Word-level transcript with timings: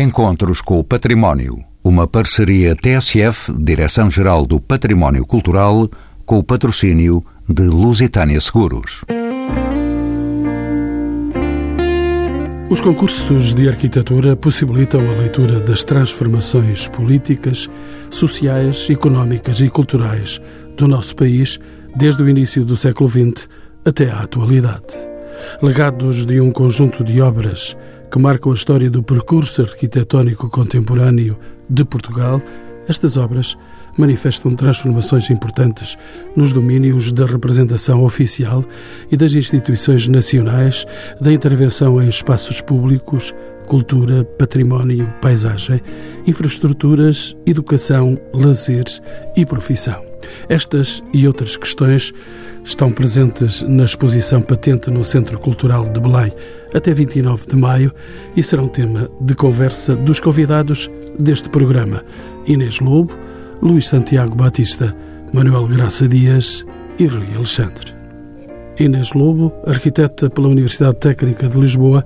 Encontros 0.00 0.62
com 0.62 0.78
o 0.78 0.82
Património. 0.82 1.62
Uma 1.84 2.06
parceria 2.06 2.74
TSF, 2.74 3.52
Direção-Geral 3.52 4.46
do 4.46 4.58
Património 4.58 5.26
Cultural, 5.26 5.90
com 6.24 6.38
o 6.38 6.42
patrocínio 6.42 7.22
de 7.46 7.64
Lusitânia 7.64 8.40
Seguros. 8.40 9.04
Os 12.70 12.80
concursos 12.80 13.52
de 13.52 13.68
arquitetura 13.68 14.34
possibilitam 14.34 15.02
a 15.02 15.12
leitura 15.18 15.60
das 15.60 15.84
transformações 15.84 16.88
políticas, 16.88 17.68
sociais, 18.08 18.88
económicas 18.88 19.60
e 19.60 19.68
culturais 19.68 20.40
do 20.78 20.88
nosso 20.88 21.14
país 21.14 21.58
desde 21.94 22.22
o 22.22 22.28
início 22.28 22.64
do 22.64 22.74
século 22.74 23.10
XX 23.10 23.50
até 23.84 24.10
à 24.10 24.20
atualidade. 24.20 24.96
Legados 25.60 26.24
de 26.24 26.40
um 26.40 26.50
conjunto 26.50 27.04
de 27.04 27.20
obras 27.20 27.76
que 28.10 28.18
marcam 28.18 28.50
a 28.50 28.54
história 28.54 28.90
do 28.90 29.02
percurso 29.02 29.62
arquitetónico 29.62 30.50
contemporâneo 30.50 31.38
de 31.68 31.84
Portugal, 31.84 32.42
estas 32.88 33.16
obras 33.16 33.56
manifestam 33.96 34.54
transformações 34.54 35.30
importantes 35.30 35.96
nos 36.34 36.52
domínios 36.52 37.12
da 37.12 37.26
representação 37.26 38.02
oficial 38.02 38.64
e 39.10 39.16
das 39.16 39.32
instituições 39.32 40.08
nacionais, 40.08 40.84
da 41.20 41.32
intervenção 41.32 42.02
em 42.02 42.08
espaços 42.08 42.60
públicos, 42.60 43.34
cultura, 43.66 44.24
património, 44.24 45.12
paisagem, 45.20 45.80
infraestruturas, 46.26 47.36
educação, 47.46 48.18
lazer 48.32 48.84
e 49.36 49.46
profissão. 49.46 50.04
Estas 50.48 51.02
e 51.14 51.26
outras 51.26 51.56
questões 51.56 52.12
estão 52.64 52.90
presentes 52.90 53.62
na 53.62 53.84
exposição 53.84 54.40
patente 54.40 54.90
no 54.90 55.04
Centro 55.04 55.38
Cultural 55.38 55.88
de 55.88 56.00
Belém 56.00 56.32
até 56.74 56.92
29 56.92 57.46
de 57.46 57.56
maio 57.56 57.92
e 58.36 58.42
serão 58.42 58.68
tema 58.68 59.10
de 59.20 59.34
conversa 59.34 59.96
dos 59.96 60.20
convidados 60.20 60.90
deste 61.18 61.48
programa: 61.50 62.04
Inês 62.46 62.80
Lobo, 62.80 63.12
Luís 63.62 63.88
Santiago 63.88 64.34
Batista, 64.34 64.96
Manuel 65.32 65.66
Graça 65.66 66.08
Dias 66.08 66.64
e 66.98 67.06
Rui 67.06 67.34
Alexandre. 67.34 67.99
Inês 68.80 69.12
Lobo, 69.12 69.52
arquiteta 69.66 70.30
pela 70.30 70.48
Universidade 70.48 70.96
Técnica 70.96 71.46
de 71.46 71.58
Lisboa, 71.60 72.02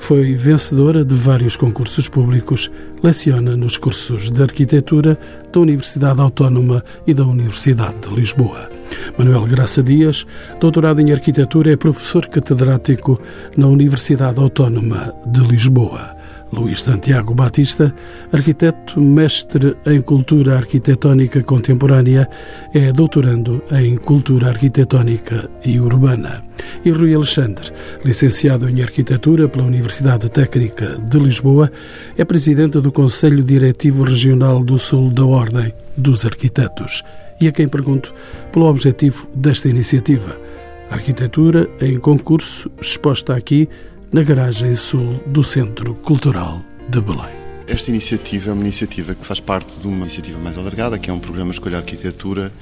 foi 0.00 0.34
vencedora 0.34 1.04
de 1.04 1.14
vários 1.14 1.56
concursos 1.56 2.08
públicos, 2.08 2.68
leciona 3.00 3.56
nos 3.56 3.76
cursos 3.76 4.28
de 4.28 4.42
arquitetura 4.42 5.16
da 5.52 5.60
Universidade 5.60 6.20
Autónoma 6.20 6.84
e 7.06 7.14
da 7.14 7.24
Universidade 7.24 8.08
de 8.08 8.14
Lisboa. 8.16 8.68
Manuel 9.16 9.46
Graça 9.46 9.84
Dias, 9.84 10.26
doutorado 10.58 11.00
em 11.00 11.12
arquitetura, 11.12 11.72
é 11.72 11.76
professor 11.76 12.26
catedrático 12.26 13.20
na 13.56 13.68
Universidade 13.68 14.40
Autónoma 14.40 15.14
de 15.26 15.40
Lisboa. 15.42 16.15
Luís 16.56 16.82
Santiago 16.82 17.34
Batista, 17.34 17.94
arquiteto, 18.32 19.00
mestre 19.00 19.76
em 19.84 20.00
cultura 20.00 20.56
arquitetónica 20.56 21.42
contemporânea, 21.42 22.28
é 22.72 22.90
doutorando 22.92 23.62
em 23.70 23.96
cultura 23.96 24.48
arquitetónica 24.48 25.50
e 25.64 25.78
urbana. 25.78 26.42
E 26.84 26.90
Rui 26.90 27.14
Alexandre, 27.14 27.70
licenciado 28.04 28.68
em 28.68 28.82
arquitetura 28.82 29.48
pela 29.48 29.66
Universidade 29.66 30.30
Técnica 30.30 30.96
de 30.98 31.18
Lisboa, 31.18 31.70
é 32.16 32.24
presidente 32.24 32.80
do 32.80 32.90
Conselho 32.90 33.44
Diretivo 33.44 34.04
Regional 34.04 34.64
do 34.64 34.78
Sul 34.78 35.10
da 35.10 35.24
Ordem 35.24 35.74
dos 35.96 36.24
Arquitetos. 36.24 37.02
E 37.38 37.48
a 37.48 37.52
quem 37.52 37.68
pergunto 37.68 38.14
pelo 38.50 38.66
objetivo 38.66 39.28
desta 39.34 39.68
iniciativa. 39.68 40.36
Arquitetura 40.90 41.68
em 41.80 41.98
concurso, 41.98 42.70
exposta 42.80 43.34
aqui 43.34 43.68
na 44.12 44.22
garagem 44.22 44.74
sul 44.74 45.20
do 45.26 45.42
Centro 45.42 45.94
Cultural 45.94 46.62
de 46.88 47.00
Belém. 47.00 47.34
Esta 47.66 47.90
iniciativa 47.90 48.50
é 48.50 48.52
uma 48.52 48.62
iniciativa 48.62 49.14
que 49.14 49.26
faz 49.26 49.40
parte 49.40 49.76
de 49.78 49.86
uma 49.88 50.02
iniciativa 50.02 50.38
mais 50.38 50.56
alargada, 50.56 50.98
que 50.98 51.10
é 51.10 51.12
um 51.12 51.18
programa 51.18 51.50
Escolha 51.50 51.78
Arquitetura 51.78 52.52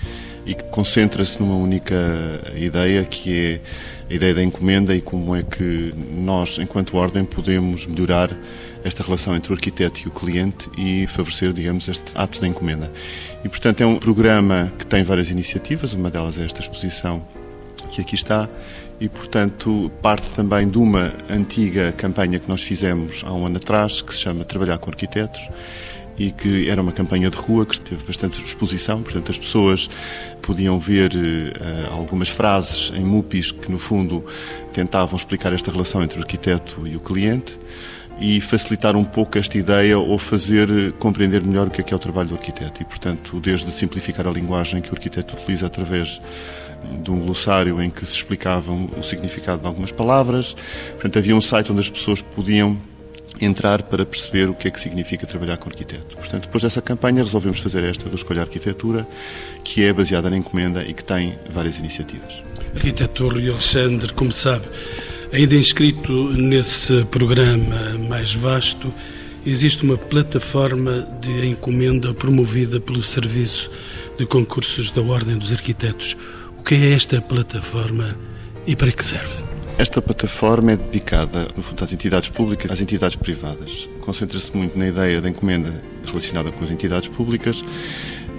e 0.46 0.54
que 0.54 0.64
concentra-se 0.64 1.38
numa 1.40 1.54
única 1.56 1.94
ideia, 2.56 3.04
que 3.04 3.32
é 3.34 3.60
a 4.10 4.14
ideia 4.14 4.34
da 4.34 4.42
encomenda 4.42 4.94
e 4.94 5.02
como 5.02 5.36
é 5.36 5.42
que 5.42 5.94
nós, 6.10 6.58
enquanto 6.58 6.96
ordem, 6.96 7.24
podemos 7.24 7.86
melhorar 7.86 8.34
esta 8.82 9.02
relação 9.02 9.36
entre 9.36 9.52
o 9.52 9.54
arquiteto 9.54 10.00
e 10.04 10.08
o 10.08 10.10
cliente 10.10 10.70
e 10.78 11.06
favorecer, 11.06 11.52
digamos, 11.52 11.88
este 11.88 12.12
ato 12.14 12.40
da 12.40 12.48
encomenda. 12.48 12.90
E, 13.44 13.48
portanto, 13.48 13.82
é 13.82 13.86
um 13.86 13.98
programa 13.98 14.72
que 14.78 14.86
tem 14.86 15.02
várias 15.02 15.30
iniciativas, 15.30 15.92
uma 15.92 16.10
delas 16.10 16.38
é 16.38 16.44
esta 16.44 16.60
exposição 16.62 17.22
que 17.90 18.00
aqui 18.00 18.14
está, 18.14 18.48
e, 19.00 19.08
portanto, 19.08 19.90
parte 20.00 20.30
também 20.30 20.68
de 20.68 20.78
uma 20.78 21.12
antiga 21.28 21.92
campanha 21.92 22.38
que 22.38 22.48
nós 22.48 22.62
fizemos 22.62 23.22
há 23.26 23.32
um 23.32 23.46
ano 23.46 23.56
atrás, 23.56 24.00
que 24.00 24.14
se 24.14 24.20
chama 24.20 24.44
Trabalhar 24.44 24.78
com 24.78 24.90
Arquitetos, 24.90 25.48
e 26.18 26.30
que 26.30 26.68
era 26.68 26.80
uma 26.80 26.92
campanha 26.92 27.28
de 27.28 27.36
rua 27.36 27.66
que 27.66 27.78
teve 27.80 28.04
bastante 28.04 28.42
exposição, 28.42 29.02
portanto 29.02 29.30
as 29.30 29.38
pessoas 29.38 29.90
podiam 30.40 30.78
ver 30.78 31.12
uh, 31.12 31.92
algumas 31.92 32.28
frases 32.28 32.92
em 32.94 33.02
MUPIs 33.02 33.50
que 33.50 33.70
no 33.70 33.78
fundo 33.78 34.24
tentavam 34.72 35.16
explicar 35.16 35.52
esta 35.52 35.70
relação 35.70 36.02
entre 36.02 36.18
o 36.18 36.22
arquiteto 36.22 36.86
e 36.86 36.94
o 36.96 37.00
cliente 37.00 37.58
e 38.20 38.40
facilitar 38.40 38.96
um 38.96 39.04
pouco 39.04 39.38
esta 39.38 39.58
ideia 39.58 39.98
ou 39.98 40.18
fazer 40.18 40.92
compreender 40.94 41.42
melhor 41.42 41.66
o 41.66 41.70
que 41.70 41.80
é 41.80 41.84
que 41.84 41.92
é 41.92 41.96
o 41.96 42.00
trabalho 42.00 42.28
do 42.28 42.34
arquiteto 42.34 42.80
e 42.80 42.84
portanto 42.84 43.40
desde 43.40 43.70
simplificar 43.72 44.26
a 44.26 44.30
linguagem 44.30 44.80
que 44.80 44.90
o 44.90 44.94
arquiteto 44.94 45.34
utiliza 45.34 45.66
através 45.66 46.20
de 47.02 47.10
um 47.10 47.20
glossário 47.20 47.80
em 47.82 47.90
que 47.90 48.04
se 48.06 48.16
explicavam 48.16 48.90
o 48.96 49.02
significado 49.02 49.62
de 49.62 49.66
algumas 49.66 49.90
palavras. 49.90 50.54
Portanto, 50.92 51.18
havia 51.18 51.34
um 51.34 51.40
site 51.40 51.72
onde 51.72 51.80
as 51.80 51.88
pessoas 51.88 52.20
podiam 52.20 52.76
entrar 53.40 53.82
para 53.82 54.06
perceber 54.06 54.48
o 54.48 54.54
que 54.54 54.68
é 54.68 54.70
que 54.70 54.80
significa 54.80 55.26
trabalhar 55.26 55.56
com 55.56 55.68
arquiteto. 55.68 56.16
Portanto, 56.16 56.42
depois 56.44 56.62
dessa 56.62 56.80
campanha 56.80 57.22
resolvemos 57.22 57.58
fazer 57.58 57.82
esta 57.84 58.08
do 58.08 58.14
Escolha 58.14 58.42
Arquitetura, 58.42 59.06
que 59.64 59.84
é 59.84 59.92
baseada 59.92 60.30
na 60.30 60.36
encomenda 60.36 60.84
e 60.84 60.94
que 60.94 61.02
tem 61.02 61.36
várias 61.50 61.78
iniciativas. 61.78 62.42
Arquiteto 62.74 63.28
Rui 63.28 63.48
Alexandre, 63.48 64.12
como 64.12 64.30
sabe, 64.30 64.66
ainda 65.34 65.56
inscrito 65.56 66.12
nesse 66.32 67.04
programa 67.06 67.98
mais 68.08 68.32
vasto, 68.32 68.94
existe 69.44 69.82
uma 69.82 69.98
plataforma 69.98 71.06
de 71.20 71.48
encomenda 71.48 72.14
promovida 72.14 72.78
pelo 72.78 73.02
Serviço 73.02 73.68
de 74.16 74.24
Concursos 74.26 74.92
da 74.92 75.02
Ordem 75.02 75.36
dos 75.36 75.52
Arquitetos. 75.52 76.16
O 76.56 76.62
que 76.62 76.76
é 76.76 76.92
esta 76.92 77.20
plataforma 77.20 78.16
e 78.64 78.76
para 78.76 78.92
que 78.92 79.04
serve? 79.04 79.42
Esta 79.76 80.00
plataforma 80.00 80.70
é 80.70 80.76
dedicada, 80.76 81.48
no 81.56 81.64
fundo, 81.64 81.82
às 81.82 81.92
entidades 81.92 82.28
públicas 82.28 82.70
e 82.70 82.72
às 82.72 82.80
entidades 82.80 83.16
privadas. 83.16 83.88
Concentra-se 84.02 84.56
muito 84.56 84.78
na 84.78 84.86
ideia 84.86 85.20
da 85.20 85.28
encomenda 85.28 85.82
relacionada 86.06 86.52
com 86.52 86.62
as 86.62 86.70
entidades 86.70 87.08
públicas 87.08 87.64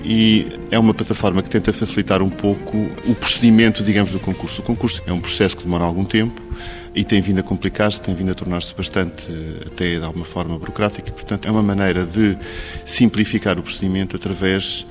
e 0.06 0.48
é 0.70 0.78
uma 0.78 0.94
plataforma 0.94 1.42
que 1.42 1.50
tenta 1.50 1.74
facilitar 1.74 2.22
um 2.22 2.30
pouco 2.30 2.78
o 3.08 3.16
procedimento, 3.16 3.84
digamos, 3.84 4.12
do 4.12 4.20
concurso. 4.20 4.62
O 4.62 4.64
concurso 4.64 5.02
é 5.08 5.12
um 5.12 5.20
processo 5.20 5.58
que 5.58 5.64
demora 5.64 5.84
algum 5.84 6.06
tempo 6.06 6.40
e 6.94 7.04
tem 7.04 7.20
vindo 7.20 7.40
a 7.40 7.44
complicar-se, 7.44 8.00
tem 8.00 8.14
vindo 8.14 8.32
a 8.32 8.36
tornar-se 8.36 8.74
bastante, 8.76 9.28
até 9.66 9.98
de 9.98 10.06
alguma 10.06 10.24
forma, 10.24 10.58
burocrático 10.60 11.10
e, 11.10 11.12
portanto, 11.12 11.48
é 11.48 11.52
uma 11.52 11.64
maneira 11.64 12.06
de 12.06 12.38
simplificar 12.86 13.58
o 13.58 13.64
procedimento 13.64 14.16
através 14.16 14.86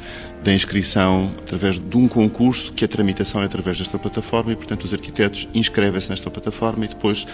da 0.45 0.53
inscrição 0.53 1.33
através 1.39 1.79
de 1.79 1.97
um 1.97 2.07
concurso, 2.07 2.71
que 2.75 2.85
a 2.85 2.89
tramitação 2.89 3.41
é 3.43 3.47
através 3.47 3.79
desta 3.79 3.99
plataforma 3.99 4.53
e, 4.53 4.57
portanto, 4.57 4.85
os 4.85 4.93
arquitetos 4.93 5.49
inscrevem-se 5.55 6.11
nesta 6.11 6.31
plataforma 6.31 6.85
e 6.85 6.89
depois 6.89 7.27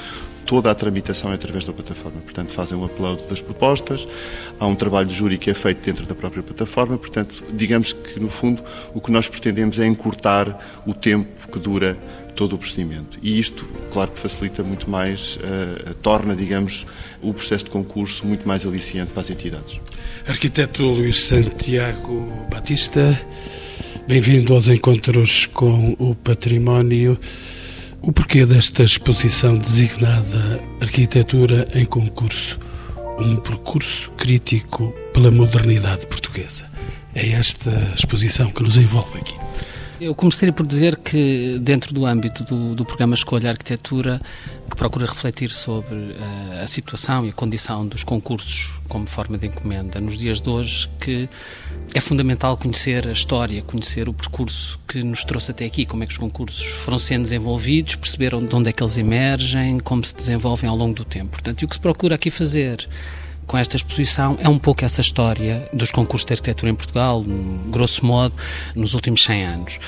toda 0.46 0.70
a 0.70 0.74
tramitação 0.74 1.32
é 1.32 1.34
através 1.34 1.64
da 1.64 1.72
plataforma. 1.72 2.20
Portanto, 2.20 2.52
fazem 2.52 2.78
o 2.78 2.84
upload 2.84 3.24
das 3.28 3.40
propostas, 3.40 4.06
há 4.60 4.66
um 4.66 4.76
trabalho 4.76 5.08
de 5.08 5.14
júri 5.16 5.38
que 5.38 5.50
é 5.50 5.54
feito 5.54 5.84
dentro 5.84 6.06
da 6.06 6.14
própria 6.14 6.40
plataforma, 6.40 6.96
portanto, 6.96 7.44
digamos 7.52 7.92
que, 7.92 8.20
no 8.20 8.30
fundo, 8.30 8.62
o 8.94 9.00
que 9.00 9.10
nós 9.10 9.26
pretendemos 9.26 9.80
é 9.80 9.86
encurtar 9.86 10.56
o 10.86 10.94
tempo 10.94 11.48
que 11.48 11.58
dura 11.58 11.98
todo 12.40 12.54
o 12.54 12.58
procedimento. 12.58 13.18
E 13.22 13.38
isto, 13.38 13.68
claro 13.92 14.12
que 14.12 14.18
facilita 14.18 14.62
muito 14.62 14.88
mais, 14.88 15.36
uh, 15.36 15.92
torna, 15.96 16.34
digamos, 16.34 16.86
o 17.20 17.34
processo 17.34 17.66
de 17.66 17.70
concurso 17.70 18.26
muito 18.26 18.48
mais 18.48 18.64
aliciante 18.64 19.10
para 19.12 19.20
as 19.20 19.28
entidades. 19.28 19.78
Arquiteto 20.26 20.82
Luís 20.82 21.20
Santiago 21.20 22.32
Batista, 22.50 23.20
bem-vindo 24.08 24.54
aos 24.54 24.68
encontros 24.68 25.44
com 25.44 25.94
o 25.98 26.14
património. 26.14 27.20
O 28.00 28.10
porquê 28.10 28.46
desta 28.46 28.84
exposição 28.84 29.58
designada 29.58 30.64
Arquitetura 30.80 31.68
em 31.74 31.84
Concurso? 31.84 32.58
Um 33.18 33.36
percurso 33.36 34.10
crítico 34.12 34.94
pela 35.12 35.30
modernidade 35.30 36.06
portuguesa. 36.06 36.64
É 37.14 37.32
esta 37.32 37.70
exposição 37.94 38.50
que 38.50 38.62
nos 38.62 38.78
envolve 38.78 39.18
aqui. 39.18 39.49
Eu 40.00 40.14
começaria 40.14 40.50
por 40.50 40.66
dizer 40.66 40.96
que, 40.96 41.58
dentro 41.60 41.92
do 41.92 42.06
âmbito 42.06 42.42
do, 42.44 42.74
do 42.74 42.86
programa 42.86 43.14
Escolha 43.14 43.50
Arquitetura, 43.50 44.18
que 44.70 44.74
procura 44.74 45.04
refletir 45.04 45.50
sobre 45.50 45.94
uh, 45.94 46.62
a 46.62 46.66
situação 46.66 47.26
e 47.26 47.28
a 47.28 47.32
condição 47.34 47.86
dos 47.86 48.02
concursos 48.02 48.80
como 48.88 49.06
forma 49.06 49.36
de 49.36 49.48
encomenda 49.48 50.00
nos 50.00 50.16
dias 50.16 50.40
de 50.40 50.48
hoje, 50.48 50.88
que 50.98 51.28
é 51.94 52.00
fundamental 52.00 52.56
conhecer 52.56 53.06
a 53.06 53.12
história, 53.12 53.60
conhecer 53.60 54.08
o 54.08 54.14
percurso 54.14 54.80
que 54.88 55.02
nos 55.02 55.22
trouxe 55.22 55.50
até 55.50 55.66
aqui, 55.66 55.84
como 55.84 56.02
é 56.02 56.06
que 56.06 56.12
os 56.12 56.18
concursos 56.18 56.64
foram 56.64 56.98
sendo 56.98 57.24
desenvolvidos, 57.24 57.94
perceberam 57.94 58.38
de 58.38 58.56
onde 58.56 58.70
é 58.70 58.72
que 58.72 58.82
eles 58.82 58.96
emergem, 58.96 59.80
como 59.80 60.02
se 60.02 60.16
desenvolvem 60.16 60.70
ao 60.70 60.76
longo 60.76 60.94
do 60.94 61.04
tempo. 61.04 61.32
Portanto, 61.32 61.62
o 61.62 61.68
que 61.68 61.74
se 61.74 61.80
procura 61.80 62.14
aqui 62.14 62.30
fazer 62.30 62.88
com 63.50 63.58
esta 63.58 63.74
exposição 63.74 64.38
é 64.38 64.48
um 64.48 64.60
pouco 64.60 64.84
essa 64.84 65.00
história 65.00 65.68
dos 65.72 65.90
concursos 65.90 66.24
de 66.24 66.34
arquitetura 66.34 66.70
em 66.70 66.74
Portugal, 66.74 67.20
grosso 67.66 68.06
modo, 68.06 68.32
nos 68.76 68.94
últimos 68.94 69.24
100 69.24 69.44
anos. 69.44 69.80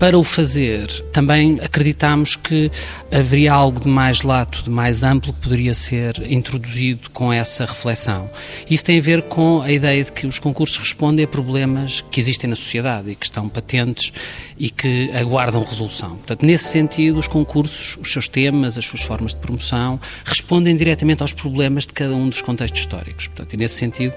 Para 0.00 0.18
o 0.18 0.24
fazer, 0.24 0.86
também 1.12 1.60
acreditamos 1.60 2.34
que 2.34 2.72
haveria 3.12 3.52
algo 3.52 3.80
de 3.80 3.86
mais 3.86 4.22
lato, 4.22 4.62
de 4.62 4.70
mais 4.70 5.02
amplo, 5.02 5.30
que 5.30 5.40
poderia 5.40 5.74
ser 5.74 6.14
introduzido 6.26 7.10
com 7.10 7.30
essa 7.30 7.66
reflexão. 7.66 8.30
Isso 8.70 8.82
tem 8.82 8.98
a 8.98 9.02
ver 9.02 9.20
com 9.20 9.60
a 9.60 9.70
ideia 9.70 10.02
de 10.02 10.10
que 10.10 10.26
os 10.26 10.38
concursos 10.38 10.78
respondem 10.78 11.26
a 11.26 11.28
problemas 11.28 12.02
que 12.10 12.18
existem 12.18 12.48
na 12.48 12.56
sociedade 12.56 13.10
e 13.10 13.14
que 13.14 13.26
estão 13.26 13.46
patentes 13.46 14.10
e 14.58 14.70
que 14.70 15.10
aguardam 15.12 15.62
resolução. 15.62 16.16
Portanto, 16.16 16.46
nesse 16.46 16.64
sentido, 16.64 17.18
os 17.18 17.28
concursos, 17.28 17.98
os 18.00 18.10
seus 18.10 18.26
temas, 18.26 18.78
as 18.78 18.86
suas 18.86 19.02
formas 19.02 19.34
de 19.34 19.40
promoção, 19.40 20.00
respondem 20.24 20.76
diretamente 20.76 21.20
aos 21.20 21.34
problemas 21.34 21.86
de 21.86 21.92
cada 21.92 22.14
um 22.14 22.26
dos 22.26 22.40
contextos 22.40 22.80
históricos. 22.80 23.26
Portanto, 23.26 23.54
nesse 23.58 23.74
sentido, 23.74 24.14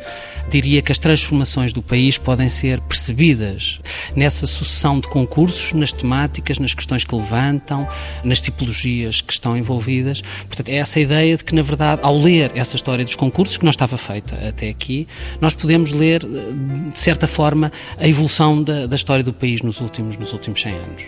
diria 0.49 0.81
que 0.81 0.93
as 0.93 0.97
transformações 0.97 1.73
do 1.73 1.81
país 1.81 2.17
podem 2.17 2.47
ser 2.47 2.79
percebidas 2.81 3.81
nessa 4.15 4.47
sucessão 4.47 4.99
de 4.99 5.09
concursos 5.09 5.72
nas 5.77 5.91
temáticas, 5.91 6.59
nas 6.59 6.73
questões 6.73 7.03
que 7.03 7.15
levantam, 7.15 7.87
nas 8.23 8.41
tipologias 8.41 9.21
que 9.21 9.33
estão 9.33 9.57
envolvidas. 9.57 10.21
Portanto, 10.47 10.69
é 10.69 10.75
essa 10.75 10.99
ideia 10.99 11.37
de 11.37 11.43
que, 11.43 11.53
na 11.53 11.61
verdade, 11.61 12.01
ao 12.03 12.17
ler 12.17 12.51
essa 12.55 12.75
história 12.75 13.03
dos 13.03 13.15
concursos, 13.15 13.57
que 13.57 13.63
não 13.63 13.71
estava 13.71 13.97
feita 13.97 14.35
até 14.47 14.69
aqui, 14.69 15.07
nós 15.39 15.53
podemos 15.53 15.91
ler, 15.91 16.21
de 16.21 16.99
certa 16.99 17.27
forma, 17.27 17.71
a 17.97 18.07
evolução 18.07 18.63
da, 18.63 18.85
da 18.85 18.95
história 18.95 19.23
do 19.23 19.33
país 19.33 19.61
nos 19.61 19.79
últimos, 19.81 20.17
nos 20.17 20.33
últimos 20.33 20.61
100 20.61 20.73
anos. 20.73 21.03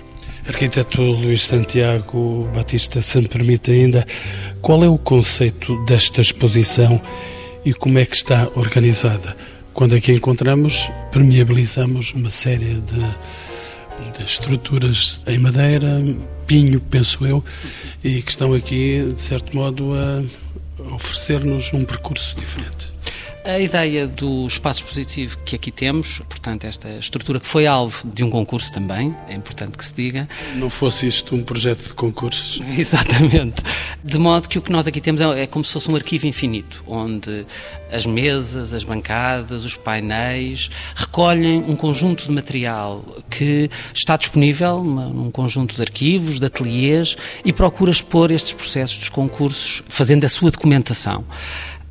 Arquiteto 0.48 1.02
Luís 1.02 1.44
Santiago 1.44 2.48
Batista, 2.54 3.02
se 3.02 3.20
me 3.20 3.28
permite 3.28 3.72
ainda, 3.72 4.06
qual 4.62 4.84
é 4.84 4.88
o 4.88 4.98
conceito 4.98 5.76
desta 5.86 6.22
exposição 6.22 7.02
e 7.66 7.74
como 7.74 7.98
é 7.98 8.06
que 8.06 8.16
está 8.16 8.48
organizada? 8.56 9.36
Quando 9.74 9.96
aqui 9.96 10.14
encontramos, 10.14 10.90
permeabilizamos 11.12 12.14
uma 12.14 12.30
série 12.30 12.76
de 12.76 13.06
de 14.18 14.26
estruturas 14.26 15.22
em 15.28 15.38
madeira, 15.38 15.90
pinho, 16.48 16.80
penso 16.80 17.26
eu, 17.26 17.44
e 18.04 18.22
que 18.22 18.32
estão 18.32 18.54
aqui, 18.54 19.12
de 19.14 19.22
certo 19.22 19.56
modo, 19.56 19.94
a 19.94 20.24
oferecer-nos 20.94 21.74
um 21.74 21.84
percurso 21.84 22.36
diferente. 22.38 22.95
A 23.46 23.60
ideia 23.60 24.08
do 24.08 24.48
espaço 24.48 24.80
expositivo 24.80 25.38
que 25.46 25.56
aqui 25.56 25.70
temos, 25.70 26.18
portanto, 26.28 26.66
esta 26.66 26.90
estrutura 26.98 27.40
que 27.40 27.48
foi 27.48 27.68
alvo 27.68 28.02
de 28.12 28.24
um 28.24 28.30
concurso 28.32 28.74
também, 28.74 29.16
é 29.28 29.36
importante 29.36 29.78
que 29.78 29.86
se 29.86 29.94
diga. 29.94 30.28
Não 30.56 30.68
fosse 30.68 31.06
isto 31.06 31.36
um 31.36 31.44
projeto 31.44 31.90
de 31.90 31.94
concursos? 31.94 32.60
Exatamente. 32.76 33.62
De 34.04 34.18
modo 34.18 34.50
que 34.50 34.58
o 34.58 34.64
que 34.64 34.72
nós 34.72 34.88
aqui 34.88 35.00
temos 35.00 35.22
é, 35.22 35.44
é 35.44 35.46
como 35.46 35.64
se 35.64 35.72
fosse 35.74 35.92
um 35.92 35.96
arquivo 35.96 36.26
infinito, 36.26 36.84
onde 36.88 37.46
as 37.92 38.08
mesas, 38.08 38.74
as 38.74 38.84
bancadas, 38.84 39.64
os 39.64 39.76
painéis 39.76 40.72
recolhem 40.96 41.64
um 41.68 41.76
conjunto 41.76 42.26
de 42.26 42.32
material 42.32 43.06
que 43.30 43.70
está 43.94 44.18
disponível 44.18 44.84
num 44.84 45.30
conjunto 45.30 45.76
de 45.76 45.82
arquivos, 45.84 46.40
de 46.40 46.48
ateliês 46.48 47.16
e 47.46 47.54
procura 47.54 47.92
expor 47.92 48.32
estes 48.32 48.54
processos 48.54 48.98
dos 48.98 49.10
concursos, 49.10 49.84
fazendo 49.88 50.26
a 50.26 50.30
sua 50.30 50.50
documentação. 50.50 51.24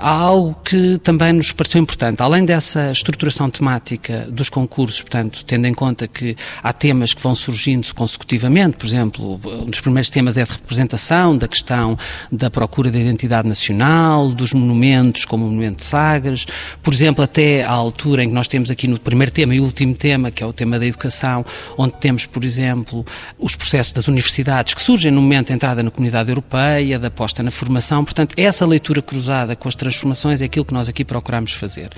Há 0.06 0.11
algo 0.11 0.55
que 0.62 0.99
também 0.99 1.33
nos 1.33 1.51
pareceu 1.51 1.81
importante. 1.81 2.23
Além 2.23 2.45
dessa 2.45 2.93
estruturação 2.93 3.49
temática 3.49 4.27
dos 4.29 4.51
concursos, 4.51 5.01
portanto, 5.01 5.43
tendo 5.47 5.67
em 5.67 5.73
conta 5.73 6.06
que 6.06 6.37
há 6.62 6.75
temas 6.75 7.15
que 7.15 7.23
vão 7.23 7.35
surgindo 7.35 7.87
consecutivamente, 7.95 8.77
por 8.77 8.85
exemplo, 8.85 9.41
um 9.43 9.65
dos 9.65 9.81
primeiros 9.81 10.11
temas 10.11 10.37
é 10.37 10.45
de 10.45 10.53
representação, 10.53 11.39
da 11.39 11.49
questão 11.49 11.97
da 12.31 12.51
procura 12.51 12.91
da 12.91 12.99
identidade 12.99 13.49
nacional, 13.49 14.29
dos 14.29 14.53
monumentos, 14.53 15.25
como 15.25 15.47
o 15.47 15.49
Monumento 15.49 15.79
de 15.79 15.85
Sagres, 15.85 16.47
por 16.83 16.93
exemplo, 16.93 17.25
até 17.25 17.65
à 17.65 17.71
altura 17.71 18.25
em 18.25 18.29
que 18.29 18.35
nós 18.35 18.47
temos 18.47 18.71
aqui 18.71 18.87
no 18.87 19.01
primeiro 19.01 19.33
tema 19.33 19.55
e 19.55 19.61
último 19.61 19.95
tema, 19.95 20.31
que 20.31 20.43
é 20.43 20.47
o 20.47 20.53
tema 20.53 20.79
da 20.79 20.85
educação, 20.85 21.47
onde 21.79 21.95
temos, 21.95 22.27
por 22.27 22.45
exemplo, 22.45 23.06
os 23.39 23.56
processos 23.56 23.95
das 23.95 24.06
universidades 24.06 24.75
que 24.75 24.83
surgem 24.83 25.11
no 25.11 25.23
momento 25.23 25.49
da 25.49 25.55
entrada 25.55 25.83
na 25.83 25.91
comunidade 25.91 26.29
europeia, 26.29 26.99
da 26.99 27.11
posta 27.11 27.43
na 27.43 27.51
formação. 27.51 28.05
Portanto, 28.05 28.35
essa 28.37 28.67
leitura 28.67 29.01
cruzada 29.01 29.56
com 29.56 29.67
as 29.67 29.75
transformações 29.94 30.43
é 30.43 30.46
aquilo 30.46 30.64
que 30.64 30.75
nós 30.75 30.88
aqui 30.88 31.05
procuramos 31.05 31.52
fazer. 31.52 31.91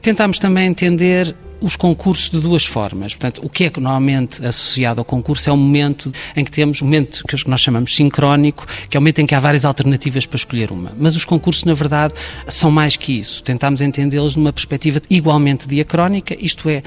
Tentámos 0.00 0.38
também 0.38 0.66
entender 0.66 1.34
os 1.60 1.76
concursos 1.76 2.30
de 2.30 2.40
duas 2.40 2.64
formas. 2.64 3.14
Portanto, 3.14 3.42
o 3.44 3.50
que 3.50 3.64
é 3.64 3.70
que 3.70 3.80
normalmente 3.80 4.44
associado 4.46 5.00
ao 5.00 5.04
concurso 5.04 5.50
é 5.50 5.52
o 5.52 5.56
momento 5.56 6.10
em 6.34 6.42
que 6.42 6.50
temos, 6.50 6.80
o 6.80 6.84
momento 6.84 7.22
que 7.26 7.50
nós 7.50 7.60
chamamos 7.60 7.94
sincrónico, 7.94 8.66
que 8.88 8.96
é 8.96 8.98
o 8.98 9.02
momento 9.02 9.20
em 9.20 9.26
que 9.26 9.34
há 9.34 9.40
várias 9.40 9.64
alternativas 9.64 10.24
para 10.24 10.36
escolher 10.36 10.72
uma. 10.72 10.92
Mas 10.98 11.16
os 11.16 11.24
concursos, 11.24 11.64
na 11.64 11.74
verdade, 11.74 12.14
são 12.46 12.70
mais 12.70 12.96
que 12.96 13.18
isso. 13.18 13.42
Tentámos 13.42 13.82
entendê-los 13.82 14.36
numa 14.36 14.52
perspectiva 14.52 15.02
igualmente 15.10 15.68
diacrónica, 15.68 16.34
isto 16.40 16.68
é, 16.68 16.82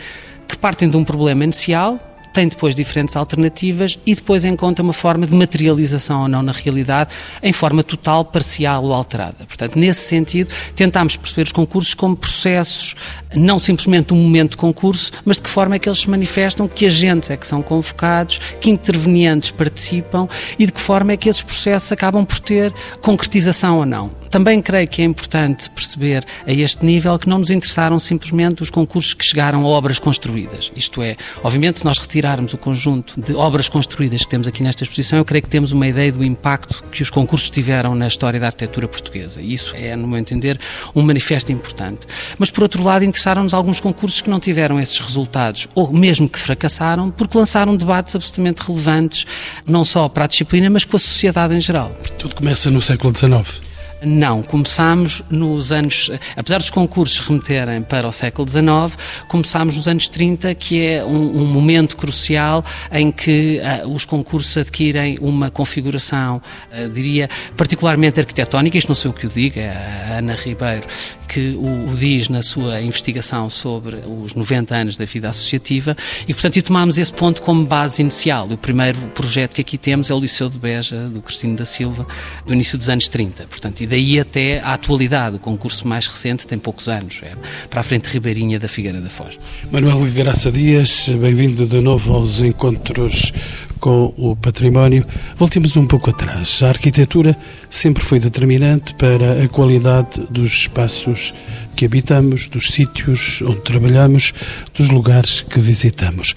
que 0.48 0.58
partem 0.58 0.90
de 0.90 0.98
um 0.98 1.04
problema 1.04 1.44
inicial, 1.44 2.00
tem 2.34 2.48
depois 2.48 2.74
diferentes 2.74 3.16
alternativas 3.16 3.98
e 4.06 4.16
depois 4.16 4.44
encontra 4.44 4.84
uma 4.84 4.92
forma 4.92 5.28
de 5.28 5.36
materialização 5.36 6.24
ou 6.24 6.28
não 6.28 6.42
na 6.42 6.52
realidade, 6.52 7.12
em 7.42 7.54
forma 7.54 7.84
total, 7.84 8.26
parcial 8.26 8.84
ou 8.84 8.94
alterada. 8.94 9.46
Portanto, 9.46 9.78
nesse 9.78 10.02
sentido, 10.02 10.52
tentámos 10.76 11.16
perceber 11.16 11.44
os 11.44 11.52
concursos 11.52 11.94
como 11.94 12.18
processos, 12.18 12.96
não 13.36 13.60
simplesmente 13.60 14.14
um 14.14 14.18
momento 14.18 14.52
de 14.52 14.58
concurso, 14.58 15.12
mas 15.24 15.38
de 15.38 15.44
que 15.44 15.50
forma 15.50 15.76
é 15.76 15.80
que 15.80 15.88
eles 15.88 16.00
se 16.00 16.10
manifestam, 16.10 16.68
que 16.68 16.88
agentes 16.88 17.30
é 17.30 17.38
que 17.38 17.46
são 17.46 17.62
convocados, 17.62 18.40
que 18.60 18.70
intervenientes 18.70 19.52
participam 19.52 20.28
e 20.58 20.66
de 20.66 20.74
que 20.74 20.82
forma 20.82 21.12
é 21.12 21.18
que 21.18 21.30
esses 21.30 21.44
processos 21.44 21.92
acabam 21.92 22.26
por 22.26 22.40
ter 22.40 22.74
concretização 23.02 23.78
ou 23.78 23.86
não. 23.86 24.23
Também 24.34 24.60
creio 24.64 24.88
que 24.88 25.00
é 25.04 25.06
importante 25.06 25.70
perceber 25.70 26.26
a 26.48 26.52
este 26.52 26.84
nível 26.84 27.20
que 27.20 27.30
não 27.30 27.38
nos 27.38 27.52
interessaram 27.52 28.00
simplesmente 28.00 28.64
os 28.64 28.72
concursos 28.72 29.14
que 29.14 29.24
chegaram 29.24 29.64
a 29.64 29.68
obras 29.68 30.00
construídas. 30.00 30.72
Isto 30.76 31.04
é, 31.04 31.16
obviamente, 31.44 31.78
se 31.78 31.86
nós 31.86 32.00
retirarmos 32.00 32.52
o 32.52 32.58
conjunto 32.58 33.22
de 33.22 33.36
obras 33.36 33.70
construídas 33.70 34.24
que 34.24 34.30
temos 34.32 34.48
aqui 34.48 34.64
nesta 34.64 34.84
exposição, 34.84 35.20
eu 35.20 35.24
creio 35.24 35.44
que 35.44 35.50
temos 35.50 35.72
uma 35.72 35.88
ideia 35.88 36.12
do 36.12 36.24
impacto 36.24 36.84
que 36.92 37.04
os 37.04 37.12
concursos 37.12 37.52
tiveram 37.52 37.94
na 37.94 38.08
história 38.08 38.40
da 38.40 38.48
arquitetura 38.48 38.88
portuguesa. 38.88 39.40
E 39.40 39.54
isso 39.54 39.76
é, 39.76 39.96
no 39.96 40.08
meu 40.08 40.18
entender, 40.18 40.60
um 40.96 41.04
manifesto 41.04 41.52
importante. 41.52 42.08
Mas, 42.40 42.50
por 42.50 42.64
outro 42.64 42.84
lado, 42.84 43.06
interessaram-nos 43.06 43.54
alguns 43.54 43.80
concursos 43.80 44.20
que 44.20 44.32
não 44.32 44.40
tiveram 44.40 44.80
esses 44.80 44.98
resultados, 44.98 45.68
ou 45.76 45.94
mesmo 45.94 46.28
que 46.28 46.40
fracassaram, 46.40 47.12
porque 47.12 47.38
lançaram 47.38 47.78
debates 47.78 48.16
absolutamente 48.16 48.64
relevantes, 48.64 49.28
não 49.64 49.86
só 49.86 50.10
para 50.10 50.24
a 50.24 50.28
disciplina, 50.28 50.72
mas 50.72 50.86
com 50.86 50.98
a 50.98 51.00
sociedade 51.00 51.54
em 51.54 51.60
geral. 51.60 51.94
Tudo 52.18 52.34
começa 52.34 52.72
no 52.72 52.82
século 52.82 53.16
XIX. 53.16 53.73
Não, 54.06 54.44
começámos 54.44 55.22
nos 55.30 55.72
anos, 55.72 56.12
apesar 56.36 56.58
dos 56.58 56.70
concursos 56.70 57.20
remeterem 57.20 57.82
para 57.82 58.08
o 58.08 58.12
século 58.12 58.48
XIX, 58.48 58.98
começámos 59.30 59.78
nos 59.78 59.88
anos 59.88 60.10
30, 60.10 60.54
que 60.56 60.84
é 60.86 61.06
um, 61.06 61.42
um 61.42 61.46
momento 61.46 61.96
crucial 61.96 62.66
em 62.92 63.12
que 63.12 63.62
uh, 63.62 63.88
os 63.88 64.04
concursos 64.04 64.58
adquirem 64.58 65.18
uma 65.22 65.50
configuração, 65.50 66.42
uh, 66.72 66.90
diria, 66.90 67.30
particularmente 67.56 68.20
arquitetónica, 68.20 68.78
isto 68.78 68.90
não 68.90 68.96
sei 68.96 69.10
o 69.10 69.14
que 69.14 69.26
o 69.26 69.30
diga, 69.30 69.62
é 69.62 70.14
a 70.14 70.18
Ana 70.18 70.36
Ribeiro 70.36 70.86
que 71.34 71.56
o, 71.56 71.90
o, 71.90 71.96
diz 71.96 72.30
na 72.30 72.44
sua 72.44 72.80
investigação 72.80 73.50
sobre 73.50 74.04
os 74.06 74.36
90 74.36 74.76
anos 74.76 74.98
da 74.98 75.06
vida 75.06 75.30
associativa 75.30 75.98
e, 76.28 76.34
portanto, 76.34 76.62
tomámos 76.62 77.00
esse 77.00 77.12
ponto 77.12 77.42
como 77.42 77.66
base 77.66 78.04
inicial. 78.04 78.48
O 78.52 78.58
primeiro 78.58 79.00
projeto 79.16 79.56
que 79.56 79.62
aqui 79.62 79.78
temos 79.78 80.12
é 80.12 80.14
o 80.14 80.20
Liceu 80.20 80.48
de 80.48 80.60
Beja, 80.60 81.08
do 81.10 81.24
Cristino 81.24 81.58
da 81.58 81.66
Silva, 81.66 82.06
do 82.46 82.54
início 82.54 82.78
dos 82.78 82.88
anos 82.88 83.10
30. 83.10 83.46
Portanto, 83.48 83.82
daí 83.94 84.20
até 84.20 84.60
à 84.60 84.74
atualidade. 84.74 85.36
O 85.36 85.40
concurso 85.40 85.88
mais 85.88 86.08
recente 86.08 86.48
tem 86.48 86.58
poucos 86.58 86.90
anos, 86.90 87.22
é 87.22 87.34
para 87.70 87.82
a 87.82 87.84
frente 87.84 88.06
Ribeirinha 88.08 88.60
da 88.60 88.68
Figueira 88.68 89.00
da 89.00 89.10
Foz. 89.10 89.38
Manuel 89.72 90.00
Graça 90.12 90.52
Dias, 90.52 91.10
bem-vindo 91.10 91.68
de 91.68 91.80
novo 91.80 92.16
aos 92.16 92.42
encontros 92.42 93.32
com 93.80 94.12
o 94.18 94.36
património. 94.36 95.06
Voltemos 95.36 95.76
um 95.78 95.86
pouco 95.86 96.10
atrás. 96.10 96.64
A 96.64 96.70
arquitetura 96.70 97.38
sempre 97.70 98.04
foi 98.04 98.20
determinante 98.20 98.96
para 98.96 99.44
a 99.44 99.48
qualidade 99.48 100.22
dos 100.28 100.52
espaços 100.54 101.32
que 101.76 101.86
habitamos, 101.86 102.48
dos 102.48 102.70
sítios 102.70 103.44
onde 103.44 103.62
trabalhamos, 103.62 104.34
dos 104.76 104.90
lugares 104.90 105.42
que 105.42 105.60
visitamos. 105.60 106.36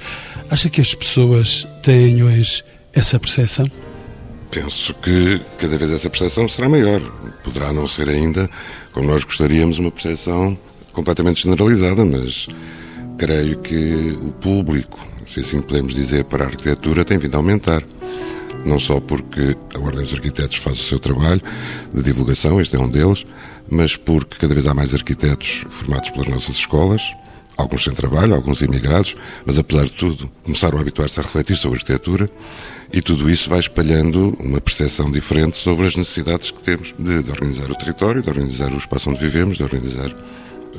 Acha 0.51 0.69
que 0.69 0.83
as 0.83 0.95
pessoas 0.95 1.67
têm 1.83 2.23
hoje 2.23 2.63
essa 2.93 3.19
percepção? 3.19 3.67
Penso 4.51 4.95
que 4.95 5.41
cada 5.59 5.77
vez 5.77 5.91
essa 5.91 6.09
percepção 6.09 6.49
será 6.49 6.69
maior. 6.69 7.01
Poderá 7.43 7.73
não 7.73 7.87
ser 7.87 8.09
ainda, 8.09 8.49
como 8.93 9.07
nós 9.07 9.25
gostaríamos, 9.25 9.79
uma 9.79 9.91
percepção 9.91 10.57
completamente 10.93 11.43
generalizada, 11.43 12.05
mas 12.05 12.49
creio 13.19 13.59
que 13.59 14.19
o 14.23 14.33
público, 14.33 14.99
se 15.27 15.41
assim 15.41 15.61
podemos 15.61 15.95
dizer, 15.95 16.25
para 16.25 16.45
a 16.45 16.47
arquitetura 16.47 17.05
tem 17.05 17.19
vindo 17.19 17.35
a 17.35 17.39
aumentar. 17.39 17.83
Não 18.65 18.81
só 18.81 19.01
porque 19.01 19.57
a 19.75 19.79
Ordem 19.79 20.03
dos 20.03 20.13
Arquitetos 20.15 20.57
faz 20.57 20.81
o 20.81 20.83
seu 20.83 20.99
trabalho 20.99 21.41
de 21.93 22.03
divulgação, 22.03 22.61
este 22.61 22.77
é 22.77 22.79
um 22.79 22.89
deles, 22.89 23.25
mas 23.71 23.97
porque 23.97 24.39
cada 24.39 24.55
vez 24.55 24.67
há 24.67 24.75
mais 24.75 24.95
arquitetos 24.95 25.65
formados 25.69 26.11
pelas 26.11 26.29
nossas 26.29 26.57
escolas, 26.57 27.15
alguns 27.57 27.85
sem 27.85 27.93
trabalho, 27.93 28.35
alguns 28.35 28.63
imigrados, 28.63 29.15
mas 29.45 29.59
apesar 29.59 29.85
de 29.85 29.93
tudo, 29.93 30.31
começaram 30.43 30.79
a 30.79 30.81
habituar-se 30.81 31.21
a 31.21 31.23
refletir 31.23 31.57
sobre 31.57 31.79
a 31.79 31.81
arquitetura 31.81 32.31
e 32.93 33.03
tudo 33.03 33.29
isso 33.31 33.51
vai 33.51 33.61
espalhando 33.61 34.37
uma 34.41 34.61
percepção 34.61 35.11
diferente 35.11 35.57
sobre 35.57 35.87
as 35.87 35.97
necessidades 35.97 36.51
que 36.51 36.63
temos 36.63 36.95
de, 36.99 37.23
de 37.23 37.31
organizar 37.31 37.71
o 37.71 37.75
território, 37.75 38.23
de 38.23 38.29
organizar 38.29 38.73
o 38.73 38.79
espaço 38.79 39.11
onde 39.11 39.19
vivemos, 39.19 39.57
de 39.57 39.63
organizar 39.63 40.15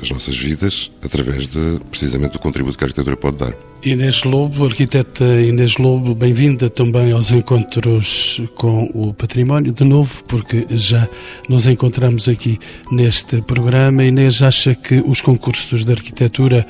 as 0.00 0.10
nossas 0.10 0.36
vidas 0.36 0.90
através 1.02 1.46
de 1.46 1.80
precisamente 1.90 2.32
do 2.32 2.38
contributo 2.38 2.78
que 2.78 2.84
a 2.84 2.86
arquitetura 2.86 3.16
pode 3.16 3.36
dar. 3.36 3.54
Inês 3.84 4.24
Lobo, 4.24 4.64
arquiteta 4.64 5.24
Inês 5.24 5.76
Lobo, 5.76 6.14
bem-vinda 6.14 6.68
também 6.68 7.12
aos 7.12 7.30
encontros 7.30 8.40
com 8.54 8.90
o 8.94 9.12
património, 9.12 9.72
de 9.72 9.84
novo, 9.84 10.22
porque 10.24 10.66
já 10.70 11.08
nos 11.48 11.66
encontramos 11.66 12.28
aqui 12.28 12.58
neste 12.90 13.40
programa. 13.42 14.04
Inês 14.04 14.42
acha 14.42 14.74
que 14.74 15.02
os 15.06 15.20
concursos 15.20 15.84
de 15.84 15.92
arquitetura 15.92 16.66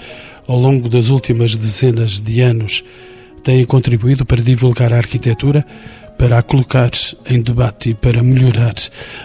ao 0.47 0.59
longo 0.59 0.89
das 0.89 1.09
últimas 1.09 1.57
dezenas 1.57 2.21
de 2.21 2.41
anos 2.41 2.83
têm 3.43 3.65
contribuído 3.65 4.25
para 4.25 4.43
divulgar 4.43 4.93
a 4.93 4.97
arquitetura 4.97 5.65
para 6.19 6.39
a 6.39 6.43
colocar 6.43 6.91
em 7.31 7.41
debate 7.41 7.91
e 7.91 7.95
para 7.95 8.23
melhorar 8.25 8.75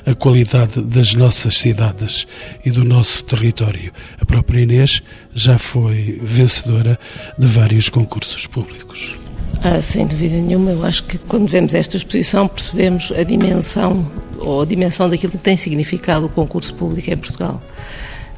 a 0.05 0.13
qualidade 0.13 0.79
das 0.79 1.15
nossas 1.15 1.58
cidades 1.58 2.27
e 2.63 2.70
do 2.70 2.84
nosso 2.84 3.24
território. 3.24 3.91
A 4.22 4.25
própria 4.25 4.62
Inês 4.62 5.01
já 5.34 5.58
foi 5.58 6.20
vencedora 6.22 6.98
de 7.38 7.48
vários 7.48 7.89
concursos 7.89 8.46
públicos. 8.46 9.20
Ah, 9.63 9.82
sem 9.82 10.05
dúvida 10.05 10.36
nenhuma, 10.36 10.72
eu 10.72 10.86
acho 10.86 11.03
que 11.05 11.17
quando 11.17 11.48
vemos 11.48 11.74
esta 11.74 11.98
exposição 11.98 12.48
percebemos 12.48 13.12
a 13.12 13.24
dimensão 13.24 14.05
ou 14.38 14.62
a 14.62 14.65
dimensão 14.65 15.10
daquilo 15.10 15.32
que 15.32 15.38
tem 15.39 15.58
significado 15.58 16.27
o 16.27 16.29
concurso 16.29 16.74
público 16.75 17.10
em 17.10 17.17
Portugal. 17.17 17.62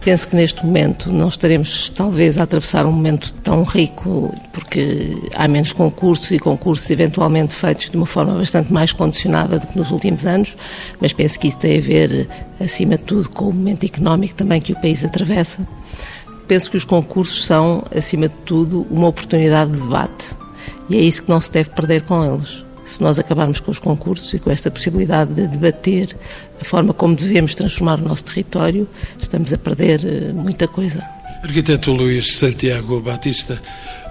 Penso 0.05 0.29
que 0.29 0.35
neste 0.35 0.63
momento 0.63 1.11
não 1.11 1.27
estaremos, 1.27 1.89
talvez, 1.89 2.37
a 2.37 2.43
atravessar 2.43 2.85
um 2.85 2.91
momento 2.91 3.33
tão 3.33 3.63
rico, 3.63 4.31
porque 4.53 5.17
há 5.33 5.47
menos 5.47 5.73
concursos 5.73 6.29
e 6.29 6.37
concursos 6.37 6.87
eventualmente 6.91 7.55
feitos 7.55 7.89
de 7.89 7.97
uma 7.97 8.05
forma 8.05 8.35
bastante 8.35 8.71
mais 8.71 8.93
condicionada 8.93 9.57
do 9.57 9.65
que 9.65 9.75
nos 9.75 9.89
últimos 9.89 10.27
anos, 10.27 10.55
mas 11.01 11.11
penso 11.11 11.39
que 11.39 11.47
isso 11.47 11.57
tem 11.57 11.79
a 11.79 11.81
ver, 11.81 12.29
acima 12.59 12.99
de 12.99 13.03
tudo, 13.03 13.29
com 13.29 13.45
o 13.45 13.51
momento 13.51 13.83
económico 13.83 14.35
também 14.35 14.61
que 14.61 14.73
o 14.73 14.75
país 14.79 15.03
atravessa. 15.03 15.67
Penso 16.47 16.69
que 16.69 16.77
os 16.77 16.85
concursos 16.85 17.43
são, 17.43 17.83
acima 17.89 18.29
de 18.29 18.35
tudo, 18.45 18.85
uma 18.91 19.07
oportunidade 19.07 19.71
de 19.71 19.79
debate 19.79 20.35
e 20.87 20.97
é 20.97 20.99
isso 20.99 21.23
que 21.23 21.29
não 21.31 21.41
se 21.41 21.51
deve 21.51 21.71
perder 21.71 22.03
com 22.03 22.23
eles 22.23 22.64
se 22.85 23.01
nós 23.01 23.19
acabarmos 23.19 23.59
com 23.59 23.71
os 23.71 23.79
concursos 23.79 24.33
e 24.33 24.39
com 24.39 24.51
esta 24.51 24.69
possibilidade 24.71 25.33
de 25.33 25.47
debater 25.47 26.15
a 26.61 26.63
forma 26.63 26.93
como 26.93 27.15
devemos 27.15 27.55
transformar 27.55 27.99
o 27.99 28.03
nosso 28.03 28.23
território, 28.23 28.87
estamos 29.19 29.51
a 29.51 29.57
perder 29.57 30.05
eh, 30.05 30.31
muita 30.31 30.67
coisa. 30.67 31.03
Arquiteto 31.43 31.91
Luís 31.91 32.33
Santiago 32.33 32.99
Batista, 33.01 33.61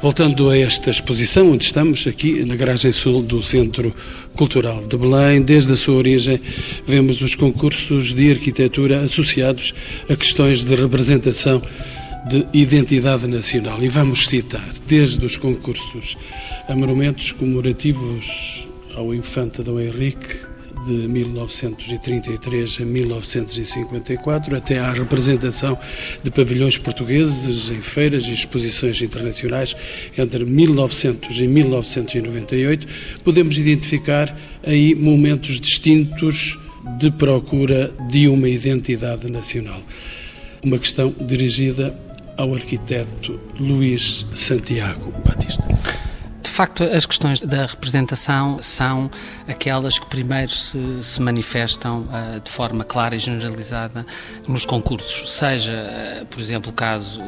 voltando 0.02 0.50
a 0.50 0.59
esta 0.59 0.90
exposição 0.90 1.50
onde 1.50 1.64
estamos, 1.64 2.07
aqui 2.07 2.45
na 2.45 2.54
garagem 2.54 2.93
sul 2.93 3.23
do 3.23 3.43
Centro 3.43 3.95
Cultural 4.37 4.87
de 4.87 4.97
Belém, 4.97 5.43
desde 5.43 5.73
a 5.73 5.76
sua 5.76 5.97
origem, 5.97 6.40
vemos 6.87 7.21
os 7.23 7.35
concursos 7.35 8.14
de 8.14 8.31
arquitetura 8.31 9.00
associados 9.00 9.75
a 10.09 10.14
questões 10.14 10.64
de 10.64 10.75
representação 10.75 11.61
de 12.28 12.47
identidade 12.52 13.26
nacional. 13.26 13.83
E 13.83 13.88
vamos 13.88 14.26
citar, 14.26 14.66
desde 14.87 15.25
os 15.25 15.37
concursos 15.37 16.16
a 16.69 16.75
monumentos 16.75 17.33
comemorativos 17.33 18.66
ao 18.97 19.14
infante 19.14 19.62
Dom 19.62 19.81
Henrique 19.81 20.54
de 20.87 21.09
1933 21.09 22.78
a 22.81 22.85
1954, 22.85 24.57
até 24.57 24.78
à 24.78 24.93
representação 24.93 25.78
de 26.23 26.31
pavilhões 26.31 26.76
portugueses 26.76 27.71
em 27.71 27.81
feiras 27.81 28.26
e 28.26 28.33
exposições 28.33 29.00
internacionais 29.00 29.75
entre 30.16 30.45
1900 30.45 31.38
e 31.38 31.47
1998, 31.47 32.87
podemos 33.23 33.57
identificar 33.57 34.35
aí 34.62 34.95
momentos 34.95 35.59
distintos 35.59 36.59
de 36.99 37.11
procura 37.11 37.90
de 38.11 38.28
uma 38.28 38.49
identidade 38.49 39.31
nacional. 39.31 39.81
Uma 40.62 40.78
questão 40.78 41.14
dirigida 41.19 41.99
ao 42.37 42.55
arquiteto 42.55 43.41
Luís 43.59 44.26
Santiago 44.35 45.12
Batista. 45.25 45.64
Facto, 46.55 46.85
as 46.85 47.05
questões 47.05 47.41
da 47.41 47.67
representação 47.67 48.62
são 48.62 49.11
aquelas 49.49 49.99
que 49.99 50.07
primeiro 50.07 50.53
se, 50.53 51.03
se 51.03 51.21
manifestam 51.21 52.03
uh, 52.03 52.38
de 52.38 52.49
forma 52.49 52.85
clara 52.85 53.17
e 53.17 53.19
generalizada 53.19 54.07
nos 54.47 54.64
concursos, 54.64 55.33
seja, 55.33 55.75
uh, 55.75 56.26
por 56.26 56.38
exemplo, 56.38 56.71
o 56.71 56.73
caso 56.73 57.21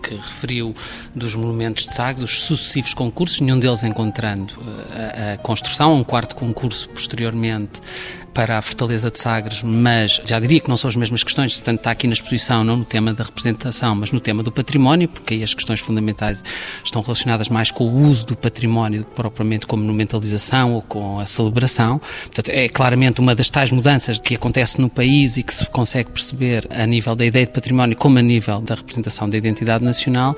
que 0.00 0.14
referiu 0.14 0.72
dos 1.12 1.34
monumentos 1.34 1.88
de 1.88 1.92
Sagres, 1.92 2.20
dos 2.20 2.44
sucessivos 2.44 2.94
concursos, 2.94 3.40
nenhum 3.40 3.58
deles 3.58 3.82
encontrando 3.82 4.54
a, 4.92 5.32
a 5.32 5.36
construção, 5.38 5.96
um 5.96 6.04
quarto 6.04 6.36
concurso 6.36 6.88
posteriormente 6.90 7.80
para 8.32 8.58
a 8.58 8.62
Fortaleza 8.62 9.10
de 9.10 9.18
Sagres, 9.18 9.62
mas 9.62 10.20
já 10.24 10.38
diria 10.38 10.60
que 10.60 10.68
não 10.68 10.76
são 10.76 10.88
as 10.88 10.96
mesmas 10.96 11.24
questões, 11.24 11.60
tanto 11.60 11.78
está 11.78 11.90
aqui 11.90 12.06
na 12.06 12.12
exposição, 12.12 12.62
não 12.64 12.76
no 12.76 12.84
tema 12.84 13.12
da 13.12 13.24
representação, 13.24 13.94
mas 13.94 14.12
no 14.12 14.20
tema 14.20 14.42
do 14.42 14.52
património, 14.52 15.08
porque 15.08 15.34
aí 15.34 15.42
as 15.42 15.52
questões 15.52 15.80
fundamentais 15.80 16.42
estão 16.84 17.02
relacionadas 17.02 17.48
mais 17.48 17.70
com 17.70 17.84
o 17.84 18.02
uso 18.08 18.26
do 18.26 18.36
património 18.36 19.04
propriamente 19.04 19.66
com 19.66 19.76
a 19.76 19.78
monumentalização 19.78 20.74
ou 20.74 20.82
com 20.82 21.18
a 21.18 21.26
celebração. 21.26 22.00
Portanto, 22.22 22.50
é 22.50 22.68
claramente 22.68 23.20
uma 23.20 23.34
das 23.34 23.50
tais 23.50 23.70
mudanças 23.70 24.20
que 24.20 24.34
acontece 24.34 24.80
no 24.80 24.88
país 24.88 25.36
e 25.36 25.42
que 25.42 25.52
se 25.52 25.66
consegue 25.66 26.10
perceber 26.10 26.66
a 26.70 26.86
nível 26.86 27.14
da 27.14 27.26
ideia 27.26 27.46
de 27.46 27.52
património 27.52 27.96
como 27.96 28.18
a 28.18 28.22
nível 28.22 28.60
da 28.60 28.74
representação 28.74 29.28
da 29.28 29.36
identidade 29.36 29.84
nacional, 29.84 30.34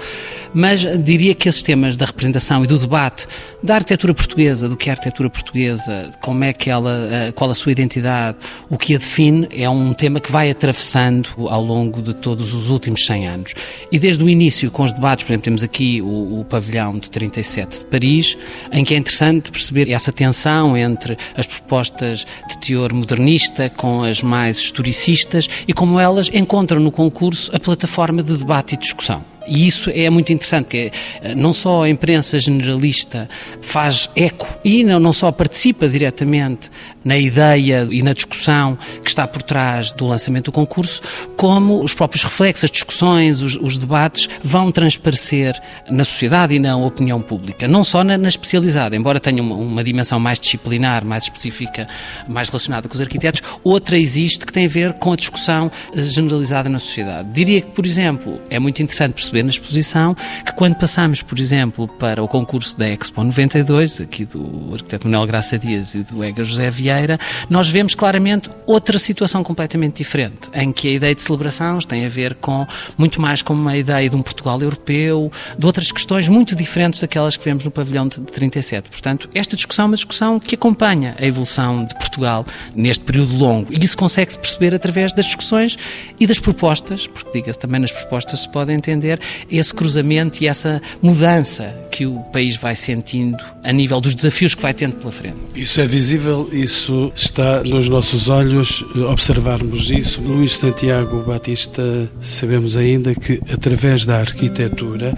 mas 0.54 0.80
diria 1.02 1.34
que 1.34 1.48
esses 1.48 1.62
temas 1.62 1.96
da 1.96 2.06
representação 2.06 2.64
e 2.64 2.66
do 2.66 2.78
debate 2.78 3.26
da 3.62 3.76
arquitetura 3.76 4.12
portuguesa, 4.12 4.68
do 4.68 4.76
que 4.76 4.88
é 4.88 4.92
a 4.92 4.94
arquitetura 4.94 5.30
portuguesa, 5.30 6.10
como 6.20 6.42
é 6.42 6.52
que 6.52 6.68
ela, 6.68 7.08
eh, 7.10 7.32
qual 7.32 7.50
a 7.50 7.54
sua 7.54 7.70
identidade 7.70 7.81
identidade, 7.82 8.38
o 8.70 8.78
que 8.78 8.94
a 8.94 8.98
define, 8.98 9.48
é 9.50 9.68
um 9.68 9.92
tema 9.92 10.20
que 10.20 10.30
vai 10.30 10.50
atravessando 10.50 11.28
ao 11.48 11.62
longo 11.62 12.00
de 12.00 12.14
todos 12.14 12.54
os 12.54 12.70
últimos 12.70 13.04
100 13.06 13.28
anos. 13.28 13.54
E 13.90 13.98
desde 13.98 14.22
o 14.22 14.28
início, 14.28 14.70
com 14.70 14.82
os 14.82 14.92
debates, 14.92 15.24
por 15.24 15.32
exemplo, 15.32 15.44
temos 15.44 15.62
aqui 15.62 16.00
o, 16.00 16.40
o 16.40 16.44
pavilhão 16.44 16.98
de 16.98 17.10
37 17.10 17.80
de 17.80 17.84
Paris, 17.86 18.36
em 18.70 18.84
que 18.84 18.94
é 18.94 18.98
interessante 18.98 19.50
perceber 19.50 19.90
essa 19.90 20.12
tensão 20.12 20.76
entre 20.76 21.16
as 21.36 21.46
propostas 21.46 22.26
de 22.48 22.58
teor 22.58 22.92
modernista 22.92 23.70
com 23.70 24.02
as 24.02 24.22
mais 24.22 24.58
historicistas 24.58 25.48
e 25.66 25.72
como 25.72 25.98
elas 25.98 26.30
encontram 26.32 26.80
no 26.80 26.90
concurso 26.90 27.54
a 27.54 27.60
plataforma 27.60 28.22
de 28.22 28.36
debate 28.36 28.74
e 28.74 28.78
discussão. 28.78 29.31
E 29.46 29.66
isso 29.66 29.90
é 29.90 30.08
muito 30.10 30.32
interessante, 30.32 30.64
porque 30.64 30.92
eh, 31.22 31.34
não 31.34 31.52
só 31.52 31.84
a 31.84 31.88
imprensa 31.88 32.38
generalista 32.38 33.28
faz 33.60 34.08
eco 34.14 34.58
e 34.64 34.84
não, 34.84 35.00
não 35.00 35.12
só 35.12 35.30
participa 35.32 35.88
diretamente 35.88 36.70
na 37.04 37.16
ideia 37.18 37.86
e 37.90 38.02
na 38.02 38.12
discussão 38.12 38.78
que 39.02 39.08
está 39.08 39.26
por 39.26 39.42
trás 39.42 39.92
do 39.92 40.06
lançamento 40.06 40.46
do 40.46 40.52
concurso, 40.52 41.02
como 41.36 41.82
os 41.82 41.92
próprios 41.94 42.22
reflexos, 42.24 42.64
as 42.64 42.70
discussões, 42.70 43.42
os, 43.42 43.56
os 43.56 43.76
debates 43.76 44.28
vão 44.42 44.70
transparecer 44.70 45.60
na 45.90 46.04
sociedade 46.04 46.54
e 46.54 46.58
na 46.58 46.76
opinião 46.76 47.20
pública. 47.20 47.66
Não 47.66 47.82
só 47.82 48.04
na, 48.04 48.16
na 48.16 48.28
especializada, 48.28 48.96
embora 48.96 49.18
tenha 49.18 49.42
uma, 49.42 49.56
uma, 49.56 49.84
dimensão 49.84 50.20
mais 50.20 50.38
disciplinar, 50.38 51.04
mais 51.04 51.24
específica, 51.24 51.88
mais 52.28 52.48
relacionada 52.48 52.88
com 52.88 52.94
os 52.94 53.00
arquitetos, 53.00 53.42
outra 53.64 53.98
existe 53.98 54.46
que 54.46 54.52
tem 54.52 54.66
a 54.66 54.68
ver 54.68 54.92
com 54.94 55.12
a 55.12 55.16
discussão 55.16 55.70
eh, 55.94 56.00
generalizada 56.00 56.68
na 56.68 56.78
sociedade. 56.78 57.28
Diria 57.32 57.60
que, 57.60 57.70
por 57.70 57.84
exemplo, 57.84 58.40
é 58.48 58.58
muito 58.58 58.82
interessante 58.82 59.14
perceber 59.14 59.31
perceber 59.32 59.42
na 59.42 59.50
exposição 59.50 60.14
que 60.44 60.52
quando 60.52 60.76
passamos, 60.76 61.22
por 61.22 61.38
exemplo, 61.38 61.88
para 61.88 62.22
o 62.22 62.28
concurso 62.28 62.76
da 62.78 62.88
Expo 62.88 63.24
92, 63.24 64.02
aqui 64.02 64.26
do 64.26 64.70
arquiteto 64.74 65.08
Manuel 65.08 65.26
Graça 65.26 65.58
Dias 65.58 65.94
e 65.94 66.02
do 66.02 66.22
Ega 66.22 66.44
José 66.44 66.70
Vieira, 66.70 67.18
nós 67.48 67.68
vemos 67.68 67.94
claramente 67.94 68.50
outra 68.66 68.98
situação 68.98 69.42
completamente 69.42 69.96
diferente, 69.96 70.50
em 70.52 70.70
que 70.70 70.88
a 70.88 70.92
ideia 70.92 71.14
de 71.14 71.22
celebrações 71.22 71.86
tem 71.86 72.04
a 72.04 72.08
ver 72.08 72.34
com 72.34 72.66
muito 72.98 73.20
mais 73.20 73.40
com 73.40 73.54
uma 73.54 73.76
ideia 73.76 74.08
de 74.08 74.16
um 74.16 74.22
Portugal 74.22 74.60
europeu, 74.60 75.32
de 75.58 75.66
outras 75.66 75.90
questões 75.90 76.28
muito 76.28 76.54
diferentes 76.54 77.00
daquelas 77.00 77.36
que 77.36 77.44
vemos 77.44 77.64
no 77.64 77.70
pavilhão 77.70 78.06
de 78.06 78.20
37. 78.20 78.90
Portanto, 78.90 79.30
esta 79.34 79.56
discussão 79.56 79.86
é 79.86 79.88
uma 79.88 79.96
discussão 79.96 80.38
que 80.38 80.54
acompanha 80.54 81.16
a 81.18 81.24
evolução 81.24 81.84
de 81.84 81.94
Portugal 81.94 82.44
neste 82.74 83.04
período 83.04 83.36
longo 83.36 83.72
e 83.72 83.82
isso 83.82 83.96
consegue-se 83.96 84.38
perceber 84.38 84.74
através 84.74 85.12
das 85.14 85.24
discussões 85.26 85.78
e 86.20 86.26
das 86.26 86.38
propostas, 86.38 87.06
porque 87.06 87.38
diga-se 87.38 87.58
também 87.58 87.80
nas 87.80 87.92
propostas 87.92 88.40
se 88.40 88.48
pode 88.48 88.72
entender 88.72 89.21
esse 89.50 89.74
cruzamento 89.74 90.42
e 90.42 90.46
essa 90.46 90.80
mudança 91.00 91.74
que 91.90 92.06
o 92.06 92.20
país 92.32 92.56
vai 92.56 92.74
sentindo 92.74 93.42
a 93.62 93.72
nível 93.72 94.00
dos 94.00 94.14
desafios 94.14 94.54
que 94.54 94.62
vai 94.62 94.72
tendo 94.72 94.96
pela 94.96 95.12
frente. 95.12 95.36
Isso 95.54 95.80
é 95.80 95.86
visível, 95.86 96.48
isso 96.52 97.12
está 97.14 97.62
nos 97.62 97.88
nossos 97.88 98.28
olhos, 98.28 98.84
observarmos 99.08 99.90
isso. 99.90 100.20
Luís 100.20 100.56
Santiago 100.56 101.22
Batista, 101.22 101.82
sabemos 102.20 102.76
ainda 102.76 103.14
que 103.14 103.40
através 103.52 104.04
da 104.06 104.18
arquitetura 104.18 105.14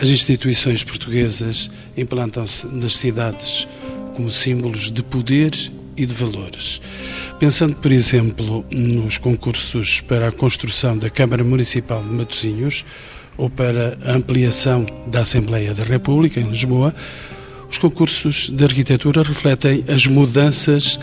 as 0.00 0.08
instituições 0.08 0.82
portuguesas 0.82 1.70
implantam-se 1.96 2.66
nas 2.66 2.96
cidades 2.96 3.66
como 4.14 4.30
símbolos 4.30 4.90
de 4.90 5.02
poder 5.02 5.52
e 5.96 6.04
de 6.04 6.12
valores. 6.12 6.80
Pensando, 7.38 7.76
por 7.76 7.92
exemplo, 7.92 8.64
nos 8.70 9.18
concursos 9.18 10.00
para 10.00 10.28
a 10.28 10.32
construção 10.32 10.96
da 10.96 11.10
Câmara 11.10 11.44
Municipal 11.44 12.02
de 12.02 12.08
Matosinhos, 12.08 12.84
ou 13.36 13.50
para 13.50 13.98
a 14.04 14.12
ampliação 14.12 14.86
da 15.06 15.20
Assembleia 15.20 15.74
da 15.74 15.84
República, 15.84 16.40
em 16.40 16.48
Lisboa, 16.48 16.94
os 17.70 17.78
concursos 17.78 18.48
de 18.48 18.64
arquitetura 18.64 19.22
refletem 19.22 19.84
as 19.88 20.06
mudanças 20.06 20.98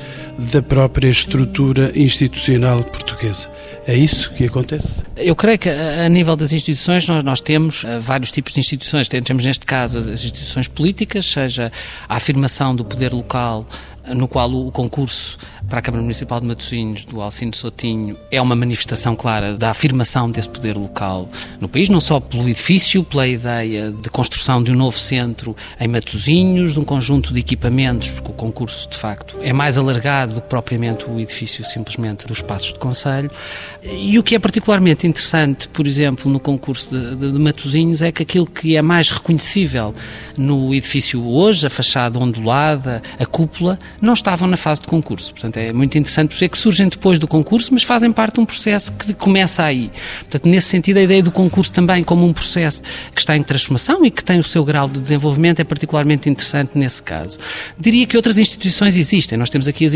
da 0.52 0.62
própria 0.62 1.10
estrutura 1.10 1.92
institucional 1.94 2.84
portuguesa. 2.84 3.50
É 3.86 3.94
isso 3.96 4.32
que 4.34 4.46
acontece? 4.46 5.04
Eu 5.18 5.36
creio 5.36 5.60
que 5.60 5.70
a 5.70 6.08
nível 6.08 6.38
das 6.38 6.54
instituições 6.54 7.06
nós, 7.08 7.24
nós 7.24 7.42
temos 7.42 7.84
uh, 7.84 8.00
vários 8.02 8.32
tipos 8.32 8.54
de 8.54 8.62
instituições. 8.62 9.10
Temos 9.10 9.46
neste 9.46 9.66
caso 9.66 10.00
as 10.00 10.08
instituições 10.08 10.70
políticas, 10.70 11.26
seja 11.26 11.70
a 12.08 12.16
afirmação 12.16 12.74
do 12.74 12.86
poder 12.86 13.12
local 13.12 13.68
no 14.08 14.28
qual 14.28 14.52
o 14.52 14.72
concurso 14.72 15.38
para 15.70 15.80
a 15.80 15.82
Câmara 15.82 16.02
Municipal 16.02 16.40
de 16.40 16.46
Matosinhos 16.46 17.06
do 17.06 17.22
Alcino 17.22 17.56
Sotinho 17.56 18.18
é 18.30 18.42
uma 18.42 18.56
manifestação 18.56 19.16
clara 19.16 19.58
da 19.58 19.70
afirmação 19.70 20.30
desse 20.30 20.50
poder 20.50 20.76
local 20.76 21.30
no 21.60 21.70
país, 21.70 21.90
não 21.90 22.02
só 22.02 22.20
pelo 22.20 22.48
edifício, 22.50 23.04
pela 23.04 23.28
ideia 23.28 23.92
de 23.92 24.10
construção 24.10 24.62
de 24.62 24.72
um 24.72 24.76
novo 24.76 24.98
centro 24.98 25.56
em 25.80 25.88
Matosinhos, 25.88 26.74
de 26.74 26.80
um 26.80 26.84
conjunto 26.84 27.34
de 27.34 27.40
equipamentos, 27.40 28.12
porque 28.12 28.32
o 28.32 28.34
concurso 28.34 28.90
de 28.90 28.98
facto 28.98 29.38
é 29.42 29.54
mais 29.54 29.78
alargado 29.78 30.36
do 30.36 30.42
que 30.42 30.50
propriamente 30.50 31.10
o 31.10 31.20
edifício 31.20 31.64
simplesmente 31.64 32.28
dos 32.28 32.38
espaços 32.38 32.74
de 32.74 32.80
conselho. 32.80 33.32
E 33.84 34.18
o 34.20 34.24
que 34.24 34.36
é 34.36 34.40
particularmente 34.40 35.08
interessante, 35.08 35.68
por 35.70 35.88
exemplo, 35.88 36.30
no 36.32 36.40
concurso 36.40 36.90
de, 36.90 37.16
de, 37.16 37.32
de 37.32 37.40
Matosinhos 37.40 38.02
é 38.02 38.12
que 38.12 38.24
aquilo 38.24 38.46
que 38.46 38.76
é 38.76 38.82
mais 38.82 39.10
reconhecível 39.10 39.96
no 40.38 40.74
edifício 40.74 41.26
hoje, 41.26 41.66
a 41.66 41.70
fachada 41.70 42.20
ondulada, 42.20 43.02
a 43.20 43.26
cúpula, 43.26 43.80
não 44.02 44.14
estavam 44.14 44.48
na 44.48 44.58
fase 44.58 44.82
de 44.82 44.88
concurso. 44.88 45.32
Portanto, 45.32 45.58
é 45.58 45.72
muito 45.72 45.98
interessante 45.98 46.44
é 46.44 46.48
que 46.48 46.58
surgem 46.58 46.88
depois 46.90 47.20
do 47.20 47.28
concurso, 47.28 47.74
mas 47.74 47.84
fazem 47.84 48.12
parte 48.12 48.36
de 48.36 48.42
um 48.42 48.46
processo 48.46 48.92
que 48.94 49.14
começa 49.14 49.64
aí. 49.64 49.92
Portanto, 50.22 50.50
nesse 50.50 50.68
sentido, 50.68 50.98
a 50.98 51.02
ideia 51.02 51.24
do 51.24 51.32
concurso 51.32 51.74
também 51.74 52.04
como 52.04 52.26
um 52.26 52.34
processo 52.34 52.82
que 53.14 53.22
está 53.22 53.38
em 53.38 53.44
transformação 53.44 54.04
e 54.06 54.12
que 54.12 54.24
tem 54.24 54.40
o 54.40 54.44
seu 54.44 54.64
grau 54.64 54.90
de 54.90 55.00
desenvolvimento 55.00 55.60
é 55.60 55.64
particularmente 55.64 56.30
interessante 56.30 56.78
nesse 56.78 57.02
caso. 57.02 57.38
Diria 57.78 58.06
que 58.06 58.18
outras 58.18 58.38
instituições 58.38 58.98
existem. 58.98 59.38
Nós 59.38 59.50
temos 59.50 59.68
aqui 59.68 59.88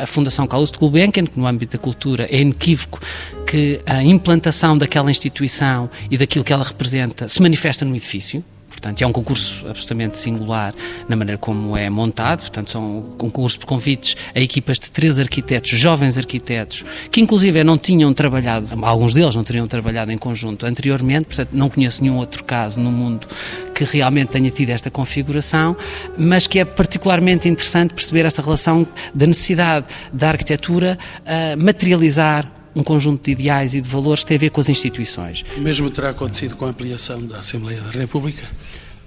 a, 0.00 0.06
Fundação 0.06 0.46
Carlos 0.46 0.70
de 0.70 0.78
Gulbenkian, 0.78 1.24
que 1.24 1.38
no 1.38 1.46
âmbito 1.46 1.76
da 1.76 1.82
cultura 1.82 2.26
é 2.30 2.40
inequívoco 2.40 3.00
que 3.46 3.80
a 3.86 4.02
implantação 4.02 4.76
daquela 4.76 5.10
instituição 5.10 5.88
e 6.10 6.18
daquilo 6.18 6.44
que 6.44 6.52
ela 6.52 6.64
representa 6.64 7.28
se 7.28 7.40
manifesta 7.40 7.84
no 7.84 7.94
edifício. 7.94 8.44
Portanto, 8.68 9.02
é 9.02 9.06
um 9.06 9.12
concurso 9.12 9.66
absolutamente 9.66 10.18
singular 10.18 10.74
na 11.08 11.16
maneira 11.16 11.38
como 11.38 11.76
é 11.76 11.88
montado. 11.90 12.40
Portanto, 12.40 12.70
são 12.70 12.98
um 12.98 13.02
concurso 13.16 13.58
por 13.58 13.66
convites 13.66 14.16
a 14.34 14.40
equipas 14.40 14.78
de 14.78 14.90
três 14.90 15.18
arquitetos, 15.18 15.70
jovens 15.70 16.16
arquitetos, 16.16 16.84
que 17.10 17.20
inclusive 17.20 17.64
não 17.64 17.76
tinham 17.76 18.12
trabalhado, 18.12 18.68
alguns 18.82 19.14
deles 19.14 19.34
não 19.34 19.42
teriam 19.42 19.66
trabalhado 19.66 20.12
em 20.12 20.18
conjunto 20.18 20.66
anteriormente, 20.66 21.26
portanto, 21.26 21.50
não 21.52 21.68
conheço 21.68 22.02
nenhum 22.02 22.16
outro 22.18 22.44
caso 22.44 22.78
no 22.78 22.92
mundo 22.92 23.26
que 23.74 23.84
realmente 23.84 24.30
tenha 24.30 24.50
tido 24.50 24.70
esta 24.70 24.90
configuração, 24.90 25.76
mas 26.16 26.46
que 26.46 26.58
é 26.58 26.64
particularmente 26.64 27.48
interessante 27.48 27.94
perceber 27.94 28.24
essa 28.24 28.42
relação 28.42 28.86
da 29.14 29.26
necessidade 29.26 29.86
da 30.12 30.28
arquitetura 30.28 30.98
uh, 31.20 31.62
materializar 31.62 32.57
um 32.74 32.82
conjunto 32.82 33.24
de 33.24 33.32
ideais 33.32 33.74
e 33.74 33.80
de 33.80 33.88
valores 33.88 34.22
que 34.22 34.28
tem 34.28 34.36
a 34.36 34.40
ver 34.40 34.50
com 34.50 34.60
as 34.60 34.68
instituições. 34.68 35.44
O 35.56 35.60
mesmo 35.60 35.90
terá 35.90 36.10
acontecido 36.10 36.56
com 36.56 36.64
a 36.64 36.68
ampliação 36.68 37.24
da 37.26 37.38
Assembleia 37.38 37.80
da 37.80 37.90
República? 37.90 38.44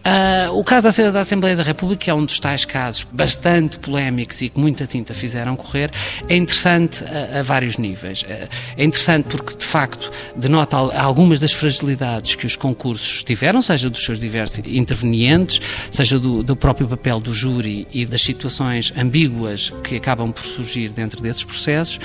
Uh, 0.02 0.58
o 0.58 0.64
caso 0.64 0.90
da 1.12 1.20
Assembleia 1.20 1.56
da 1.56 1.62
República 1.62 2.10
é 2.10 2.14
um 2.14 2.26
dos 2.26 2.40
tais 2.40 2.66
casos 2.66 3.06
bastante 3.12 3.78
polémicos 3.78 4.42
e 4.42 4.50
que 4.50 4.60
muita 4.60 4.88
tinta 4.88 5.14
fizeram 5.14 5.56
correr. 5.56 5.92
É 6.28 6.36
interessante 6.36 7.04
a, 7.04 7.40
a 7.40 7.44
vários 7.44 7.78
níveis. 7.78 8.24
Uh, 8.24 8.50
é 8.78 8.84
interessante 8.84 9.26
porque, 9.26 9.56
de 9.56 9.66
facto, 9.66 10.12
denota 10.36 10.76
algumas 10.76 11.40
das 11.40 11.54
fragilidades 11.54 12.34
que 12.34 12.48
os 12.48 12.56
concursos 12.56 13.22
tiveram, 13.22 13.62
seja 13.62 13.92
dos 13.92 14.04
seus 14.04 14.18
diversos 14.18 14.64
intervenientes, 14.66 15.62
seja 15.92 16.18
do, 16.18 16.42
do 16.42 16.56
próprio 16.56 16.88
papel 16.88 17.20
do 17.20 17.32
júri 17.32 17.88
e 17.94 18.04
das 18.04 18.24
situações 18.24 18.92
ambíguas 18.98 19.72
que 19.84 19.98
acabam 19.98 20.32
por 20.32 20.44
surgir 20.44 20.90
dentro 20.90 21.22
desses 21.22 21.44
processos, 21.44 22.00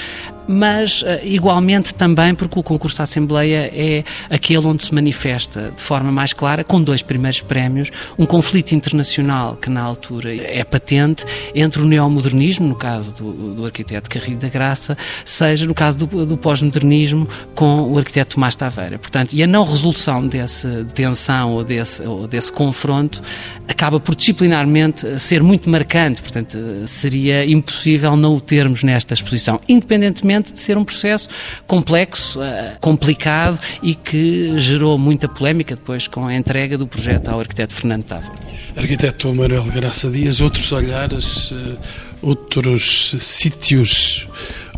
mas 0.49 1.03
uh, 1.03 1.07
igualmente 1.25 1.95
também 1.95 2.35
porque 2.35 2.59
o 2.59 2.63
concurso 2.63 2.99
da 2.99 3.05
Assembleia 3.05 3.71
é 3.75 4.05
aquele 4.31 4.67
onde 4.67 4.85
se 4.85 4.95
manifesta 4.95 5.73
de 5.75 5.83
forma 5.83 6.11
mais 6.11 6.33
clara, 6.33 6.65
com 6.65 6.83
dois 6.83 7.03
primeiros 7.03 7.41
prémios 7.41 7.91
um 8.19 8.27
conflito 8.27 8.73
internacional 8.73 9.57
que 9.57 9.71
na 9.71 9.83
altura 9.83 10.35
é 10.35 10.65
patente 10.65 11.25
entre 11.55 11.83
o 11.83 11.85
neomodernismo, 11.85 12.69
no 12.69 12.75
caso 12.75 13.13
do, 13.13 13.55
do 13.55 13.65
arquiteto 13.65 14.09
Carrilho 14.09 14.39
da 14.39 14.49
Graça, 14.49 14.97
seja 15.25 15.67
no 15.67 15.75
caso 15.75 15.99
do, 15.99 16.27
do 16.27 16.37
pós-modernismo 16.37 17.29
com 17.55 17.93
o 17.93 17.99
arquiteto 17.99 18.35
Tomás 18.35 18.55
Taveira. 18.55 18.99
Portanto, 18.99 19.33
e 19.33 19.43
a 19.43 19.47
não 19.47 19.65
resolução 19.65 20.27
dessa 20.27 20.87
tensão 20.95 21.53
ou 21.53 21.65
desse, 21.65 22.03
ou 22.03 22.27
desse 22.27 22.53
confronto 22.53 23.23
acaba 23.69 23.99
por 23.99 24.15
disciplinarmente 24.15 25.19
ser 25.19 25.43
muito 25.43 25.69
marcante, 25.69 26.23
portanto, 26.23 26.59
seria 26.87 27.45
impossível 27.45 28.17
não 28.17 28.37
o 28.37 28.41
termos 28.41 28.83
nesta 28.83 29.15
exposição, 29.15 29.61
independentemente 29.69 30.36
de 30.41 30.61
ser 30.61 30.77
um 30.77 30.85
processo 30.85 31.29
complexo, 31.67 32.43
eh, 32.43 32.77
complicado 32.81 33.59
e 33.83 33.95
que 33.95 34.59
gerou 34.59 34.99
muita 34.99 35.29
polémica 35.29 35.75
depois 35.75 36.07
com 36.07 36.27
a 36.27 36.35
entrega 36.35 36.77
do 36.77 36.87
projeto 36.87 37.29
ao 37.29 37.41
arquiteto 37.41 37.75
Fernando 37.75 38.05
Távora. 38.05 38.33
Arquiteto 38.77 39.35
Manuel 39.35 39.65
Graça 39.65 40.11
Dias, 40.11 40.41
outros 40.41 40.71
olhares, 40.73 41.51
eh, 41.53 41.77
outros 42.23 43.15
sítios, 43.19 44.29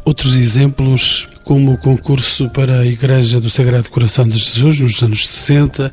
outros 0.08 0.34
exemplos, 0.34 1.28
como 1.44 1.74
o 1.74 1.76
concurso 1.76 2.48
para 2.48 2.78
a 2.78 2.86
Igreja 2.86 3.38
do 3.42 3.50
Sagrado 3.50 3.90
Coração 3.90 4.26
de 4.26 4.38
Jesus 4.38 4.80
nos 4.80 5.02
anos 5.02 5.28
60, 5.28 5.92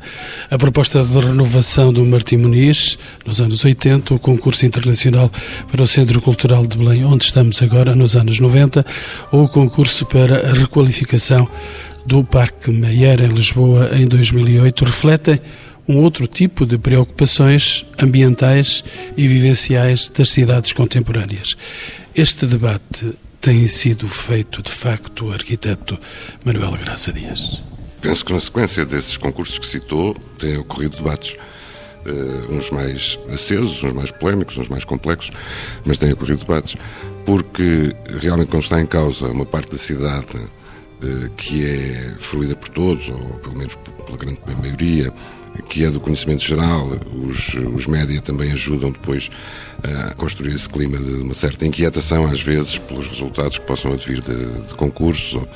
a 0.50 0.56
proposta 0.56 1.04
de 1.04 1.18
renovação 1.18 1.92
do 1.92 2.02
Martim 2.06 2.38
Muniz 2.38 2.98
nos 3.26 3.42
anos 3.42 3.62
80, 3.62 4.14
o 4.14 4.18
concurso 4.18 4.64
internacional 4.64 5.30
para 5.70 5.82
o 5.82 5.86
Centro 5.86 6.18
Cultural 6.22 6.66
de 6.66 6.78
Belém, 6.78 7.04
onde 7.04 7.26
estamos 7.26 7.62
agora, 7.62 7.94
nos 7.94 8.16
anos 8.16 8.40
90, 8.40 8.86
ou 9.32 9.44
o 9.44 9.48
concurso 9.50 10.06
para 10.06 10.48
a 10.48 10.54
requalificação 10.54 11.46
do 12.06 12.24
Parque 12.24 12.70
Meyer 12.70 13.20
em 13.20 13.34
Lisboa 13.34 13.90
em 13.92 14.06
2008, 14.06 14.82
refletem 14.82 15.38
um 15.86 15.98
outro 15.98 16.26
tipo 16.26 16.64
de 16.64 16.78
preocupações 16.78 17.84
ambientais 18.02 18.82
e 19.14 19.28
vivenciais 19.28 20.08
das 20.08 20.30
cidades 20.30 20.72
contemporâneas. 20.72 21.54
Este 22.14 22.46
debate 22.46 23.12
tem 23.46 23.68
sido 23.68 24.08
feito, 24.08 24.60
de 24.60 24.72
facto, 24.72 25.26
o 25.26 25.32
arquiteto 25.32 25.96
Manuel 26.44 26.72
Graça 26.72 27.12
Dias. 27.12 27.62
Penso 28.00 28.24
que 28.24 28.32
na 28.32 28.40
sequência 28.40 28.84
desses 28.84 29.16
concursos 29.16 29.56
que 29.56 29.66
citou, 29.66 30.14
têm 30.36 30.58
ocorrido 30.58 30.96
debates 30.96 31.36
Uh, 32.08 32.54
uns 32.54 32.70
mais 32.70 33.18
acesos, 33.34 33.82
uns 33.82 33.92
mais 33.92 34.12
polémicos, 34.12 34.56
uns 34.56 34.68
mais 34.68 34.84
complexos, 34.84 35.32
mas 35.84 35.98
têm 35.98 36.12
ocorrido 36.12 36.38
debates, 36.38 36.76
porque 37.24 37.96
realmente 38.20 38.46
quando 38.46 38.62
está 38.62 38.80
em 38.80 38.86
causa 38.86 39.26
uma 39.26 39.44
parte 39.44 39.72
da 39.72 39.76
cidade 39.76 40.36
uh, 40.36 41.30
que 41.36 41.66
é 41.66 42.14
fruída 42.20 42.54
por 42.54 42.68
todos, 42.68 43.08
ou 43.08 43.18
pelo 43.40 43.58
menos 43.58 43.76
pela 44.06 44.16
grande 44.16 44.38
maioria, 44.62 45.12
que 45.62 45.84
é 45.84 45.90
do 45.90 46.00
conhecimento 46.00 46.42
geral, 46.42 46.98
os, 47.28 47.54
os 47.74 47.86
média 47.86 48.20
também 48.20 48.52
ajudam 48.52 48.90
depois 48.90 49.30
a 49.82 50.14
construir 50.14 50.54
esse 50.54 50.68
clima 50.68 50.98
de 50.98 51.22
uma 51.22 51.34
certa 51.34 51.66
inquietação, 51.66 52.26
às 52.26 52.40
vezes, 52.40 52.78
pelos 52.78 53.06
resultados 53.06 53.58
que 53.58 53.66
possam 53.66 53.92
advir 53.92 54.20
de, 54.20 54.62
de 54.62 54.74
concursos 54.74 55.34
ou 55.34 55.48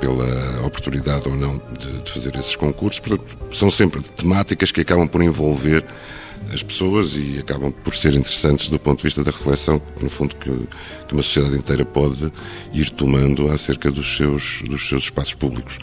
pela 0.00 0.66
oportunidade 0.66 1.28
ou 1.28 1.36
não 1.36 1.60
de, 1.78 2.02
de 2.02 2.10
fazer 2.10 2.34
esses 2.36 2.56
concursos. 2.56 3.00
Portanto, 3.00 3.24
são 3.52 3.70
sempre 3.70 4.00
temáticas 4.00 4.72
que 4.72 4.80
acabam 4.80 5.06
por 5.06 5.22
envolver 5.22 5.84
as 6.52 6.62
pessoas 6.62 7.14
e 7.14 7.38
acabam 7.38 7.72
por 7.72 7.94
ser 7.94 8.14
interessantes 8.14 8.68
do 8.68 8.78
ponto 8.78 8.98
de 8.98 9.04
vista 9.04 9.22
da 9.22 9.30
reflexão, 9.30 9.82
no 10.00 10.08
fundo, 10.08 10.34
que, 10.36 10.50
que 11.06 11.12
uma 11.12 11.22
sociedade 11.22 11.56
inteira 11.56 11.84
pode 11.84 12.32
ir 12.72 12.90
tomando 12.90 13.50
acerca 13.52 13.90
dos 13.90 14.16
seus, 14.16 14.62
dos 14.62 14.88
seus 14.88 15.04
espaços 15.04 15.34
públicos. 15.34 15.78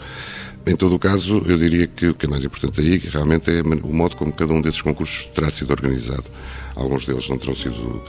Em 0.66 0.74
todo 0.74 0.96
o 0.96 0.98
caso, 0.98 1.44
eu 1.46 1.56
diria 1.56 1.86
que 1.86 2.08
o 2.08 2.14
que 2.14 2.26
é 2.26 2.28
mais 2.28 2.44
importante 2.44 2.80
aí 2.80 2.98
realmente 2.98 3.48
é 3.50 3.62
o 3.62 3.94
modo 3.94 4.16
como 4.16 4.32
cada 4.32 4.52
um 4.52 4.60
desses 4.60 4.82
concursos 4.82 5.24
terá 5.26 5.48
sido 5.48 5.70
organizado. 5.70 6.24
Alguns 6.74 7.04
deles 7.04 7.28
não 7.28 7.38
terão 7.38 7.54
sido 7.54 8.02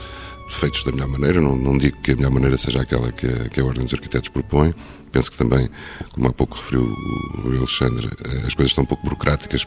feitos 0.50 0.82
da 0.82 0.90
melhor 0.90 1.08
maneira, 1.08 1.40
não, 1.40 1.54
não 1.54 1.78
digo 1.78 1.96
que 2.02 2.12
a 2.12 2.16
melhor 2.16 2.32
maneira 2.32 2.58
seja 2.58 2.80
aquela 2.80 3.12
que 3.12 3.26
a, 3.26 3.48
que 3.48 3.60
a 3.60 3.64
Ordem 3.64 3.84
dos 3.84 3.94
Arquitetos 3.94 4.28
propõe. 4.30 4.74
Penso 5.12 5.30
que 5.30 5.38
também, 5.38 5.68
como 6.12 6.28
há 6.28 6.32
pouco 6.32 6.56
referiu 6.56 6.82
o, 6.82 7.56
Alexandre, 7.56 8.08
eh, 8.24 8.46
as 8.46 8.54
coisas 8.54 8.72
estão 8.72 8.84
um 8.84 8.86
pouco 8.86 9.04
burocráticas 9.04 9.66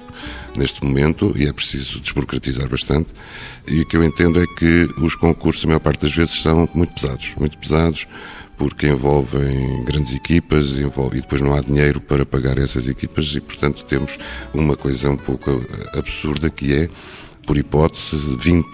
neste 0.56 0.84
momento 0.84 1.34
e 1.36 1.48
é 1.48 1.54
preciso 1.54 2.00
desburocratizar 2.00 2.68
bastante. 2.70 3.12
E 3.68 3.82
o 3.82 3.86
que 3.86 3.98
eu 3.98 4.04
entendo 4.04 4.40
é 4.42 4.46
que 4.58 4.88
os 4.98 5.16
concursos, 5.16 5.64
a 5.64 5.68
maior 5.68 5.80
parte 5.80 6.02
das 6.02 6.14
vezes, 6.14 6.42
são 6.42 6.70
muito 6.76 6.94
pesados, 6.94 7.34
muito 7.40 7.58
pesados 7.58 8.06
porque 8.62 8.86
envolvem 8.86 9.84
grandes 9.86 10.14
equipas 10.14 10.74
e 10.78 10.84
depois 11.20 11.42
não 11.42 11.56
há 11.56 11.62
dinheiro 11.62 12.00
para 12.00 12.24
pagar 12.24 12.60
essas 12.60 12.88
equipas 12.88 13.34
e, 13.34 13.42
portanto, 13.42 13.84
temos 13.84 14.20
uma 14.54 14.78
coisa 14.78 15.10
um 15.10 15.18
pouco 15.18 15.66
absurda 15.96 16.48
que 16.48 16.72
é, 16.72 16.90
por 17.48 17.58
hipótese, 17.58 18.16
20 18.38 18.68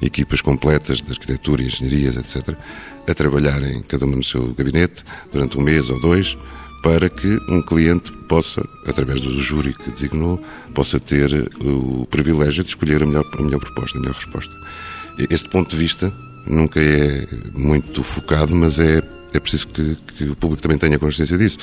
equipas 0.00 0.40
completas 0.40 1.02
de 1.02 1.12
arquitetura, 1.12 1.62
engenharias, 1.62 2.16
etc., 2.16 2.56
a 3.06 3.12
trabalharem 3.12 3.82
cada 3.82 4.06
uma 4.06 4.16
no 4.16 4.24
seu 4.24 4.54
gabinete 4.54 5.04
durante 5.30 5.58
um 5.58 5.60
mês 5.60 5.90
ou 5.90 6.00
dois 6.00 6.38
para 6.82 7.10
que 7.10 7.28
um 7.50 7.60
cliente 7.60 8.10
possa, 8.26 8.66
através 8.86 9.20
do 9.20 9.38
júri 9.38 9.74
que 9.74 9.90
designou, 9.90 10.40
possa 10.72 10.98
ter 10.98 11.30
o 11.60 12.06
privilégio 12.06 12.64
de 12.64 12.70
escolher 12.70 13.02
a 13.02 13.06
melhor, 13.06 13.26
a 13.38 13.42
melhor 13.42 13.60
proposta, 13.60 13.98
a 13.98 14.00
melhor 14.00 14.14
resposta. 14.14 14.54
Este 15.28 15.50
ponto 15.50 15.68
de 15.68 15.76
vista 15.76 16.10
nunca 16.50 16.80
é 16.80 17.26
muito 17.54 18.02
focado, 18.02 18.54
mas 18.54 18.78
é 18.78 19.02
é 19.32 19.38
preciso 19.38 19.68
que, 19.68 19.96
que, 20.16 20.24
o 20.24 20.36
público 20.36 20.60
também 20.60 20.76
tenha 20.76 20.98
consciência 20.98 21.38
disso. 21.38 21.58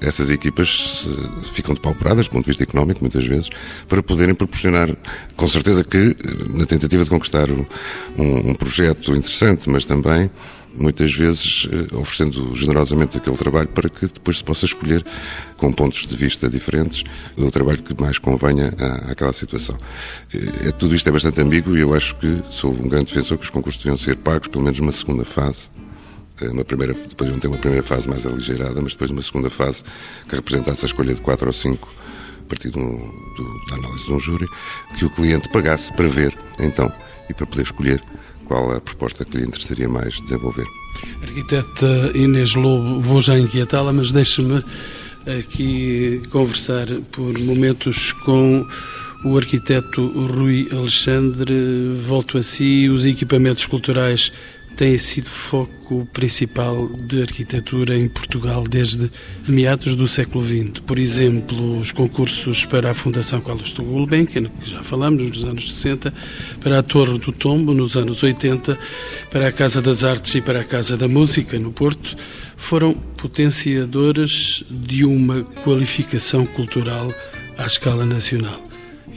Essas 0.00 0.30
equipas 0.30 1.08
ficam 1.52 1.74
depauperadas 1.74 2.26
do 2.26 2.30
ponto 2.30 2.44
de 2.44 2.50
vista 2.50 2.62
económico, 2.62 3.00
muitas 3.00 3.26
vezes, 3.26 3.50
para 3.88 4.02
poderem 4.02 4.34
proporcionar, 4.34 4.88
com 5.36 5.48
certeza 5.48 5.82
que, 5.82 6.16
na 6.50 6.64
tentativa 6.64 7.02
de 7.02 7.10
conquistar 7.10 7.50
um, 7.50 7.66
um 8.16 8.54
projeto 8.54 9.16
interessante, 9.16 9.68
mas 9.68 9.84
também 9.84 10.30
muitas 10.78 11.12
vezes 11.12 11.68
eh, 11.70 11.94
oferecendo 11.96 12.56
generosamente 12.56 13.16
aquele 13.16 13.36
trabalho 13.36 13.68
para 13.68 13.88
que 13.88 14.06
depois 14.06 14.38
se 14.38 14.44
possa 14.44 14.64
escolher, 14.64 15.04
com 15.56 15.72
pontos 15.72 16.06
de 16.06 16.16
vista 16.16 16.48
diferentes, 16.48 17.04
o 17.36 17.50
trabalho 17.50 17.82
que 17.82 18.00
mais 18.00 18.18
convenha 18.18 18.74
à, 18.78 19.12
àquela 19.12 19.32
situação. 19.32 19.76
Eh, 20.32 20.68
é, 20.68 20.72
tudo 20.72 20.94
isto 20.94 21.08
é 21.08 21.12
bastante 21.12 21.40
ambíguo 21.40 21.76
e 21.76 21.80
eu 21.80 21.94
acho 21.94 22.14
que 22.16 22.42
sou 22.50 22.72
um 22.72 22.88
grande 22.88 23.06
defensor 23.06 23.38
que 23.38 23.44
os 23.44 23.50
concursos 23.50 23.82
deviam 23.82 23.96
ser 23.96 24.16
pagos, 24.16 24.48
pelo 24.48 24.64
menos 24.64 24.78
numa 24.78 24.92
segunda 24.92 25.24
fase, 25.24 25.70
eh, 26.40 26.48
uma 26.48 26.64
primeira, 26.64 26.94
depois 26.94 27.36
ter 27.36 27.48
uma 27.48 27.58
primeira 27.58 27.84
fase 27.84 28.08
mais 28.08 28.26
aligeirada, 28.26 28.80
mas 28.80 28.92
depois 28.92 29.10
uma 29.10 29.22
segunda 29.22 29.50
fase 29.50 29.82
que 30.28 30.36
representasse 30.36 30.84
a 30.84 30.86
escolha 30.86 31.14
de 31.14 31.20
quatro 31.20 31.46
ou 31.46 31.52
cinco 31.52 31.92
a 32.40 32.48
partir 32.48 32.70
do, 32.70 32.80
do, 32.80 33.66
da 33.68 33.76
análise 33.76 34.06
de 34.06 34.12
um 34.12 34.18
júri, 34.18 34.46
que 34.96 35.04
o 35.04 35.10
cliente 35.10 35.50
pagasse 35.50 35.92
para 35.92 36.08
ver, 36.08 36.34
então, 36.58 36.90
e 37.28 37.34
para 37.34 37.46
poder 37.46 37.62
escolher 37.62 38.02
qual 38.48 38.72
a 38.72 38.80
proposta 38.80 39.24
que 39.24 39.36
lhe 39.36 39.44
interessaria 39.44 39.88
mais 39.88 40.20
desenvolver. 40.22 40.66
Arquiteta 41.22 41.86
Inês 42.14 42.54
Lobo, 42.54 42.98
vou 42.98 43.20
já 43.20 43.38
inquietá-la, 43.38 43.92
mas 43.92 44.10
deixe-me 44.10 44.64
aqui 45.38 46.22
conversar 46.30 46.86
por 47.12 47.38
momentos 47.38 48.12
com 48.12 48.66
o 49.24 49.36
arquiteto 49.36 50.06
Rui 50.06 50.68
Alexandre. 50.72 51.54
Volto 51.94 52.38
a 52.38 52.42
si, 52.42 52.88
os 52.88 53.04
equipamentos 53.04 53.66
culturais 53.66 54.32
tem 54.78 54.96
sido 54.96 55.28
foco 55.28 56.06
principal 56.12 56.86
de 56.86 57.20
arquitetura 57.20 57.96
em 57.96 58.08
Portugal 58.08 58.62
desde 58.62 59.10
meados 59.48 59.96
do 59.96 60.06
século 60.06 60.44
XX. 60.44 60.78
Por 60.86 61.00
exemplo, 61.00 61.80
os 61.80 61.90
concursos 61.90 62.64
para 62.64 62.92
a 62.92 62.94
Fundação 62.94 63.40
Carlos 63.40 63.72
de 63.72 63.82
Gulbenkian, 63.82 64.44
que 64.44 64.70
já 64.70 64.80
falamos, 64.84 65.24
nos 65.24 65.44
anos 65.44 65.74
60, 65.74 66.14
para 66.60 66.78
a 66.78 66.82
Torre 66.84 67.18
do 67.18 67.32
Tombo, 67.32 67.74
nos 67.74 67.96
anos 67.96 68.22
80, 68.22 68.78
para 69.32 69.48
a 69.48 69.52
Casa 69.52 69.82
das 69.82 70.04
Artes 70.04 70.36
e 70.36 70.40
para 70.40 70.60
a 70.60 70.64
Casa 70.64 70.96
da 70.96 71.08
Música, 71.08 71.58
no 71.58 71.72
Porto, 71.72 72.16
foram 72.56 72.92
potenciadores 72.94 74.62
de 74.70 75.04
uma 75.04 75.42
qualificação 75.64 76.46
cultural 76.46 77.12
à 77.58 77.66
escala 77.66 78.06
nacional. 78.06 78.67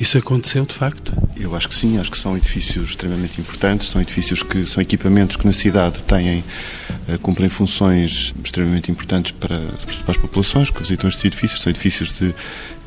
Isso 0.02 0.18
aconteceu 0.18 0.66
de 0.66 0.74
facto? 0.74 1.14
Eu 1.40 1.56
acho 1.56 1.70
que 1.70 1.76
sim, 1.76 2.00
acho 2.00 2.10
que 2.10 2.18
são 2.18 2.36
edifícios 2.36 2.90
extremamente 2.90 3.40
importantes, 3.40 3.88
são 3.88 4.02
edifícios 4.02 4.42
que 4.42 4.66
são 4.66 4.82
equipamentos 4.82 5.36
que 5.36 5.46
na 5.46 5.54
cidade 5.54 6.02
têm, 6.02 6.40
uh, 7.08 7.20
cumprem 7.20 7.48
funções 7.50 8.34
extremamente 8.44 8.90
importantes 8.90 9.32
para, 9.32 9.60
para 9.60 10.12
as 10.12 10.18
populações 10.18 10.72
que 10.72 10.80
visitam 10.80 11.08
estes 11.08 11.24
edifícios, 11.24 11.62
são 11.62 11.70
edifícios 11.70 12.12
de, 12.14 12.34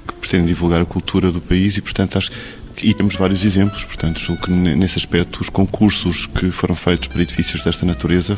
que 0.09 0.15
pretendem 0.15 0.49
divulgar 0.49 0.81
a 0.81 0.85
cultura 0.85 1.31
do 1.31 1.41
país 1.41 1.77
e, 1.77 1.81
portanto, 1.81 2.19
acho 2.19 2.33
que 2.33 2.37
e 2.83 2.93
temos 2.93 3.15
vários 3.15 3.45
exemplos, 3.45 3.85
portanto, 3.85 4.19
julgo 4.19 4.43
que 4.43 4.51
nesse 4.51 4.99
aspecto 4.99 5.41
os 5.41 5.49
concursos 5.49 6.27
que 6.27 6.51
foram 6.51 6.75
feitos 6.75 7.07
para 7.07 7.23
edifícios 7.23 7.63
desta 7.63 7.87
natureza 7.87 8.37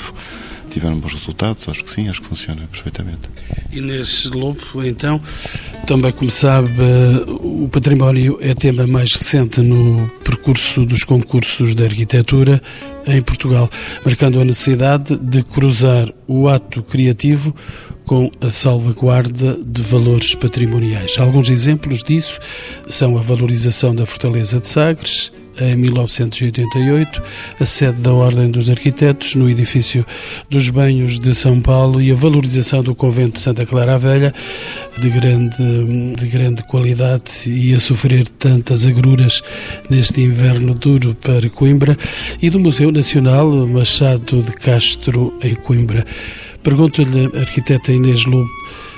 tiveram 0.71 0.99
bons 0.99 1.13
resultados, 1.13 1.69
acho 1.69 1.85
que 1.85 1.91
sim, 1.91 2.09
acho 2.09 2.23
que 2.23 2.29
funciona 2.29 2.67
perfeitamente. 2.67 3.29
Inês 3.73 4.25
Lobo, 4.27 4.85
então, 4.85 5.21
também 5.87 6.13
como 6.13 6.31
sabe, 6.31 6.71
o 7.41 7.69
património 7.69 8.39
é 8.41 8.55
tema 8.55 8.87
mais 8.87 9.13
recente 9.13 9.61
no 9.61 10.09
percurso 10.25 10.85
dos 10.85 11.05
concursos 11.05 11.75
de 11.75 11.85
arquitetura 11.85 12.61
em 13.07 13.23
Portugal, 13.23 13.69
marcando 14.05 14.41
a 14.41 14.45
necessidade 14.45 15.17
de 15.17 15.43
cruzar 15.43 16.13
o 16.27 16.49
ato 16.49 16.83
criativo 16.83 17.55
com 18.05 18.31
a 18.41 18.51
salvaguarda 18.51 19.59
de 19.65 19.83
valores 19.83 20.35
patrimoniais. 20.35 21.17
Alguns 21.19 21.51
exemplos 21.51 22.03
disso 22.05 22.39
são 22.89 23.19
a 23.19 23.21
valorização 23.21 23.95
da 23.95 24.07
Fortaleza 24.07 24.61
de 24.61 24.69
Sagres, 24.69 25.33
em 25.61 25.77
1988, 25.77 27.23
a 27.59 27.65
sede 27.65 28.01
da 28.01 28.13
Ordem 28.13 28.51
dos 28.51 28.69
Arquitetos 28.69 29.35
no 29.35 29.49
edifício 29.49 30.05
dos 30.51 30.69
Banhos 30.69 31.19
de 31.19 31.35
São 31.35 31.61
Paulo 31.61 32.01
e 32.01 32.11
a 32.11 32.15
valorização 32.15 32.83
do 32.83 32.95
convento 32.95 33.35
de 33.35 33.41
Santa 33.41 33.65
Clara 33.65 33.99
Velha, 33.99 34.35
de 34.99 35.09
grande, 35.09 35.57
de 36.17 36.27
grande 36.27 36.63
qualidade 36.63 37.33
e 37.47 37.75
a 37.75 37.81
sofrer 37.81 38.29
tantas 38.29 38.87
agruras 38.87 39.43
neste 39.89 40.21
inverno 40.21 40.75
duro 40.75 41.15
para 41.15 41.49
Coimbra, 41.49 41.97
e 42.41 42.51
do 42.51 42.61
Museu 42.61 42.93
Nacional 42.93 43.51
Machado 43.67 44.43
de 44.43 44.53
Castro, 44.53 45.33
em 45.43 45.55
Coimbra. 45.55 46.05
Pergunto-lhe, 46.63 47.27
arquiteta 47.39 47.93
Inês 47.93 48.25
Lobo, 48.25 48.51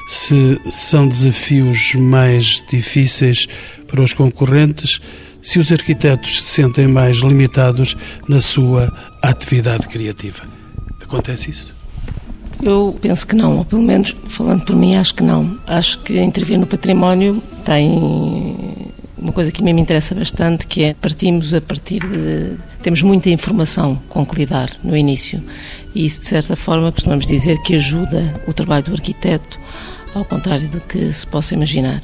se 0.09 0.59
são 0.71 1.07
desafios 1.07 1.95
mais 1.95 2.65
difíceis 2.71 3.47
para 3.87 4.03
os 4.03 4.15
concorrentes 4.15 5.03
se 5.41 5.59
os 5.59 5.73
arquitetos 5.73 6.43
se 6.43 6.49
sentem 6.49 6.87
mais 6.87 7.19
limitados 7.19 7.97
na 8.29 8.41
sua 8.41 8.93
atividade 9.23 9.89
criativa. 9.89 10.43
Acontece 11.03 11.51
isso? 11.51 11.75
Eu 12.63 12.99
penso 13.01 13.27
que 13.27 13.37
não, 13.37 13.59
ou 13.59 13.65
pelo 13.65 13.83
menos 13.83 14.15
falando 14.29 14.65
por 14.65 14.75
mim, 14.75 14.97
acho 14.97 15.15
que 15.15 15.23
não. 15.23 15.59
Acho 15.67 16.01
que 16.01 16.21
intervir 16.21 16.59
no 16.59 16.67
património 16.67 17.43
tem 17.65 17.89
uma 19.17 19.33
coisa 19.33 19.51
que 19.53 19.61
a 19.61 19.65
mim 19.65 19.73
me 19.73 19.81
interessa 19.81 20.15
bastante, 20.15 20.67
que 20.67 20.83
é 20.83 20.95
partimos 20.95 21.55
a 21.55 21.61
partir 21.61 22.01
de. 22.01 22.57
temos 22.83 23.03
muita 23.03 23.31
informação 23.31 24.01
com 24.09 24.27
que 24.27 24.37
lidar 24.37 24.71
no 24.83 24.97
início. 24.97 25.43
E 25.95 26.05
isso, 26.05 26.21
de 26.21 26.27
certa 26.27 26.57
forma, 26.57 26.91
costumamos 26.91 27.27
dizer 27.27 27.61
que 27.63 27.77
ajuda 27.77 28.43
o 28.47 28.53
trabalho 28.53 28.85
do 28.85 28.93
arquiteto, 28.93 29.59
ao 30.15 30.25
contrário 30.25 30.69
do 30.69 30.81
que 30.81 31.13
se 31.13 31.27
possa 31.27 31.55
imaginar 31.55 32.03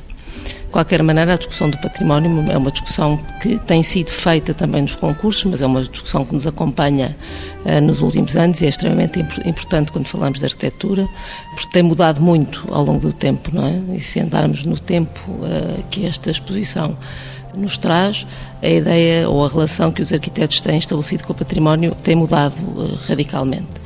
qualquer 0.75 1.05
maneira, 1.05 1.35
a 1.35 1.37
discussão 1.37 1.71
do 1.71 1.79
património 1.79 2.45
é 2.51 2.59
uma 2.59 2.73
discussão 2.73 3.17
que 3.41 3.61
tem 3.61 3.81
sido 3.81 4.11
feita 4.11 4.53
também 4.53 4.83
nos 4.83 4.97
concursos, 4.97 5.45
mas 5.45 5.63
é 5.63 5.67
uma 5.67 5.81
discussão 5.85 6.25
que 6.25 6.35
nos 6.35 6.49
acompanha 6.49 7.17
uh, 7.65 7.81
nos 7.81 8.03
últimos 8.03 8.37
anos 8.37 8.61
e 8.61 8.67
é 8.67 8.71
extremamente 8.71 9.21
importante 9.21 9.93
quando 9.93 10.09
falamos 10.09 10.41
de 10.41 10.47
arquitetura, 10.47 11.09
porque 11.55 11.71
tem 11.71 11.85
mudado 11.85 12.21
muito 12.21 12.67
ao 12.73 12.85
longo 12.85 12.99
do 12.99 13.13
tempo, 13.13 13.51
não 13.55 13.65
é? 13.65 13.97
E 13.97 14.01
se 14.01 14.19
andarmos 14.19 14.65
no 14.65 14.77
tempo 14.77 15.21
uh, 15.31 15.81
que 15.93 16.07
esta 16.07 16.29
exposição 16.29 16.99
nos 17.55 17.79
traz, 17.79 18.27
a 18.61 18.69
ideia 18.69 19.31
ou 19.31 19.45
a 19.45 19.49
relação 19.49 19.93
que 19.93 20.03
os 20.03 20.13
arquitetos 20.13 20.61
têm 20.61 20.79
estabelecido 20.79 21.23
com 21.23 21.33
o 21.33 21.37
património 21.37 21.97
tem 22.03 22.17
mudado 22.17 22.57
uh, 22.61 22.99
radicalmente. 23.07 23.81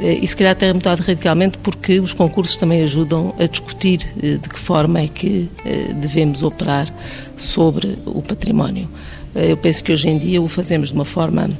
Eh, 0.00 0.20
e 0.22 0.26
se 0.26 0.36
calhar 0.36 0.54
tem 0.54 0.72
mudado 0.72 1.00
radicalmente 1.00 1.58
porque 1.58 2.00
os 2.00 2.12
concursos 2.12 2.56
também 2.56 2.82
ajudam 2.82 3.34
a 3.38 3.46
discutir 3.46 4.06
eh, 4.22 4.38
de 4.38 4.48
que 4.48 4.58
forma 4.58 5.00
é 5.00 5.08
que 5.08 5.50
eh, 5.64 5.92
devemos 5.94 6.42
operar 6.42 6.92
sobre 7.36 7.98
o 8.06 8.22
património. 8.22 8.88
Eu 9.34 9.56
penso 9.56 9.84
que 9.84 9.92
hoje 9.92 10.08
em 10.08 10.18
dia 10.18 10.40
o 10.40 10.48
fazemos 10.48 10.88
de 10.88 10.94
uma 10.94 11.04
forma 11.04 11.50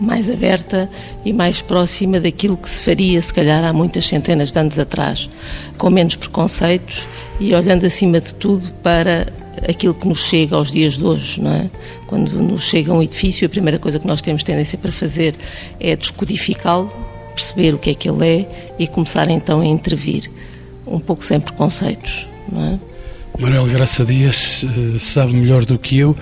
mais 0.00 0.30
aberta 0.30 0.88
e 1.24 1.32
mais 1.32 1.60
próxima 1.60 2.20
daquilo 2.20 2.56
que 2.56 2.70
se 2.70 2.80
faria, 2.80 3.20
se 3.20 3.34
calhar, 3.34 3.64
há 3.64 3.72
muitas 3.72 4.06
centenas 4.06 4.52
de 4.52 4.58
anos 4.58 4.78
atrás, 4.78 5.28
com 5.76 5.90
menos 5.90 6.14
preconceitos 6.14 7.08
e 7.40 7.52
olhando 7.52 7.84
acima 7.84 8.20
de 8.20 8.32
tudo 8.34 8.70
para 8.82 9.26
aquilo 9.68 9.92
que 9.92 10.06
nos 10.06 10.24
chega 10.28 10.54
aos 10.54 10.70
dias 10.70 10.96
de 10.96 11.04
hoje, 11.04 11.40
não 11.40 11.52
é? 11.52 11.68
Quando 12.06 12.30
nos 12.40 12.68
chega 12.68 12.92
um 12.92 13.02
edifício, 13.02 13.46
a 13.46 13.50
primeira 13.50 13.78
coisa 13.78 13.98
que 13.98 14.06
nós 14.06 14.22
temos 14.22 14.42
tendência 14.42 14.78
para 14.78 14.92
fazer 14.92 15.34
é 15.80 15.96
descodificá-lo, 15.96 16.92
perceber 17.38 17.72
o 17.72 17.78
que 17.78 17.90
é 17.90 17.94
que 17.94 18.08
ele 18.08 18.26
é 18.26 18.74
e 18.80 18.88
começar 18.88 19.30
então 19.30 19.60
a 19.60 19.66
intervir, 19.66 20.28
um 20.84 20.98
pouco 20.98 21.24
sem 21.24 21.38
preconceitos. 21.38 22.28
É? 22.52 22.78
Manuel 23.40 23.66
Graça 23.66 24.04
Dias 24.04 24.64
eh, 24.64 24.98
sabe 24.98 25.32
melhor 25.32 25.64
do 25.64 25.78
que 25.78 25.98
eu 25.98 26.16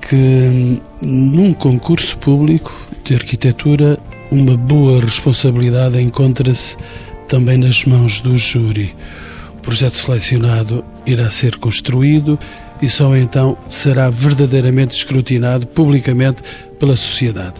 que 0.00 0.16
hum, 0.16 0.80
num 1.02 1.52
concurso 1.52 2.18
público 2.18 2.74
de 3.04 3.14
arquitetura 3.14 3.96
uma 4.32 4.56
boa 4.56 5.00
responsabilidade 5.00 6.00
encontra-se 6.00 6.76
também 7.28 7.56
nas 7.56 7.84
mãos 7.84 8.20
do 8.20 8.36
júri. 8.36 8.94
O 9.54 9.60
projeto 9.60 9.94
selecionado 9.94 10.84
irá 11.06 11.30
ser 11.30 11.56
construído 11.58 12.38
e 12.82 12.88
só 12.88 13.16
então 13.16 13.56
será 13.68 14.08
verdadeiramente 14.10 14.94
escrutinado 14.96 15.66
publicamente 15.66 16.42
pela 16.78 16.96
sociedade. 16.96 17.54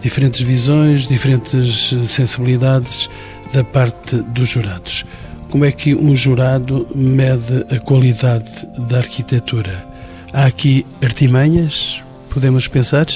Diferentes 0.00 0.40
visões, 0.40 1.08
diferentes 1.08 1.94
sensibilidades 2.04 3.08
da 3.52 3.64
parte 3.64 4.16
dos 4.16 4.48
jurados. 4.48 5.04
Como 5.50 5.64
é 5.64 5.72
que 5.72 5.94
um 5.94 6.14
jurado 6.14 6.86
mede 6.94 7.64
a 7.74 7.78
qualidade 7.78 8.66
da 8.88 8.98
arquitetura? 8.98 9.86
Há 10.32 10.46
aqui 10.46 10.84
artimanhas? 11.02 12.02
Podemos 12.28 12.68
pensar? 12.68 13.06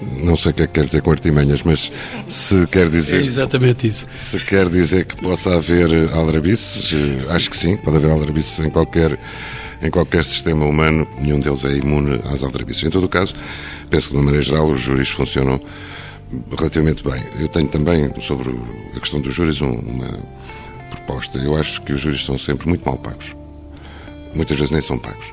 não 0.00 0.36
sei 0.36 0.52
o 0.52 0.54
que 0.54 0.62
é 0.62 0.66
que 0.66 0.72
quer 0.74 0.86
dizer 0.86 1.02
com 1.02 1.10
artimanhas, 1.10 1.62
mas 1.62 1.90
se 2.28 2.66
quer 2.68 2.88
dizer. 2.88 3.20
É 3.20 3.24
exatamente 3.24 3.88
isso. 3.88 4.06
Se 4.16 4.38
quer 4.38 4.68
dizer 4.68 5.04
que 5.04 5.16
possa 5.16 5.56
haver 5.56 6.12
aldrabices, 6.12 6.92
eh, 6.92 7.32
acho 7.34 7.50
que 7.50 7.56
sim, 7.56 7.76
pode 7.76 7.96
haver 7.96 8.10
aldrabices 8.10 8.58
em 8.60 8.70
qualquer, 8.70 9.18
em 9.82 9.90
qualquer 9.90 10.24
sistema 10.24 10.64
humano, 10.66 11.06
nenhum 11.18 11.38
deles 11.38 11.64
é 11.64 11.72
imune 11.72 12.20
às 12.24 12.42
aldrabices. 12.42 12.84
Em 12.84 12.90
todo 12.90 13.04
o 13.04 13.08
caso, 13.08 13.34
penso 13.88 14.08
que 14.08 14.16
de 14.16 14.22
maneira 14.22 14.42
geral 14.42 14.68
os 14.68 14.80
júris 14.80 15.10
funcionam 15.10 15.60
relativamente 16.56 17.02
bem. 17.02 17.22
Eu 17.38 17.48
tenho 17.48 17.68
também, 17.68 18.12
sobre 18.20 18.50
a 18.96 19.00
questão 19.00 19.20
dos 19.20 19.34
júris, 19.34 19.60
uma 19.60 20.18
proposta. 20.90 21.38
Eu 21.38 21.56
acho 21.56 21.82
que 21.82 21.92
os 21.92 22.00
júris 22.00 22.24
são 22.24 22.38
sempre 22.38 22.68
muito 22.68 22.84
mal 22.84 22.98
pagos. 22.98 23.34
Muitas 24.34 24.56
vezes 24.56 24.70
nem 24.70 24.82
são 24.82 24.98
pagos. 24.98 25.32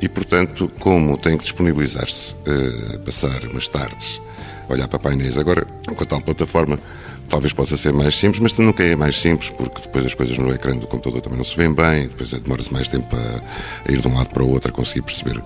E, 0.00 0.08
portanto, 0.08 0.70
como 0.80 1.16
tem 1.16 1.36
que 1.36 1.44
disponibilizar-se, 1.44 2.34
uh, 2.34 2.98
passar 3.00 3.46
umas 3.46 3.68
tardes, 3.68 4.20
olhar 4.68 4.88
para 4.88 4.98
painéis, 4.98 5.38
agora, 5.38 5.64
com 5.86 6.02
a 6.02 6.06
tal 6.06 6.20
plataforma, 6.20 6.78
talvez 7.28 7.52
possa 7.52 7.76
ser 7.76 7.92
mais 7.92 8.16
simples, 8.16 8.40
mas 8.40 8.52
nunca 8.58 8.82
é 8.84 8.94
mais 8.94 9.18
simples, 9.18 9.50
porque 9.50 9.80
depois 9.80 10.06
as 10.06 10.14
coisas 10.14 10.38
no 10.38 10.52
ecrã 10.52 10.76
do 10.76 10.86
computador 10.86 11.20
também 11.20 11.38
não 11.38 11.44
se 11.44 11.56
veem 11.56 11.72
bem, 11.72 12.08
depois 12.08 12.32
é, 12.32 12.38
demora-se 12.38 12.72
mais 12.72 12.88
tempo 12.88 13.14
a, 13.16 13.88
a, 13.88 13.92
ir 13.92 14.00
de 14.00 14.08
um 14.08 14.14
lado 14.14 14.28
para 14.30 14.42
o 14.42 14.50
outro, 14.50 14.70
a 14.70 14.74
conseguir 14.74 15.02
perceber 15.02 15.42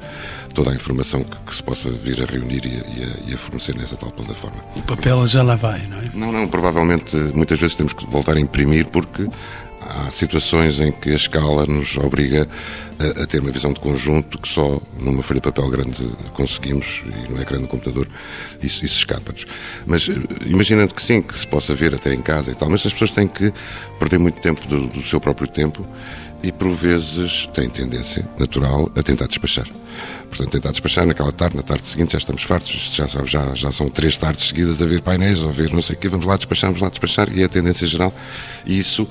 toda 0.54 0.70
a 0.70 0.74
informação 0.74 1.22
que, 1.22 1.36
que 1.46 1.54
se 1.54 1.62
possa 1.62 1.90
vir 1.90 2.22
a 2.22 2.26
reunir 2.26 2.64
e 2.64 2.78
a, 2.78 3.30
e 3.30 3.34
a, 3.34 3.38
fornecer 3.38 3.74
nessa 3.76 3.96
tal 3.96 4.10
plataforma. 4.10 4.64
O 4.74 4.82
papel 4.82 5.26
já 5.26 5.42
lá 5.42 5.56
vai, 5.56 5.86
não 5.86 5.98
é? 5.98 6.10
Não, 6.14 6.32
não, 6.32 6.48
provavelmente 6.48 7.16
muitas 7.34 7.58
vezes 7.58 7.76
temos 7.76 7.92
que 7.92 8.06
voltar 8.06 8.36
a 8.36 8.40
imprimir 8.40 8.88
porque 8.88 9.28
há 9.88 10.10
situações 10.10 10.80
em 10.80 10.92
que 10.92 11.10
a 11.10 11.16
escala 11.16 11.66
nos 11.66 11.96
obriga 11.96 12.48
a, 12.98 13.22
a, 13.22 13.26
ter 13.26 13.40
uma 13.40 13.50
visão 13.50 13.72
de 13.72 13.80
conjunto 13.80 14.38
que 14.38 14.48
só 14.48 14.80
numa 14.98 15.22
folha 15.22 15.40
de 15.40 15.50
papel 15.50 15.68
grande 15.68 16.10
conseguimos 16.32 17.02
e 17.04 17.32
no 17.32 17.40
ecrã 17.40 17.60
do 17.60 17.68
computador 17.68 18.08
isso, 18.62 18.84
isso 18.84 18.96
escapa-nos. 18.96 19.46
Mas 19.86 20.08
eh, 20.08 20.14
imaginando 20.46 20.94
que 20.94 21.02
sim, 21.02 21.20
que 21.20 21.36
se 21.36 21.46
possa 21.46 21.74
ver 21.74 21.94
até 21.94 22.12
em 22.14 22.22
casa 22.22 22.52
e 22.52 22.54
tal, 22.54 22.70
mas 22.70 22.86
as 22.86 22.92
pessoas 22.92 23.10
têm 23.10 23.28
que 23.28 23.52
perder 23.98 24.18
muito 24.18 24.40
tempo 24.40 24.66
do, 24.66 24.86
do 24.86 25.02
seu 25.02 25.20
próprio 25.20 25.48
tempo 25.48 25.86
e 26.42 26.52
por 26.52 26.70
vezes 26.70 27.46
têm 27.54 27.68
tendência 27.68 28.26
natural 28.38 28.90
a 28.96 29.02
tentar 29.02 29.26
despachar. 29.26 29.66
Portanto, 30.28 30.50
tentar 30.50 30.70
despachar 30.70 31.06
naquela 31.06 31.32
tarde, 31.32 31.56
na 31.56 31.62
tarde 31.62 31.86
seguinte 31.86 32.12
já 32.12 32.18
estamos 32.18 32.42
fartos, 32.42 32.92
já, 32.94 33.06
já, 33.06 33.54
já 33.54 33.72
são 33.72 33.88
três 33.88 34.16
tardes 34.16 34.48
seguidas 34.48 34.80
a 34.82 34.86
ver 34.86 35.00
painéis 35.00 35.42
ou 35.42 35.48
a 35.48 35.52
ver 35.52 35.72
não 35.72 35.82
sei 35.82 35.96
o 35.96 35.98
quê, 35.98 36.08
vamos 36.08 36.26
lá 36.26 36.36
despachar, 36.36 36.70
vamos 36.70 36.82
lá 36.82 36.88
despachar, 36.88 37.32
e 37.32 37.42
é 37.42 37.44
a 37.44 37.48
tendência 37.48 37.86
geral. 37.86 38.12
E 38.64 38.78
isso 38.78 39.08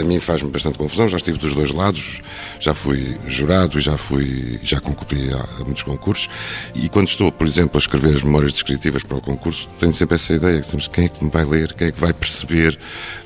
a, 0.00 0.04
mim 0.04 0.20
faz-me 0.20 0.50
bastante 0.50 0.78
confusão, 0.78 1.08
já 1.08 1.16
estive 1.16 1.38
dos 1.38 1.52
dois 1.52 1.70
lados, 1.70 2.20
já 2.58 2.74
fui 2.74 3.16
jurado 3.28 3.78
e 3.78 3.80
já 3.80 3.96
fui, 3.96 4.58
já 4.62 4.80
concorri 4.80 5.32
a, 5.32 5.60
a, 5.60 5.64
muitos 5.64 5.82
concursos 5.82 6.28
e 6.74 6.88
quando 6.88 7.08
estou, 7.08 7.30
por 7.30 7.46
exemplo, 7.46 7.76
a 7.76 7.78
escrever 7.78 8.14
as 8.14 8.22
memórias 8.22 8.52
descritivas 8.52 9.02
para 9.02 9.16
o 9.16 9.20
concurso, 9.20 9.68
tenho 9.78 9.92
sempre 9.92 10.16
essa 10.16 10.34
ideia, 10.34 10.62
mas 10.72 10.88
quem 10.88 11.04
é 11.04 11.08
que 11.08 11.24
me 11.24 11.30
vai 11.30 11.44
ler, 11.44 11.72
quem 11.74 11.88
é 11.88 11.92
que 11.92 12.00
vai 12.00 12.12
perceber 12.12 12.78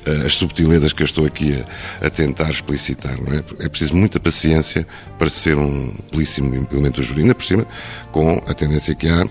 uh, 0.07 0.25
as 0.25 0.35
subtilezas 0.35 0.93
que 0.93 1.01
eu 1.01 1.05
estou 1.05 1.25
aqui 1.25 1.63
a, 2.01 2.07
a, 2.07 2.09
tentar 2.09 2.49
explicitar, 2.49 3.19
não 3.21 3.33
é? 3.33 3.43
É 3.59 3.69
preciso 3.69 3.95
muita 3.95 4.19
paciência 4.19 4.85
para 5.17 5.29
ser 5.29 5.57
um 5.57 5.93
belíssimo 6.11 6.67
elemento 6.71 7.01
do 7.01 7.03
júri, 7.03 7.33
por 7.33 7.43
cima, 7.43 7.65
com 8.11 8.41
a 8.47 8.53
tendência 8.53 8.93
que 8.93 9.07
há 9.07 9.25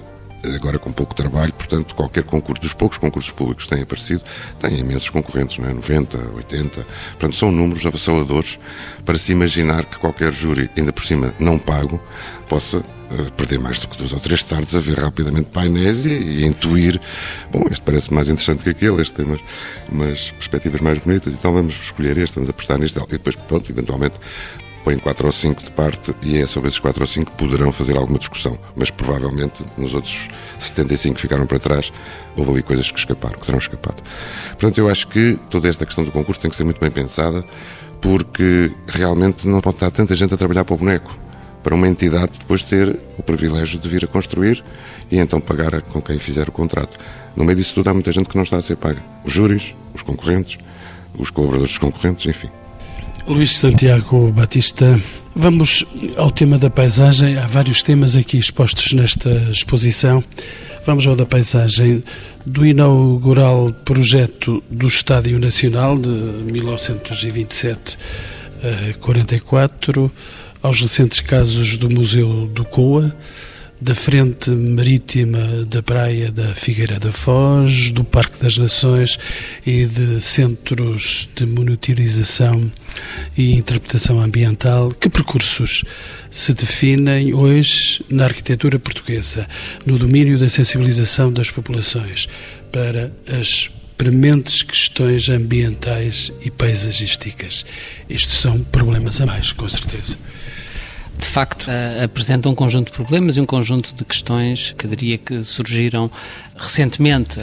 agora 0.55 0.79
com 0.79 0.93
pouco 0.93 1.15
trabalho, 1.15 1.53
portanto, 1.53 1.95
qualquer 1.95 2.25
concurso, 2.25 2.63
dos 2.63 2.75
poucos 2.75 2.99
concursos 2.99 3.31
públicos 3.31 3.65
que 3.65 3.71
têm 3.75 3.83
aparecido, 3.83 4.23
tem 4.59 4.79
imensos 4.79 5.09
concorrentes, 5.11 5.59
não 5.59 5.69
é? 5.69 5.75
90, 5.75 6.19
80, 6.35 6.87
portanto, 7.11 7.37
são 7.37 7.53
números 7.53 7.85
avassaladores 7.87 8.59
para 9.05 9.19
se 9.19 9.33
imaginar 9.33 9.85
que 9.85 9.99
qualquer 9.99 10.33
júri, 10.33 10.71
ainda 10.77 10.93
por 10.93 11.05
cima 11.05 11.35
não 11.39 11.59
pago, 11.59 12.01
possa 12.49 12.79
uh, 12.79 13.33
perder 13.37 13.59
mais 13.59 13.79
do 13.79 13.89
que 13.89 13.97
duas 13.97 14.13
ou 14.13 14.21
três 14.21 14.43
tardes 14.43 14.75
a 14.75 14.81
ver 14.81 14.99
rapidamente 14.99 15.49
painéis 15.51 16.05
e, 16.05 16.11
e 16.11 16.45
intuir, 16.45 17.01
bom, 17.51 17.65
este 17.71 17.83
parece 17.83 18.13
mais 18.13 18.29
interessante 18.29 18.63
que 18.63 18.71
aquele, 18.71 19.01
este 19.01 19.15
tem 19.15 19.25
umas, 19.25 19.41
umas 19.91 20.31
perspectivas 20.33 20.81
mais 20.81 20.99
bonitas, 20.99 21.33
então 21.33 21.53
vamos 21.53 21.75
escolher 21.75 22.19
este, 22.19 22.35
vamos 22.35 22.51
apostar 22.51 22.79
neste, 22.79 22.99
e 22.99 23.07
depois, 23.07 23.37
pronto, 23.37 23.71
eventualmente 23.71 24.17
põem 24.85 24.99
4 24.99 25.27
ou 25.27 25.33
5 25.33 25.64
de 25.64 25.71
parte 25.71 26.14
e 26.23 26.37
é 26.38 26.47
sobre 26.47 26.68
esses 26.68 26.79
4 26.79 27.01
ou 27.01 27.07
5 27.07 27.31
que 27.31 27.37
poderão 27.37 27.73
fazer 27.73 27.97
alguma 27.97 28.18
discussão. 28.18 28.59
Mas 28.77 28.90
provavelmente 28.90 29.64
nos 29.77 29.95
outros 29.95 30.29
75 30.59 31.16
que 31.16 31.21
ficaram 31.21 31.47
para 31.47 31.59
trás, 31.59 31.92
houve 32.37 32.51
ali 32.51 32.62
coisas 32.62 32.90
que 32.90 32.99
escaparam, 32.99 33.38
que 33.38 33.47
terão 33.47 33.59
escapado. 33.59 34.03
Portanto, 34.51 34.79
eu 34.79 34.88
acho 34.88 35.09
que 35.09 35.38
toda 35.51 35.68
esta 35.68 35.87
questão 35.87 36.05
do 36.05 36.11
concurso 36.11 36.40
tem 36.40 36.51
que 36.51 36.57
ser 36.57 36.64
muito 36.64 36.81
bem 36.81 36.90
pensada, 36.90 37.45
porque 38.01 38.73
realmente 38.87 39.47
não 39.47 39.61
pode 39.61 39.77
estar 39.77 39.90
tanta 39.90 40.14
gente 40.14 40.35
a 40.35 40.37
trabalhar 40.37 40.64
para 40.64 40.75
o 40.75 40.79
boneco. 40.79 41.16
Para 41.62 41.77
uma 41.77 41.87
entidade 41.87 42.33
depois 42.40 42.62
ter 42.62 42.99
o 43.16 43.23
privilégio 43.23 43.79
de 43.79 43.88
vir 43.88 44.05
a 44.05 44.09
construir 44.09 44.64
e 45.09 45.18
então 45.18 45.40
pagar 45.40 45.81
com 45.83 46.03
quem 46.03 46.18
fizer 46.18 46.49
o 46.49 46.53
contrato. 46.53 46.99
No 47.37 47.45
meio 47.45 47.57
disso 47.57 47.77
tudo 47.77 47.88
há 47.88 47.95
muita 47.95 48.11
gente 48.11 48.29
que 48.29 48.35
não 48.35 48.42
está 48.42 48.57
a 48.57 48.62
ser 48.62 48.77
paga. 48.77 49.03
Os 49.25 49.33
júris, 49.33 49.73
os 49.95 50.03
concorrentes, 50.03 50.59
os 51.16 51.31
colaboradores 51.31 51.71
dos 51.71 51.79
concorrentes, 51.79 52.27
enfim. 52.27 52.51
Luís 53.27 53.57
Santiago 53.57 54.33
Batista, 54.33 55.01
vamos 55.35 55.85
ao 56.17 56.31
tema 56.31 56.59
da 56.59 56.69
paisagem. 56.69 57.39
Há 57.39 57.47
vários 57.47 57.83
temas 57.83 58.17
aqui 58.17 58.37
expostos 58.37 58.93
nesta 58.93 59.31
exposição. 59.51 60.23
Vamos 60.85 61.07
ao 61.07 61.15
da 61.15 61.25
paisagem 61.25 62.03
do 62.45 62.67
inaugural 62.67 63.73
projeto 63.85 64.63
do 64.69 64.89
Estádio 64.89 65.39
Nacional 65.39 65.97
de 65.97 66.09
1927 66.09 67.97
a 68.63 68.95
44, 68.99 70.11
aos 70.61 70.81
recentes 70.81 71.21
casos 71.21 71.77
do 71.77 71.89
Museu 71.89 72.47
do 72.53 72.65
Coa, 72.65 73.15
da 73.83 73.97
frente 73.97 74.49
marítima 74.51 75.40
da 75.66 75.83
praia 75.83 76.31
da 76.31 76.55
Figueira 76.55 77.01
da 77.01 77.11
Foz, 77.11 77.90
do 77.90 78.05
Parque 78.05 78.40
das 78.40 78.57
Nações 78.57 79.18
e 79.66 79.87
de 79.87 80.21
centros 80.21 81.29
de 81.35 81.45
monitorização 81.45 82.71
e 83.37 83.55
interpretação 83.55 84.21
ambiental. 84.21 84.92
Que 84.92 85.11
percursos 85.11 85.83
se 86.31 86.55
definem 86.55 87.35
hoje 87.35 88.05
na 88.09 88.25
arquitetura 88.25 88.79
portuguesa, 88.79 89.49
no 89.85 89.99
domínio 89.99 90.38
da 90.38 90.49
sensibilização 90.49 91.33
das 91.33 91.51
populações 91.51 92.29
para 92.71 93.12
as 93.37 93.68
prementes 93.99 94.62
questões 94.62 95.29
ambientais 95.29 96.33
e 96.40 96.53
paisagísticas? 96.53 97.66
Estes 98.09 98.35
são 98.35 98.62
problemas 98.62 99.21
a 99.21 99.27
mais, 99.27 99.51
com 99.51 99.68
certeza 99.68 100.16
de 101.23 101.29
facto 101.29 101.69
uh, 101.69 102.05
apresenta 102.05 102.49
um 102.49 102.55
conjunto 102.55 102.87
de 102.87 102.93
problemas 102.93 103.37
e 103.37 103.41
um 103.41 103.47
conjunto 103.47 103.95
de 103.95 104.05
questões 104.05 104.75
que 104.77 104.87
diria 104.89 105.17
que 105.17 105.45
surgiram 105.45 106.11
recentemente. 106.62 107.40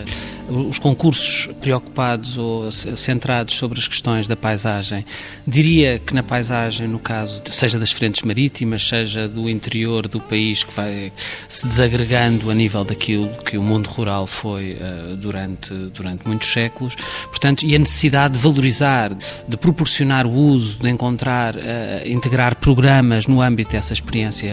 Os 0.50 0.80
concursos 0.80 1.48
preocupados 1.62 2.36
ou 2.36 2.72
centrados 2.72 3.54
sobre 3.54 3.78
as 3.78 3.88
questões 3.88 4.28
da 4.28 4.36
paisagem, 4.36 5.06
diria 5.46 6.00
que 6.00 6.12
na 6.12 6.24
paisagem, 6.24 6.88
no 6.88 6.98
caso, 6.98 7.44
seja 7.52 7.78
das 7.78 7.92
frentes 7.92 8.24
marítimas, 8.24 8.88
seja 8.88 9.28
do 9.28 9.48
interior 9.48 10.08
do 10.08 10.20
país, 10.20 10.64
que 10.64 10.74
vai 10.74 11.12
se 11.48 11.68
desagregando 11.68 12.50
a 12.50 12.56
nível 12.56 12.84
daquilo 12.84 13.30
que 13.46 13.60
o 13.60 13.62
mundo 13.62 13.88
rural 13.90 14.26
foi 14.26 14.74
uh, 14.74 15.16
durante, 15.16 15.72
durante 15.94 16.28
muitos 16.28 16.52
séculos, 16.52 16.96
portanto, 17.28 17.64
e 17.64 17.76
a 17.76 17.80
necessidade 17.80 18.34
de 18.34 18.40
valorizar, 18.40 19.12
de 19.48 19.56
proporcionar 19.56 20.26
o 20.26 20.32
uso, 20.32 20.80
de 20.80 20.90
encontrar, 20.90 21.56
uh, 21.56 21.60
integrar 22.08 22.56
programas 22.56 23.28
no 23.28 23.40
âmbito 23.40 23.74
dessa 23.74 23.94
experiência 23.94 24.52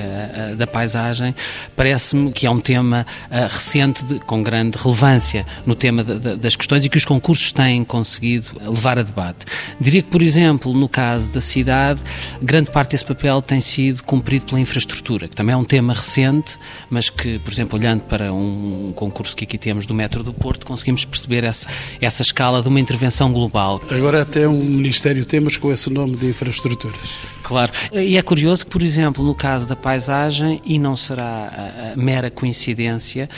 uh, 0.52 0.56
da 0.56 0.66
paisagem, 0.66 1.34
parece-me 1.74 2.30
que 2.32 2.46
é 2.46 2.50
um 2.50 2.60
tema 2.60 3.06
recente 3.50 4.04
de, 4.04 4.18
com 4.20 4.42
grande 4.42 4.55
relevância 4.78 5.46
no 5.64 5.74
tema 5.74 6.02
de, 6.02 6.18
de, 6.18 6.36
das 6.36 6.56
questões 6.56 6.84
e 6.84 6.88
que 6.88 6.96
os 6.96 7.04
concursos 7.04 7.52
têm 7.52 7.84
conseguido 7.84 8.46
levar 8.60 8.98
a 8.98 9.02
debate. 9.02 9.46
Diria 9.80 10.02
que, 10.02 10.08
por 10.08 10.22
exemplo, 10.22 10.72
no 10.72 10.88
caso 10.88 11.30
da 11.32 11.40
cidade, 11.40 12.00
grande 12.40 12.70
parte 12.70 12.92
desse 12.92 13.04
papel 13.04 13.40
tem 13.42 13.60
sido 13.60 14.02
cumprido 14.02 14.46
pela 14.46 14.60
infraestrutura, 14.60 15.28
que 15.28 15.36
também 15.36 15.54
é 15.54 15.56
um 15.56 15.64
tema 15.64 15.92
recente, 15.92 16.58
mas 16.90 17.10
que, 17.10 17.38
por 17.38 17.52
exemplo, 17.52 17.78
olhando 17.78 18.02
para 18.02 18.32
um 18.32 18.92
concurso 18.94 19.36
que 19.36 19.44
aqui 19.44 19.58
temos 19.58 19.86
do 19.86 19.94
Metro 19.94 20.22
do 20.22 20.32
Porto, 20.32 20.66
conseguimos 20.66 21.04
perceber 21.04 21.44
essa, 21.44 21.68
essa 22.00 22.22
escala 22.22 22.62
de 22.62 22.68
uma 22.68 22.80
intervenção 22.80 23.32
global. 23.32 23.80
Agora 23.90 24.22
até 24.22 24.48
um 24.48 24.62
Ministério 24.62 25.24
temos 25.24 25.56
com 25.56 25.72
esse 25.72 25.90
nome 25.90 26.16
de 26.16 26.26
infraestruturas. 26.26 27.10
Claro. 27.42 27.72
E 27.92 28.16
é 28.16 28.22
curioso 28.22 28.64
que, 28.64 28.72
por 28.72 28.82
exemplo, 28.82 29.24
no 29.24 29.34
caso 29.34 29.68
da 29.68 29.76
paisagem, 29.76 30.60
e 30.64 30.78
não 30.78 30.96
será 30.96 31.92
mera 31.96 32.30
coincidência, 32.30 33.28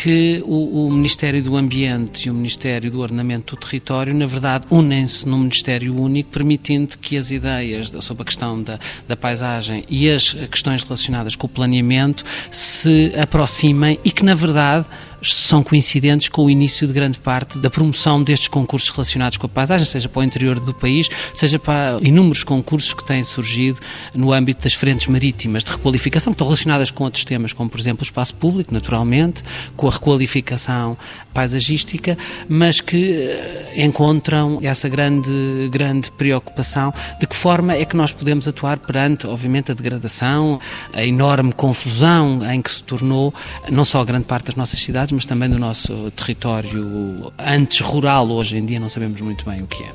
que 0.00 0.42
o, 0.46 0.86
o, 0.86 0.90
Ministério 0.90 1.42
do 1.42 1.58
Ambiente 1.58 2.26
e 2.26 2.30
o 2.30 2.34
Ministério 2.34 2.90
do 2.90 3.00
Ordenamento 3.00 3.54
do 3.54 3.60
Território, 3.60 4.14
na 4.14 4.24
verdade, 4.24 4.64
unem-se 4.70 5.28
num 5.28 5.36
Ministério 5.36 5.94
único, 5.94 6.30
permitindo 6.30 6.96
que 6.96 7.18
as 7.18 7.30
ideias 7.30 7.92
sobre 8.00 8.22
a 8.22 8.24
questão 8.24 8.62
da, 8.62 8.78
da 9.06 9.14
paisagem 9.14 9.84
e 9.90 10.08
as 10.08 10.32
questões 10.32 10.84
relacionadas 10.84 11.36
com 11.36 11.46
o 11.46 11.50
planeamento 11.50 12.24
se 12.50 13.12
aproximem 13.14 14.00
e 14.02 14.10
que, 14.10 14.24
na 14.24 14.32
verdade, 14.32 14.86
são 15.22 15.62
coincidentes 15.62 16.28
com 16.28 16.44
o 16.44 16.50
início 16.50 16.86
de 16.86 16.92
grande 16.92 17.18
parte 17.18 17.58
da 17.58 17.70
promoção 17.70 18.22
destes 18.22 18.48
concursos 18.48 18.90
relacionados 18.90 19.38
com 19.38 19.46
a 19.46 19.48
paisagem, 19.48 19.86
seja 19.86 20.08
para 20.08 20.20
o 20.20 20.24
interior 20.24 20.58
do 20.58 20.72
país, 20.72 21.08
seja 21.34 21.58
para 21.58 21.98
inúmeros 22.00 22.44
concursos 22.44 22.94
que 22.94 23.04
têm 23.04 23.22
surgido 23.22 23.78
no 24.14 24.32
âmbito 24.32 24.64
das 24.64 24.74
frentes 24.74 25.06
marítimas 25.06 25.64
de 25.64 25.70
requalificação, 25.70 26.32
que 26.32 26.36
estão 26.36 26.46
relacionadas 26.46 26.90
com 26.90 27.04
outros 27.04 27.24
temas, 27.24 27.52
como 27.52 27.68
por 27.68 27.78
exemplo 27.78 28.02
o 28.02 28.04
espaço 28.04 28.34
público, 28.34 28.72
naturalmente, 28.72 29.42
com 29.76 29.86
a 29.86 29.90
requalificação 29.90 30.96
paisagística, 31.32 32.16
mas 32.48 32.80
que 32.80 33.12
eh, 33.12 33.72
encontram 33.76 34.58
essa 34.62 34.88
grande, 34.88 35.68
grande 35.70 36.10
preocupação. 36.10 36.92
De 37.18 37.26
que 37.26 37.36
forma 37.36 37.74
é 37.74 37.84
que 37.84 37.96
nós 37.96 38.12
podemos 38.12 38.48
atuar 38.48 38.78
perante, 38.78 39.26
obviamente, 39.26 39.70
a 39.70 39.74
degradação, 39.74 40.58
a 40.92 41.04
enorme 41.04 41.52
confusão 41.52 42.40
em 42.52 42.60
que 42.60 42.70
se 42.70 42.82
tornou 42.82 43.32
não 43.70 43.84
só 43.84 44.04
grande 44.04 44.24
parte 44.24 44.46
das 44.46 44.56
nossas 44.56 44.80
cidades, 44.80 45.09
mas 45.12 45.24
também 45.24 45.48
do 45.48 45.58
nosso 45.58 46.10
território 46.12 47.32
antes 47.38 47.80
rural, 47.80 48.30
hoje 48.30 48.56
em 48.56 48.64
dia 48.64 48.80
não 48.80 48.88
sabemos 48.88 49.20
muito 49.20 49.44
bem 49.44 49.62
o 49.62 49.66
que 49.66 49.82
é. 49.82 49.92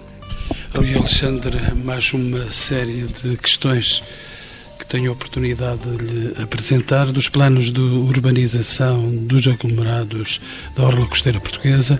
Rui 0.75 0.93
Alexandre, 0.93 1.57
mais 1.83 2.13
uma 2.13 2.49
série 2.49 3.07
de 3.07 3.37
questões 3.37 4.03
que 4.77 4.85
tenho 4.85 5.09
a 5.09 5.13
oportunidade 5.13 5.81
de 5.81 6.03
lhe 6.03 6.43
apresentar 6.43 7.11
dos 7.11 7.29
planos 7.29 7.71
de 7.71 7.79
urbanização 7.79 9.09
dos 9.09 9.47
aglomerados 9.47 10.41
da 10.75 10.83
Orla 10.83 11.05
Costeira 11.07 11.39
Portuguesa 11.39 11.99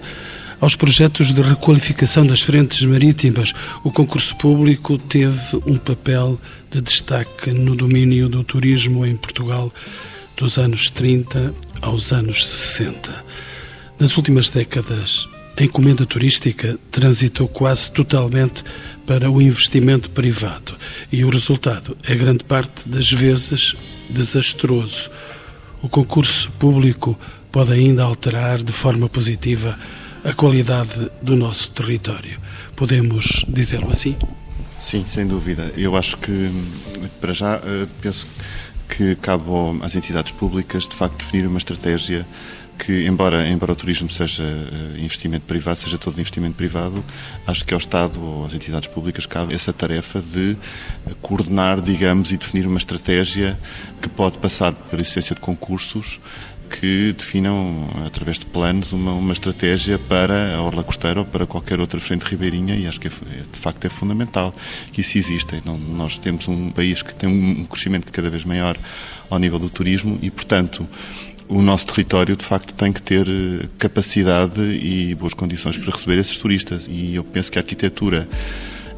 aos 0.60 0.76
projetos 0.76 1.34
de 1.34 1.42
requalificação 1.42 2.26
das 2.26 2.42
frentes 2.42 2.82
marítimas. 2.84 3.54
O 3.84 3.92
concurso 3.92 4.36
público 4.36 4.98
teve 4.98 5.58
um 5.66 5.78
papel 5.78 6.40
de 6.70 6.82
destaque 6.82 7.52
no 7.52 7.76
domínio 7.76 8.30
do 8.30 8.44
turismo 8.44 9.06
em 9.06 9.16
Portugal 9.16 9.72
dos 10.36 10.58
anos 10.58 10.90
30 10.90 11.54
aos 11.82 12.12
anos 12.12 12.46
60. 12.46 13.26
Nas 14.00 14.18
últimas 14.18 14.50
décadas, 14.50 15.28
a 15.58 15.64
encomenda 15.64 16.06
turística 16.06 16.78
transitou 16.92 17.48
quase 17.48 17.90
totalmente 17.92 18.64
para 19.06 19.30
o 19.32 19.42
investimento 19.42 20.10
privado 20.10 20.76
e 21.12 21.24
o 21.24 21.30
resultado 21.30 21.96
é 22.04 22.14
grande 22.14 22.44
parte 22.44 22.90
das 22.90 23.12
vezes 23.12 23.76
desastroso. 24.10 25.10
O 25.82 25.88
concurso 25.88 26.52
público 26.54 27.18
pode 27.52 27.72
ainda 27.72 28.04
alterar 28.04 28.62
de 28.62 28.74
forma 28.74 29.08
positiva 29.08 29.80
a 30.26 30.34
qualidade 30.34 31.10
do 31.22 31.36
nosso 31.36 31.72
território. 31.72 32.40
Podemos 32.76 33.46
dizê-lo 33.48 33.92
assim? 33.92 34.18
Sim, 34.82 35.06
sem 35.06 35.26
dúvida. 35.26 35.72
Eu 35.78 35.96
acho 35.96 36.18
que, 36.18 36.52
para 37.22 37.32
já, 37.32 37.56
eh, 37.64 37.88
penso 38.02 38.28
que 38.88 39.16
cabe 39.16 39.44
às 39.82 39.96
entidades 39.96 40.32
públicas, 40.32 40.88
de 40.88 40.96
facto, 40.96 41.18
definir 41.18 41.48
uma 41.48 41.58
estratégia 41.58 42.26
que, 42.78 43.06
embora, 43.06 43.48
embora 43.48 43.72
o 43.72 43.76
turismo 43.76 44.10
seja 44.10 44.44
uh, 44.44 44.98
investimento 44.98 45.46
privado, 45.46 45.80
seja 45.80 45.98
todo 45.98 46.20
investimento 46.20 46.56
privado, 46.56 47.04
acho 47.48 47.66
que 47.66 47.74
ao 47.74 47.78
Estado 47.78 48.22
ou 48.22 48.46
às 48.46 48.54
entidades 48.54 48.88
públicas 48.88 49.26
cabe 49.26 49.54
essa 49.54 49.72
tarefa 49.72 50.22
de 50.22 50.58
coordenar, 51.22 51.82
digamos, 51.82 52.32
e 52.32 52.38
definir 52.38 52.68
uma 52.68 52.78
estratégia 52.78 53.58
que 54.02 54.10
pode 54.10 54.38
passar 54.38 54.74
pela 54.74 55.02
existência 55.02 55.34
de 55.34 55.42
concursos 55.42 56.20
que 56.66 57.14
definam, 57.14 57.88
através 58.06 58.40
de 58.40 58.46
planos, 58.46 58.92
uma, 58.92 59.14
uma 59.14 59.34
estratégia 59.34 59.98
para 59.98 60.56
a 60.56 60.62
Orla 60.62 60.84
Costeira 60.84 61.20
ou 61.20 61.26
para 61.26 61.46
qualquer 61.46 61.80
outra 61.80 62.00
frente 62.00 62.24
ribeirinha 62.24 62.76
e 62.76 62.88
acho 62.88 63.00
que 63.00 63.08
é, 63.08 63.12
de 63.12 63.60
facto 63.60 63.86
é 63.86 63.90
fundamental 63.90 64.54
que 64.92 65.02
isso 65.02 65.18
exista. 65.18 65.62
Não, 65.64 65.78
nós 65.78 66.18
temos 66.18 66.48
um 66.48 66.72
país 66.72 67.02
que 67.02 67.14
tem 67.14 67.30
um 67.30 67.66
crescimento 67.66 68.12
cada 68.12 68.30
vez 68.30 68.44
maior 68.44 68.78
ao 69.30 69.40
nível 69.40 69.60
do 69.60 69.70
turismo 69.70 70.20
e, 70.22 70.30
portanto, 70.30 70.88
o 71.48 71.62
nosso 71.62 71.88
território, 71.88 72.36
de 72.36 72.44
facto, 72.44 72.74
tem 72.74 72.92
que 72.92 73.02
ter 73.02 73.28
eh, 73.28 73.68
capacidade 73.78 74.62
e 74.62 75.14
boas 75.16 75.34
condições 75.34 75.78
para 75.78 75.92
receber 75.92 76.18
esses 76.18 76.38
turistas. 76.38 76.88
E 76.90 77.16
eu 77.16 77.24
penso 77.24 77.52
que 77.52 77.60
a 77.60 77.62
arquitetura, 77.62 78.28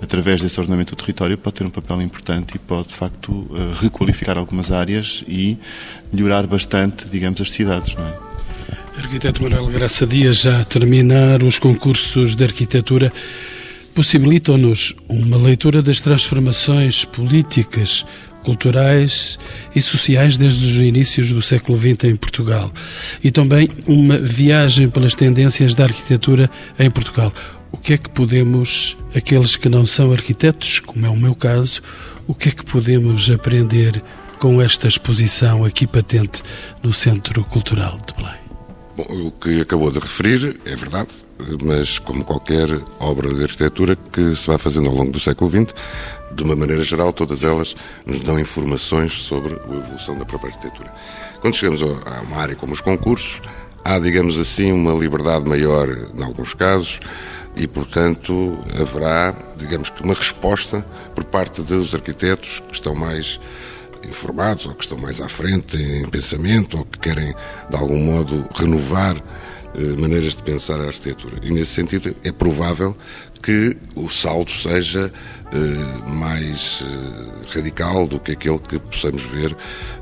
através 0.01 0.41
desse 0.41 0.59
ordenamento 0.59 0.95
do 0.95 0.99
território, 0.99 1.37
pode 1.37 1.55
ter 1.57 1.65
um 1.65 1.69
papel 1.69 2.01
importante 2.01 2.55
e 2.55 2.59
pode, 2.59 2.89
de 2.89 2.93
facto, 2.95 3.47
eh, 3.53 3.83
requalificar 3.83 4.37
algumas 4.37 4.71
áreas 4.71 5.23
e 5.27 5.57
melhorar 6.11 6.45
bastante, 6.45 7.07
digamos, 7.09 7.41
as 7.41 7.51
cidades, 7.51 7.95
não 7.95 8.07
é? 8.07 8.27
Arquiteto 8.97 9.43
Manuel 9.43 9.67
Graça 9.67 10.07
Dias, 10.07 10.41
já 10.41 10.59
a 10.59 10.65
terminar 10.65 11.43
os 11.43 11.59
concursos 11.59 12.35
de 12.35 12.43
arquitetura, 12.43 13.13
possibilitam-nos 13.93 14.95
uma 15.07 15.37
leitura 15.37 15.83
das 15.83 16.01
transformações 16.01 17.05
políticas 17.05 18.05
culturais 18.43 19.37
e 19.75 19.81
sociais 19.81 20.37
desde 20.37 20.65
os 20.65 20.79
inícios 20.79 21.31
do 21.31 21.41
século 21.41 21.77
XX 21.77 22.05
em 22.05 22.15
Portugal 22.15 22.71
e 23.23 23.29
também 23.29 23.69
uma 23.85 24.17
viagem 24.17 24.89
pelas 24.89 25.13
tendências 25.15 25.75
da 25.75 25.83
arquitetura 25.83 26.49
em 26.79 26.89
Portugal. 26.89 27.33
O 27.71 27.77
que 27.77 27.93
é 27.93 27.97
que 27.97 28.09
podemos, 28.09 28.97
aqueles 29.15 29.55
que 29.55 29.67
não 29.69 29.85
são 29.85 30.11
arquitetos, 30.11 30.79
como 30.79 31.05
é 31.05 31.09
o 31.09 31.17
meu 31.17 31.35
caso, 31.35 31.81
o 32.25 32.33
que 32.33 32.49
é 32.49 32.51
que 32.51 32.65
podemos 32.65 33.29
aprender 33.29 34.01
com 34.39 34.61
esta 34.61 34.87
exposição 34.87 35.65
aqui 35.65 35.85
patente 35.87 36.43
no 36.81 36.93
Centro 36.93 37.43
Cultural 37.43 37.97
de 38.05 38.13
Belém? 38.13 38.39
Bom, 38.95 39.27
o 39.27 39.31
que 39.31 39.61
acabou 39.61 39.91
de 39.91 39.99
referir 39.99 40.59
é 40.65 40.75
verdade, 40.75 41.09
mas 41.63 41.99
como 41.99 42.23
qualquer 42.23 42.67
obra 42.99 43.33
de 43.33 43.43
arquitetura 43.43 43.95
que 43.95 44.35
se 44.35 44.47
vai 44.47 44.57
fazendo 44.57 44.89
ao 44.89 44.95
longo 44.95 45.11
do 45.11 45.19
século 45.19 45.49
XX, 45.49 45.73
de 46.33 46.43
uma 46.43 46.55
maneira 46.55 46.83
geral, 46.83 47.13
todas 47.13 47.43
elas 47.43 47.75
nos 48.05 48.21
dão 48.21 48.39
informações 48.39 49.13
sobre 49.13 49.53
a 49.53 49.77
evolução 49.77 50.17
da 50.17 50.25
própria 50.25 50.51
arquitetura. 50.51 50.91
Quando 51.41 51.55
chegamos 51.55 51.83
a 51.83 52.21
uma 52.21 52.37
área 52.37 52.55
como 52.55 52.73
os 52.73 52.81
concursos, 52.81 53.41
há, 53.83 53.99
digamos 53.99 54.37
assim, 54.39 54.71
uma 54.71 54.93
liberdade 54.93 55.47
maior 55.47 55.87
em 55.89 56.23
alguns 56.23 56.53
casos 56.53 56.99
e, 57.57 57.67
portanto, 57.67 58.57
haverá, 58.79 59.35
digamos 59.55 59.89
que, 59.89 60.03
uma 60.03 60.13
resposta 60.13 60.85
por 61.15 61.23
parte 61.23 61.61
dos 61.61 61.93
arquitetos 61.93 62.59
que 62.59 62.73
estão 62.73 62.93
mais 62.93 63.39
informados 64.07 64.65
ou 64.67 64.75
que 64.75 64.83
estão 64.83 64.97
mais 64.97 65.19
à 65.19 65.27
frente 65.27 65.75
em 65.77 66.07
pensamento 66.07 66.77
ou 66.77 66.85
que 66.85 66.99
querem, 66.99 67.33
de 67.69 67.75
algum 67.75 67.99
modo, 67.99 68.47
renovar 68.55 69.15
eh, 69.75 69.81
maneiras 69.99 70.35
de 70.35 70.43
pensar 70.43 70.79
a 70.79 70.87
arquitetura. 70.87 71.39
E, 71.43 71.51
nesse 71.51 71.73
sentido, 71.73 72.15
é 72.23 72.31
provável 72.31 72.95
que 73.41 73.77
o 73.95 74.09
salto 74.09 74.51
seja 74.51 75.11
eh, 75.53 76.09
mais 76.09 76.83
eh, 76.83 77.55
radical 77.55 78.05
do 78.05 78.19
que 78.19 78.33
aquele 78.33 78.59
que 78.59 78.77
possamos 78.79 79.21
ver 79.21 79.55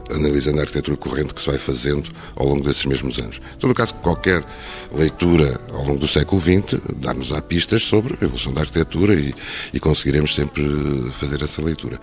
analisando 0.09 0.59
a 0.59 0.61
arquitetura 0.61 0.97
corrente 0.97 1.35
que 1.35 1.41
se 1.41 1.47
vai 1.47 1.59
fazendo 1.59 2.09
ao 2.35 2.47
longo 2.47 2.63
desses 2.63 2.85
mesmos 2.85 3.19
anos. 3.19 3.39
Em 3.55 3.59
todo 3.59 3.69
o 3.69 3.75
caso, 3.75 3.93
qualquer 3.95 4.43
leitura 4.91 5.59
ao 5.71 5.83
longo 5.83 5.99
do 5.99 6.07
século 6.07 6.41
XX 6.41 6.79
dá-nos-á 6.97 7.41
pistas 7.43 7.83
sobre 7.83 8.13
a 8.13 8.25
evolução 8.25 8.53
da 8.53 8.61
arquitetura 8.61 9.13
e, 9.13 9.35
e, 9.73 9.79
conseguiremos 9.79 10.33
sempre 10.33 10.63
fazer 11.11 11.41
essa 11.43 11.61
leitura. 11.61 11.99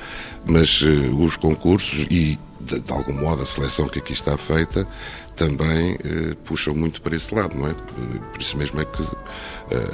Mas 0.46 0.82
uh, 0.82 1.16
os 1.18 1.36
concursos 1.36 2.06
e, 2.10 2.38
de, 2.60 2.80
de, 2.80 2.92
algum 2.92 3.14
modo, 3.14 3.42
a 3.42 3.46
seleção 3.46 3.88
que 3.88 3.98
aqui 3.98 4.12
está 4.12 4.36
feita 4.36 4.86
também 5.34 5.94
uh, 5.94 6.36
puxam 6.44 6.74
muito 6.74 7.00
para 7.02 7.16
esse 7.16 7.34
lado, 7.34 7.56
não 7.56 7.68
é? 7.68 7.74
Por 7.74 8.40
isso 8.40 8.56
mesmo 8.56 8.80
é 8.80 8.84
que 8.84 9.02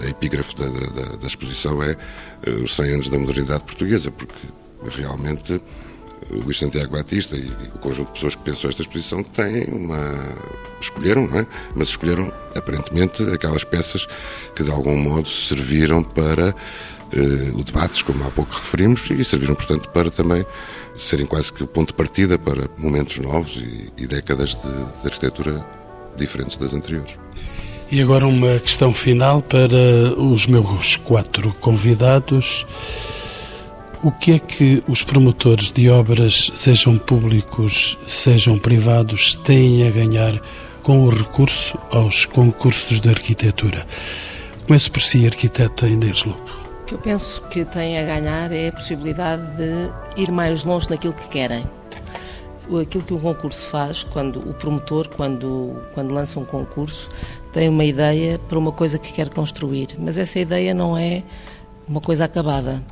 a 0.04 0.08
epígrafe 0.08 0.56
da, 0.56 0.66
da, 0.66 1.16
da 1.16 1.26
exposição 1.28 1.82
é 1.82 1.96
eh, 2.46 2.50
os 2.50 2.74
100 2.74 2.94
anos 2.94 3.08
da 3.08 3.18
modernidade 3.18 3.62
portuguesa, 3.62 4.10
porque 4.10 4.34
realmente 4.96 5.54
o 5.54 6.34
eh, 6.34 6.42
Luís 6.44 6.58
Santiago 6.58 6.92
Batista 6.92 7.36
e 7.36 7.48
o 7.74 7.78
conjunto 7.78 8.08
de 8.08 8.12
pessoas 8.14 8.34
que 8.34 8.42
pensou 8.42 8.68
esta 8.68 8.82
exposição 8.82 9.22
têm 9.22 9.64
uma. 9.64 9.98
escolheram, 10.80 11.26
não 11.26 11.40
é? 11.40 11.46
Mas 11.74 11.88
escolheram, 11.88 12.32
aparentemente, 12.54 13.22
aquelas 13.30 13.64
peças 13.64 14.06
que 14.54 14.62
de 14.62 14.70
algum 14.70 14.96
modo 14.96 15.28
serviram 15.28 16.02
para 16.02 16.50
uh, 16.50 17.58
o 17.58 17.64
debate, 17.64 18.04
como 18.04 18.26
há 18.26 18.30
pouco 18.30 18.54
referimos, 18.54 19.08
e 19.10 19.24
serviram, 19.24 19.54
portanto, 19.54 19.88
para 19.90 20.10
também 20.10 20.44
serem 20.96 21.26
quase 21.26 21.52
que 21.52 21.62
o 21.62 21.66
ponto 21.66 21.88
de 21.88 21.94
partida 21.94 22.38
para 22.38 22.68
momentos 22.76 23.18
novos 23.18 23.56
e, 23.56 23.92
e 23.96 24.06
décadas 24.06 24.54
de, 24.54 24.68
de 24.68 25.06
arquitetura 25.06 25.64
diferentes 26.16 26.56
das 26.56 26.74
anteriores. 26.74 27.16
E 27.90 28.02
agora 28.02 28.26
uma 28.26 28.58
questão 28.58 28.92
final 28.92 29.40
para 29.40 30.12
os 30.18 30.46
meus 30.46 30.96
quatro 30.96 31.54
convidados. 31.54 32.66
O 34.02 34.12
que 34.12 34.32
é 34.32 34.38
que 34.38 34.82
os 34.86 35.02
promotores 35.02 35.72
de 35.72 35.88
obras, 35.88 36.50
sejam 36.54 36.98
públicos, 36.98 37.98
sejam 38.06 38.58
privados, 38.58 39.36
têm 39.36 39.88
a 39.88 39.90
ganhar 39.90 40.38
com 40.82 41.00
o 41.00 41.08
recurso 41.08 41.78
aos 41.90 42.26
concursos 42.26 43.00
de 43.00 43.08
arquitetura? 43.08 43.86
Começo 44.66 44.92
por 44.92 45.00
si, 45.00 45.26
arquiteta 45.26 45.88
Inês 45.88 46.24
Lobo. 46.24 46.42
O 46.82 46.84
que 46.84 46.94
eu 46.94 46.98
penso 46.98 47.40
que 47.50 47.64
têm 47.64 47.98
a 47.98 48.04
ganhar 48.04 48.52
é 48.52 48.68
a 48.68 48.72
possibilidade 48.72 49.42
de 49.56 50.20
ir 50.20 50.30
mais 50.30 50.62
longe 50.62 50.90
naquilo 50.90 51.14
que 51.14 51.28
querem 51.28 51.66
aquilo 52.76 53.04
que 53.04 53.14
um 53.14 53.20
concurso 53.20 53.66
faz, 53.68 54.04
quando 54.04 54.40
o 54.40 54.52
promotor, 54.52 55.08
quando, 55.08 55.76
quando 55.94 56.12
lança 56.12 56.38
um 56.38 56.44
concurso, 56.44 57.10
tem 57.52 57.68
uma 57.68 57.84
ideia 57.84 58.38
para 58.38 58.58
uma 58.58 58.72
coisa 58.72 58.98
que 58.98 59.12
quer 59.12 59.28
construir, 59.28 59.88
mas 59.98 60.18
essa 60.18 60.38
ideia 60.38 60.74
não 60.74 60.96
é 60.96 61.22
uma 61.88 62.00
coisa 62.00 62.24
acabada. 62.24 62.82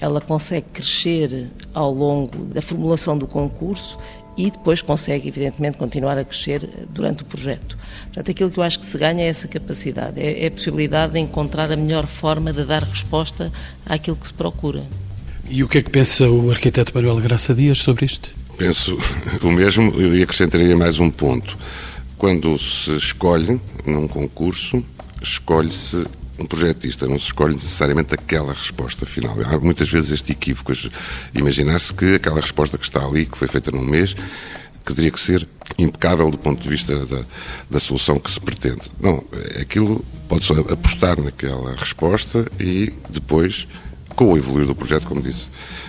ela 0.00 0.20
consegue 0.20 0.66
crescer 0.72 1.48
ao 1.74 1.92
longo 1.92 2.46
da 2.46 2.62
formulação 2.62 3.18
do 3.18 3.26
concurso 3.26 3.98
e 4.36 4.50
depois 4.50 4.80
consegue, 4.80 5.28
evidentemente, 5.28 5.76
continuar 5.76 6.16
a 6.16 6.24
crescer 6.24 6.66
durante 6.88 7.22
o 7.22 7.26
projeto. 7.26 7.76
Portanto, 8.06 8.30
aquilo 8.30 8.50
que 8.50 8.58
eu 8.58 8.62
acho 8.62 8.78
que 8.78 8.86
se 8.86 8.96
ganha 8.96 9.22
é 9.22 9.28
essa 9.28 9.46
capacidade, 9.46 10.18
é, 10.18 10.44
é 10.44 10.46
a 10.46 10.50
possibilidade 10.50 11.12
de 11.12 11.18
encontrar 11.18 11.70
a 11.70 11.76
melhor 11.76 12.06
forma 12.06 12.50
de 12.50 12.64
dar 12.64 12.82
resposta 12.82 13.52
àquilo 13.84 14.16
que 14.16 14.26
se 14.26 14.32
procura. 14.32 14.84
E 15.48 15.62
o 15.62 15.68
que 15.68 15.78
é 15.78 15.82
que 15.82 15.90
pensa 15.90 16.30
o 16.30 16.50
arquiteto 16.50 16.92
Manuel 16.94 17.16
Graça 17.16 17.54
Dias 17.54 17.78
sobre 17.78 18.06
isto? 18.06 18.30
Penso 18.56 18.96
o 19.42 19.50
mesmo 19.50 20.00
e 20.00 20.22
acrescentaria 20.22 20.76
mais 20.76 20.98
um 20.98 21.10
ponto. 21.10 21.58
Quando 22.20 22.58
se 22.58 22.94
escolhe 22.98 23.58
num 23.86 24.06
concurso, 24.06 24.84
escolhe-se 25.22 26.06
um 26.38 26.44
projetista, 26.44 27.08
não 27.08 27.18
se 27.18 27.24
escolhe 27.24 27.54
necessariamente 27.54 28.12
aquela 28.12 28.52
resposta 28.52 29.06
final. 29.06 29.34
Há 29.42 29.58
muitas 29.58 29.88
vezes 29.88 30.10
este 30.10 30.32
equívoco, 30.32 30.70
imaginar-se 31.34 31.94
que 31.94 32.16
aquela 32.16 32.38
resposta 32.38 32.76
que 32.76 32.84
está 32.84 33.02
ali, 33.02 33.24
que 33.24 33.38
foi 33.38 33.48
feita 33.48 33.70
num 33.70 33.80
mês, 33.80 34.14
que 34.84 34.92
teria 34.92 35.10
que 35.10 35.18
ser 35.18 35.48
impecável 35.78 36.30
do 36.30 36.36
ponto 36.36 36.62
de 36.62 36.68
vista 36.68 37.06
da, 37.06 37.24
da 37.70 37.80
solução 37.80 38.18
que 38.18 38.30
se 38.30 38.38
pretende. 38.38 38.82
Não, 39.00 39.24
aquilo 39.58 40.04
pode-se 40.28 40.52
apostar 40.52 41.18
naquela 41.18 41.74
resposta 41.74 42.44
e 42.60 42.92
depois, 43.08 43.66
com 44.20 44.34
o 44.34 44.36
evoluir 44.36 44.66
do 44.66 44.74
projeto, 44.74 45.06
como 45.06 45.22
disse 45.22 45.48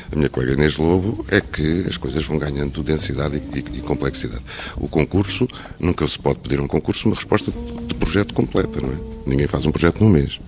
a 0.09 0.15
minha 0.15 0.29
colega 0.29 0.53
Inês 0.53 0.77
Lobo, 0.77 1.25
é 1.27 1.41
que 1.41 1.85
as 1.85 1.97
coisas 1.97 2.23
vão 2.23 2.37
ganhando 2.37 2.81
densidade 2.81 3.35
e, 3.35 3.59
e, 3.59 3.79
e 3.79 3.81
complexidade. 3.81 4.41
O 4.77 4.87
concurso, 4.87 5.45
nunca 5.77 6.07
se 6.07 6.17
pode 6.17 6.39
pedir 6.39 6.57
a 6.59 6.63
um 6.63 6.67
concurso 6.67 7.09
uma 7.09 7.15
resposta 7.15 7.51
de 7.51 7.93
projeto 7.95 8.33
completa, 8.33 8.79
não 8.79 8.93
é? 8.93 8.97
Ninguém 9.25 9.47
faz 9.47 9.65
um 9.65 9.71
projeto 9.73 10.01
num 10.01 10.09
mês. 10.09 10.39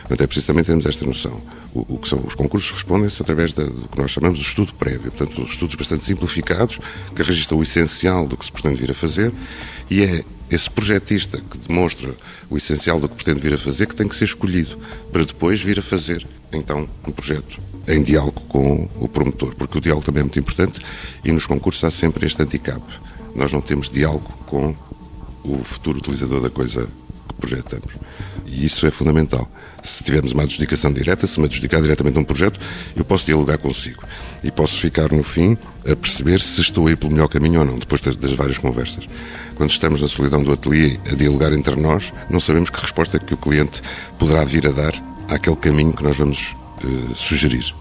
Portanto, 0.00 0.20
é 0.20 0.26
preciso 0.26 0.48
também 0.48 0.62
termos 0.64 0.84
esta 0.84 1.06
noção. 1.06 1.40
O, 1.72 1.94
o 1.94 1.98
que 1.98 2.08
são 2.10 2.22
os 2.26 2.34
concursos 2.34 2.70
respondem-se 2.72 3.22
através 3.22 3.54
da, 3.54 3.64
do 3.64 3.88
que 3.88 3.98
nós 3.98 4.10
chamamos 4.10 4.38
de 4.38 4.44
estudo 4.44 4.74
prévio. 4.74 5.10
Portanto, 5.10 5.40
estudos 5.42 5.76
bastante 5.76 6.04
simplificados, 6.04 6.78
que 7.16 7.22
registram 7.22 7.58
o 7.58 7.62
essencial 7.62 8.26
do 8.26 8.36
que 8.36 8.44
se 8.44 8.52
pretende 8.52 8.74
vir 8.74 8.90
a 8.90 8.94
fazer, 8.94 9.32
e 9.88 10.02
é 10.02 10.22
esse 10.50 10.68
projetista 10.68 11.40
que 11.40 11.56
demonstra 11.56 12.14
o 12.50 12.58
essencial 12.58 13.00
do 13.00 13.08
que 13.08 13.14
pretende 13.14 13.40
vir 13.40 13.54
a 13.54 13.58
fazer 13.58 13.86
que 13.86 13.94
tem 13.94 14.06
que 14.06 14.14
ser 14.14 14.24
escolhido 14.24 14.78
para 15.10 15.24
depois 15.24 15.62
vir 15.62 15.78
a 15.78 15.82
fazer, 15.82 16.26
então, 16.52 16.88
um 17.06 17.12
projeto 17.12 17.60
em 17.86 18.02
diálogo 18.02 18.40
com 18.42 18.88
o 19.00 19.08
promotor, 19.08 19.54
porque 19.54 19.78
o 19.78 19.80
diálogo 19.80 20.04
também 20.04 20.20
é 20.20 20.24
muito 20.24 20.38
importante 20.38 20.80
e 21.24 21.32
nos 21.32 21.46
concursos 21.46 21.82
há 21.84 21.90
sempre 21.90 22.26
este 22.26 22.42
handicap. 22.42 22.82
Nós 23.34 23.52
não 23.52 23.60
temos 23.60 23.88
diálogo 23.88 24.28
com 24.46 24.74
o 25.44 25.62
futuro 25.64 25.98
utilizador 25.98 26.40
da 26.40 26.50
coisa 26.50 26.88
que 27.28 27.34
projetamos. 27.34 27.94
E 28.46 28.64
isso 28.64 28.86
é 28.86 28.90
fundamental. 28.90 29.48
Se 29.82 30.04
tivermos 30.04 30.32
uma 30.32 30.42
adjudicação 30.42 30.92
direta, 30.92 31.26
se 31.26 31.38
me 31.40 31.46
adjudicar 31.46 31.80
diretamente 31.80 32.18
um 32.18 32.24
projeto, 32.24 32.60
eu 32.94 33.04
posso 33.04 33.24
dialogar 33.24 33.56
consigo. 33.58 34.02
E 34.42 34.50
posso 34.50 34.78
ficar 34.78 35.10
no 35.10 35.22
fim 35.22 35.56
a 35.88 35.96
perceber 35.96 36.40
se 36.40 36.60
estou 36.60 36.86
a 36.86 36.90
ir 36.90 36.96
pelo 36.96 37.12
melhor 37.12 37.28
caminho 37.28 37.60
ou 37.60 37.66
não, 37.66 37.78
depois 37.78 38.00
das 38.00 38.32
várias 38.32 38.58
conversas. 38.58 39.08
Quando 39.54 39.70
estamos 39.70 40.00
na 40.00 40.08
solidão 40.08 40.42
do 40.42 40.52
ateliê 40.52 40.98
a 41.10 41.14
dialogar 41.14 41.52
entre 41.52 41.76
nós, 41.76 42.12
não 42.28 42.40
sabemos 42.40 42.68
que 42.68 42.80
resposta 42.80 43.16
é 43.16 43.20
que 43.20 43.32
o 43.32 43.36
cliente 43.36 43.80
poderá 44.18 44.44
vir 44.44 44.66
a 44.66 44.72
dar 44.72 45.09
àquele 45.30 45.56
caminho 45.56 45.92
que 45.92 46.02
nós 46.02 46.16
vamos 46.16 46.56
uh, 46.84 47.14
sugerir. 47.14 47.74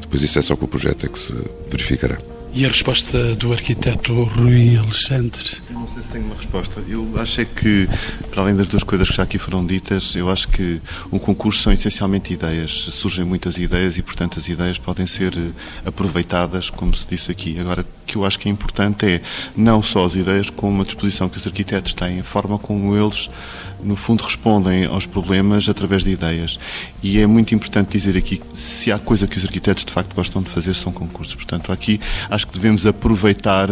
Depois 0.00 0.22
isso 0.22 0.38
é 0.38 0.42
só 0.42 0.56
com 0.56 0.64
o 0.64 0.68
projeto 0.68 1.06
é 1.06 1.08
que 1.08 1.18
se 1.18 1.34
verificará. 1.70 2.18
E 2.56 2.64
a 2.64 2.68
resposta 2.68 3.34
do 3.34 3.52
arquiteto 3.52 4.22
Rui 4.22 4.76
Alexandre? 4.76 5.56
Eu 5.68 5.74
não 5.74 5.88
sei 5.88 6.02
se 6.02 6.08
tenho 6.08 6.24
uma 6.24 6.36
resposta. 6.36 6.80
Eu 6.86 7.10
acho 7.16 7.40
é 7.40 7.44
que, 7.44 7.88
para 8.30 8.42
além 8.42 8.54
das 8.54 8.68
duas 8.68 8.84
coisas 8.84 9.10
que 9.10 9.16
já 9.16 9.24
aqui 9.24 9.38
foram 9.38 9.66
ditas, 9.66 10.14
eu 10.14 10.30
acho 10.30 10.46
que 10.46 10.80
um 11.10 11.18
concurso 11.18 11.60
são 11.60 11.72
essencialmente 11.72 12.32
ideias. 12.32 12.70
Surgem 12.70 13.24
muitas 13.24 13.58
ideias 13.58 13.98
e, 13.98 14.02
portanto, 14.02 14.38
as 14.38 14.48
ideias 14.48 14.78
podem 14.78 15.04
ser 15.04 15.36
eh, 15.36 15.50
aproveitadas, 15.84 16.70
como 16.70 16.94
se 16.94 17.04
disse 17.10 17.28
aqui. 17.28 17.58
Agora, 17.58 17.82
o 17.82 18.06
que 18.06 18.14
eu 18.14 18.24
acho 18.24 18.38
que 18.38 18.48
é 18.48 18.52
importante 18.52 19.04
é 19.04 19.20
não 19.56 19.82
só 19.82 20.04
as 20.04 20.14
ideias, 20.14 20.48
como 20.48 20.82
a 20.82 20.84
disposição 20.84 21.28
que 21.28 21.38
os 21.38 21.46
arquitetos 21.48 21.92
têm, 21.92 22.20
a 22.20 22.24
forma 22.24 22.56
como 22.56 22.96
eles 22.96 23.28
no 23.84 23.96
fundo, 23.96 24.22
respondem 24.22 24.86
aos 24.86 25.06
problemas 25.06 25.68
através 25.68 26.02
de 26.02 26.10
ideias. 26.10 26.58
E 27.02 27.18
é 27.18 27.26
muito 27.26 27.54
importante 27.54 27.92
dizer 27.92 28.16
aqui 28.16 28.38
que 28.38 28.58
se 28.58 28.90
há 28.90 28.98
coisa 28.98 29.26
que 29.26 29.36
os 29.36 29.44
arquitetos 29.44 29.84
de 29.84 29.92
facto 29.92 30.14
gostam 30.14 30.42
de 30.42 30.50
fazer 30.50 30.74
são 30.74 30.92
concursos. 30.92 31.34
Portanto, 31.34 31.70
aqui 31.70 32.00
acho 32.30 32.46
que 32.46 32.54
devemos 32.54 32.86
aproveitar 32.86 33.68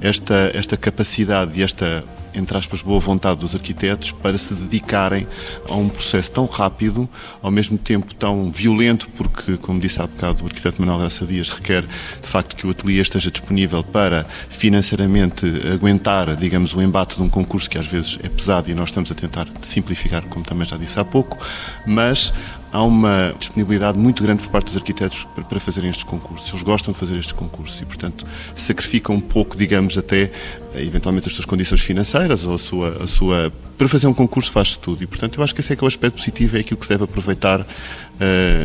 esta, 0.00 0.50
esta 0.54 0.76
capacidade 0.76 1.58
e 1.58 1.62
esta 1.62 2.04
entre 2.34 2.56
aspas, 2.56 2.82
boa 2.82 3.00
vontade 3.00 3.40
dos 3.40 3.54
arquitetos 3.54 4.10
para 4.10 4.36
se 4.36 4.54
dedicarem 4.54 5.26
a 5.68 5.74
um 5.74 5.88
processo 5.88 6.30
tão 6.30 6.46
rápido, 6.46 7.08
ao 7.42 7.50
mesmo 7.50 7.78
tempo 7.78 8.14
tão 8.14 8.50
violento, 8.50 9.08
porque, 9.16 9.56
como 9.56 9.80
disse 9.80 10.00
há 10.00 10.06
bocado 10.06 10.44
o 10.44 10.46
arquiteto 10.46 10.80
Manuel 10.80 11.00
Graça 11.00 11.24
Dias, 11.24 11.50
requer 11.50 11.82
de 11.82 12.28
facto 12.28 12.56
que 12.56 12.66
o 12.66 12.70
ateliê 12.70 13.00
esteja 13.00 13.30
disponível 13.30 13.82
para 13.82 14.26
financeiramente 14.48 15.46
aguentar, 15.72 16.36
digamos, 16.36 16.74
o 16.74 16.82
embate 16.82 17.16
de 17.16 17.22
um 17.22 17.28
concurso 17.28 17.68
que 17.68 17.78
às 17.78 17.86
vezes 17.86 18.18
é 18.22 18.28
pesado 18.28 18.70
e 18.70 18.74
nós 18.74 18.88
estamos 18.90 19.10
a 19.10 19.14
tentar 19.14 19.46
simplificar, 19.62 20.22
como 20.24 20.44
também 20.44 20.66
já 20.66 20.76
disse 20.76 20.98
há 20.98 21.04
pouco, 21.04 21.38
mas 21.86 22.32
há 22.74 22.82
uma 22.82 23.32
disponibilidade 23.38 23.96
muito 23.96 24.20
grande 24.20 24.42
por 24.42 24.50
parte 24.50 24.66
dos 24.66 24.76
arquitetos 24.76 25.24
para, 25.48 25.60
fazerem 25.60 25.88
estes 25.88 26.02
concursos. 26.02 26.48
Eles 26.48 26.62
gostam 26.64 26.92
de 26.92 26.98
fazer 26.98 27.16
estes 27.16 27.30
concursos 27.30 27.80
e, 27.80 27.84
portanto, 27.84 28.26
sacrificam 28.56 29.14
um 29.14 29.20
pouco, 29.20 29.56
digamos, 29.56 29.96
até 29.96 30.32
eventualmente 30.74 31.28
as 31.28 31.34
suas 31.34 31.46
condições 31.46 31.80
financeiras 31.80 32.44
ou 32.44 32.56
a 32.56 32.58
sua. 32.58 33.04
A 33.04 33.06
sua... 33.06 33.52
Para 33.78 33.88
fazer 33.88 34.08
um 34.08 34.12
concurso 34.12 34.50
faz-se 34.50 34.76
tudo 34.76 35.04
e, 35.04 35.06
portanto, 35.06 35.38
eu 35.38 35.44
acho 35.44 35.54
que 35.54 35.60
esse 35.60 35.72
é 35.72 35.76
que 35.76 35.84
é 35.84 35.86
o 35.86 35.88
aspecto 35.88 36.16
positivo, 36.16 36.56
é 36.56 36.60
aquilo 36.60 36.76
que 36.76 36.84
se 36.84 36.90
deve 36.90 37.04
aproveitar 37.04 37.60
uh, 37.60 37.66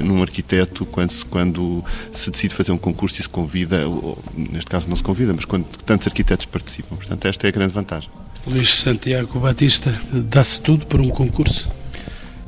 num 0.03 0.23
arquiteto 0.23 0.87
quando 0.87 1.11
se, 1.11 1.23
quando 1.25 1.85
se 2.11 2.31
decide 2.31 2.55
fazer 2.55 2.71
um 2.71 2.79
concurso 2.79 3.19
e 3.19 3.23
se 3.23 3.29
convida, 3.29 3.87
ou, 3.87 4.17
neste 4.35 4.71
caso 4.71 4.89
não 4.89 4.95
se 4.95 5.03
convida, 5.03 5.33
mas 5.35 5.45
quando 5.45 5.65
tantos 5.85 6.07
arquitetos 6.07 6.47
participam. 6.47 6.95
Portanto, 6.95 7.25
esta 7.25 7.45
é 7.45 7.49
a 7.49 7.51
grande 7.51 7.73
vantagem. 7.73 8.09
Luís 8.47 8.73
Santiago 8.81 9.39
Batista, 9.39 10.01
dá-se 10.11 10.61
tudo 10.61 10.87
para 10.87 11.01
um 11.01 11.09
concurso? 11.09 11.69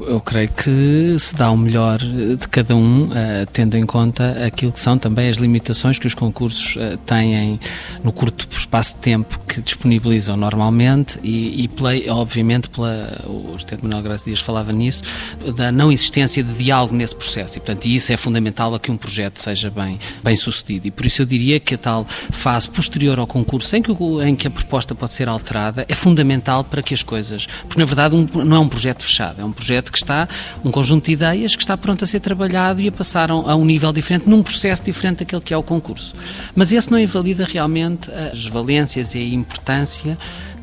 Eu 0.07 0.19
creio 0.19 0.49
que 0.49 1.15
se 1.17 1.35
dá 1.35 1.51
o 1.51 1.57
melhor 1.57 1.99
de 1.99 2.47
cada 2.47 2.75
um, 2.75 3.05
uh, 3.05 3.11
tendo 3.51 3.75
em 3.75 3.85
conta 3.85 4.45
aquilo 4.45 4.71
que 4.71 4.79
são 4.79 4.97
também 4.97 5.29
as 5.29 5.37
limitações 5.37 5.99
que 5.99 6.07
os 6.07 6.13
concursos 6.13 6.75
uh, 6.75 6.97
têm 7.05 7.59
no 8.03 8.11
curto 8.11 8.47
espaço 8.55 8.95
de 8.95 9.01
tempo 9.01 9.39
que 9.47 9.61
disponibilizam 9.61 10.37
normalmente 10.37 11.19
e, 11.23 11.63
e 11.63 11.67
pela, 11.67 11.91
obviamente, 12.09 12.69
pela, 12.69 13.21
o 13.25 13.53
arquiteto 13.53 13.83
Manuel 13.83 14.03
Graça 14.03 14.25
Dias 14.25 14.39
falava 14.39 14.71
nisso, 14.71 15.03
da 15.55 15.71
não 15.71 15.91
existência 15.91 16.43
de 16.43 16.53
diálogo 16.53 16.95
nesse 16.95 17.15
processo. 17.15 17.57
E, 17.57 17.59
portanto, 17.59 17.85
isso 17.85 18.11
é 18.13 18.17
fundamental 18.17 18.73
a 18.73 18.79
que 18.79 18.91
um 18.91 18.97
projeto 18.97 19.39
seja 19.39 19.69
bem, 19.69 19.99
bem 20.23 20.35
sucedido. 20.35 20.87
E 20.87 20.91
por 20.91 21.05
isso 21.05 21.21
eu 21.21 21.25
diria 21.25 21.59
que 21.59 21.75
a 21.75 21.77
tal 21.77 22.05
fase 22.07 22.69
posterior 22.69 23.19
ao 23.19 23.27
concurso 23.27 23.75
em 23.75 23.81
que, 23.81 23.91
em 24.25 24.35
que 24.35 24.47
a 24.47 24.51
proposta 24.51 24.95
pode 24.95 25.11
ser 25.11 25.27
alterada 25.27 25.85
é 25.87 25.95
fundamental 25.95 26.63
para 26.63 26.81
que 26.81 26.93
as 26.93 27.03
coisas, 27.03 27.45
porque 27.63 27.79
na 27.79 27.85
verdade 27.85 28.15
um, 28.15 28.27
não 28.43 28.57
é 28.57 28.59
um 28.59 28.69
projeto 28.69 29.03
fechado, 29.03 29.41
é 29.41 29.45
um 29.45 29.51
projeto 29.51 29.90
que 29.91 29.97
está 29.97 30.27
um 30.63 30.71
conjunto 30.71 31.05
de 31.05 31.11
ideias 31.11 31.55
que 31.55 31.61
está 31.61 31.77
pronto 31.77 32.03
a 32.03 32.07
ser 32.07 32.19
trabalhado 32.19 32.81
e 32.81 32.87
a 32.87 32.91
passar 32.91 33.29
a 33.29 33.55
um 33.55 33.65
nível 33.65 33.91
diferente, 33.91 34.29
num 34.29 34.41
processo 34.41 34.83
diferente 34.83 35.19
daquele 35.19 35.41
que 35.41 35.53
é 35.53 35.57
o 35.57 35.63
concurso. 35.63 36.15
Mas 36.55 36.71
esse 36.71 36.91
não 36.91 36.99
invalida 36.99 37.45
realmente 37.45 38.11
as 38.11 38.47
valências 38.47 39.13
e 39.15 39.19
a 39.19 39.23
importância 39.23 40.17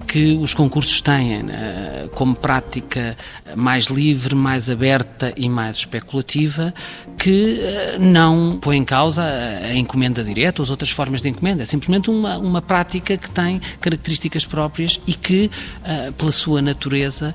que 0.09 0.33
os 0.39 0.55
concursos 0.55 1.03
têm 1.03 1.51
eh, 1.51 2.09
como 2.15 2.35
prática 2.35 3.15
mais 3.55 3.85
livre, 3.85 4.35
mais 4.35 4.71
aberta 4.71 5.35
e 5.37 5.49
mais 5.51 5.77
especulativa, 5.77 6.73
que 7.19 7.61
eh, 7.61 7.99
não 7.99 8.59
põe 8.61 8.77
em 8.77 8.85
causa 8.85 9.25
a 9.25 9.75
encomenda 9.75 10.23
direta 10.23 10.63
ou 10.63 10.65
as 10.65 10.71
outras 10.71 10.91
formas 10.91 11.21
de 11.21 11.29
encomenda. 11.29 11.63
É 11.65 11.67
simplesmente 11.67 12.09
uma, 12.09 12.39
uma 12.39 12.63
prática 12.63 13.17
que 13.17 13.31
tem 13.31 13.61
características 13.81 14.47
próprias 14.47 15.01
e 15.07 15.15
que, 15.15 15.51
eh, 15.85 16.13
pela 16.17 16.31
sua 16.31 16.63
natureza, 16.63 17.35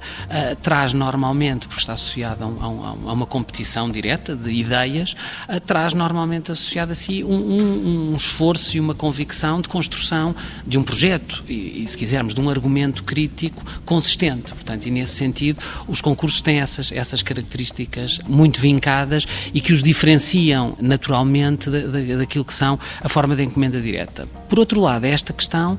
traz 0.62 0.94
normalmente, 0.94 1.68
porque 1.68 1.82
está 1.82 1.94
associada 1.94 2.46
a, 2.46 2.48
um, 2.48 3.10
a 3.10 3.14
uma 3.14 3.26
competição 3.26 3.90
direta 3.90 4.36
de 4.36 4.52
ideias, 4.52 5.16
traz 5.66 5.94
normalmente 5.94 6.52
associado 6.52 6.92
a 6.92 6.96
si 6.96 7.24
um, 7.24 7.34
um, 7.34 8.12
um 8.12 8.16
esforço 8.16 8.78
e 8.78 8.80
uma 8.80 8.96
convicção 8.96 9.62
de 9.62 9.68
construção 9.68 10.36
de 10.66 10.78
um 10.78 10.84
projeto 10.84 11.44
e, 11.48 11.84
e 11.84 11.88
se 11.88 11.98
quisermos, 11.98 12.34
de 12.34 12.42
um 12.42 12.50
argumento 12.50 13.04
crítico 13.04 13.64
consistente. 13.86 14.52
Portanto, 14.54 14.86
e 14.86 14.92
nesse 14.92 15.16
sentido, 15.16 15.60
os 15.88 16.02
concursos 16.02 16.42
têm 16.42 16.60
essas, 16.60 16.92
essas 16.92 17.22
características 17.22 18.20
muito 18.28 18.60
vincadas 18.60 19.28
e 19.54 19.60
que 19.60 19.73
os 19.74 19.84
diferenciam 19.84 20.78
naturalmente 20.80 21.70
daquilo 21.70 22.46
que 22.46 22.54
são 22.54 22.80
a 23.02 23.10
forma 23.10 23.36
de 23.36 23.44
encomenda 23.44 23.82
direta. 23.82 24.28
Por 24.48 24.60
outro 24.60 24.80
lado, 24.80 25.06
esta 25.06 25.34
questão 25.34 25.78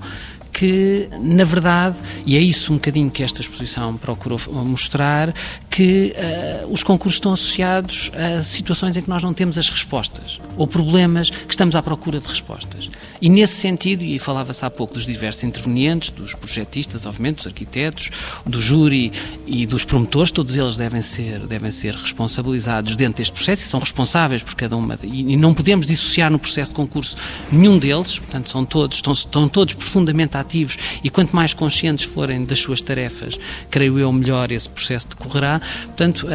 que, 0.54 1.08
na 1.20 1.42
verdade, 1.42 1.96
e 2.24 2.36
é 2.36 2.40
isso 2.40 2.72
um 2.72 2.76
bocadinho 2.76 3.10
que 3.10 3.24
esta 3.24 3.40
exposição 3.40 3.96
procurou 3.96 4.38
mostrar, 4.64 5.34
que 5.68 6.14
uh, 6.62 6.72
os 6.72 6.84
concursos 6.84 7.16
estão 7.16 7.32
associados 7.32 8.12
a 8.14 8.40
situações 8.40 8.96
em 8.96 9.02
que 9.02 9.10
nós 9.10 9.20
não 9.20 9.34
temos 9.34 9.58
as 9.58 9.68
respostas, 9.68 10.40
ou 10.56 10.66
problemas 10.66 11.28
que 11.28 11.50
estamos 11.50 11.74
à 11.74 11.82
procura 11.82 12.20
de 12.20 12.28
respostas. 12.28 12.88
E 13.20 13.28
nesse 13.28 13.54
sentido, 13.54 14.04
e 14.04 14.16
falava-se 14.18 14.64
há 14.64 14.70
pouco 14.70 14.94
dos 14.94 15.04
diversos 15.04 15.42
intervenientes, 15.42 16.10
dos 16.10 16.34
projetistas, 16.34 17.04
obviamente, 17.04 17.36
dos 17.38 17.46
arquitetos, 17.48 18.10
do 18.46 18.60
júri 18.60 19.12
e 19.46 19.66
dos 19.66 19.84
promotores, 19.84 20.30
todos 20.30 20.56
eles 20.56 20.76
devem 20.76 21.02
ser, 21.02 21.40
devem 21.40 21.72
ser 21.72 21.96
responsabilizados 21.96 22.94
dentro 22.94 23.18
deste 23.18 23.32
processo 23.32 23.62
e 23.62 23.66
são 23.66 23.80
responsáveis 23.80 24.42
por 24.42 24.54
cada 24.54 24.76
uma. 24.76 24.96
E 25.02 25.36
não 25.36 25.52
podemos 25.52 25.86
dissociar 25.86 26.30
no 26.30 26.38
processo 26.38 26.70
de 26.70 26.76
concurso 26.76 27.16
nenhum 27.50 27.76
deles, 27.76 28.20
portanto, 28.20 28.48
são 28.48 28.64
todos, 28.64 28.98
estão, 28.98 29.12
estão 29.12 29.48
todos 29.48 29.74
profundamente 29.74 30.36
ativos 30.44 30.78
e 31.02 31.10
quanto 31.10 31.34
mais 31.34 31.52
conscientes 31.54 32.04
forem 32.04 32.44
das 32.44 32.58
suas 32.58 32.80
tarefas, 32.80 33.38
creio 33.70 33.98
eu, 33.98 34.12
melhor 34.12 34.52
esse 34.52 34.68
processo 34.68 35.08
decorrerá. 35.08 35.60
Portanto, 35.86 36.26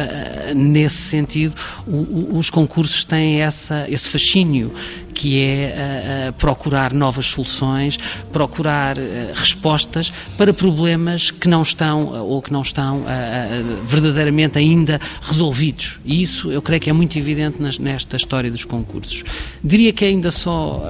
nesse 0.54 0.98
sentido, 0.98 1.54
os 1.86 2.50
concursos 2.50 3.04
têm 3.04 3.40
essa, 3.40 3.86
esse 3.88 4.08
fascínio 4.08 4.72
que 5.12 5.42
é 5.42 6.32
procurar 6.38 6.94
novas 6.94 7.26
soluções, 7.26 7.98
procurar 8.32 8.96
respostas 9.34 10.10
para 10.38 10.52
problemas 10.54 11.30
que 11.30 11.46
não 11.46 11.60
estão 11.60 12.26
ou 12.26 12.40
que 12.40 12.50
não 12.50 12.62
estão 12.62 13.04
verdadeiramente 13.84 14.58
ainda 14.58 14.98
resolvidos. 15.20 16.00
E 16.06 16.22
isso 16.22 16.50
eu 16.50 16.62
creio 16.62 16.80
que 16.80 16.88
é 16.88 16.92
muito 16.92 17.18
evidente 17.18 17.58
nesta 17.80 18.16
história 18.16 18.50
dos 18.50 18.64
concursos. 18.64 19.22
Diria 19.62 19.92
que 19.92 20.04
ainda 20.04 20.30
só 20.30 20.82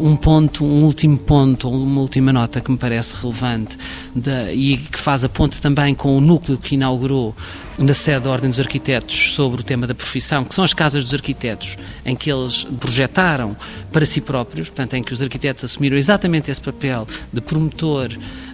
um 0.00 0.16
ponto, 0.16 0.64
um 0.64 0.84
último 0.84 1.18
ponto, 1.18 1.68
uma 1.68 2.00
última 2.00 2.32
nota 2.32 2.60
que 2.60 2.70
me 2.70 2.78
parece 2.78 3.14
relevante 3.20 3.76
de, 4.14 4.52
e 4.52 4.76
que 4.76 4.98
faz 4.98 5.24
a 5.24 5.28
ponte 5.28 5.60
também 5.60 5.94
com 5.94 6.16
o 6.16 6.20
núcleo 6.20 6.56
que 6.58 6.74
inaugurou 6.74 7.34
na 7.78 7.94
sede 7.94 8.24
da 8.24 8.30
Ordem 8.30 8.50
dos 8.50 8.60
Arquitetos 8.60 9.34
sobre 9.34 9.60
o 9.60 9.64
tema 9.64 9.86
da 9.86 9.94
profissão, 9.94 10.44
que 10.44 10.54
são 10.54 10.64
as 10.64 10.74
casas 10.74 11.04
dos 11.04 11.14
arquitetos, 11.14 11.78
em 12.04 12.14
que 12.14 12.30
eles 12.30 12.64
projetaram 12.78 13.56
para 13.92 14.04
si 14.04 14.20
próprios, 14.20 14.68
portanto, 14.68 14.94
em 14.94 15.02
que 15.02 15.12
os 15.12 15.22
arquitetos 15.22 15.64
assumiram 15.64 15.96
exatamente 15.96 16.50
esse 16.50 16.60
papel 16.60 17.06
de 17.32 17.40
promotor, 17.40 18.08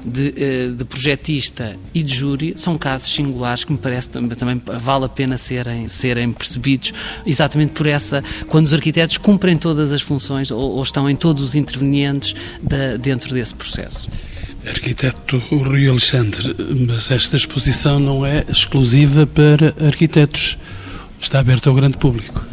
de, 0.06 0.34
eh, 0.36 0.68
de 0.68 0.84
projetista 0.84 1.76
e 1.92 2.02
de 2.02 2.14
júri, 2.14 2.54
são 2.56 2.78
casos 2.78 3.12
singulares 3.12 3.64
que 3.64 3.72
me 3.72 3.78
parece 3.78 4.08
também, 4.08 4.36
também 4.36 4.62
vale 4.80 5.06
a 5.06 5.08
pena 5.08 5.36
serem, 5.36 5.88
serem 5.88 6.32
percebidos, 6.32 6.92
exatamente 7.26 7.72
por 7.72 7.86
essa, 7.86 8.22
quando 8.48 8.66
os 8.66 8.72
arquitetos 8.72 9.18
cumprem 9.18 9.58
todas 9.58 9.92
as 9.92 10.00
funções 10.00 10.50
ou, 10.50 10.76
ou 10.76 10.82
estão 10.82 11.10
em 11.10 11.16
todos 11.16 11.42
os 11.42 11.54
intervenientes 11.56 12.34
da, 12.62 12.96
dentro 12.96 13.34
desse 13.34 13.54
processo. 13.54 14.08
Arquiteto 14.66 15.38
Rui 15.38 15.88
Alexandre, 15.88 16.54
mas 16.88 17.10
esta 17.10 17.36
exposição 17.36 18.00
não 18.00 18.26
é 18.26 18.44
exclusiva 18.48 19.26
para 19.26 19.74
arquitetos, 19.86 20.58
está 21.20 21.38
aberta 21.38 21.68
ao 21.68 21.74
grande 21.74 21.96
público. 21.96 22.44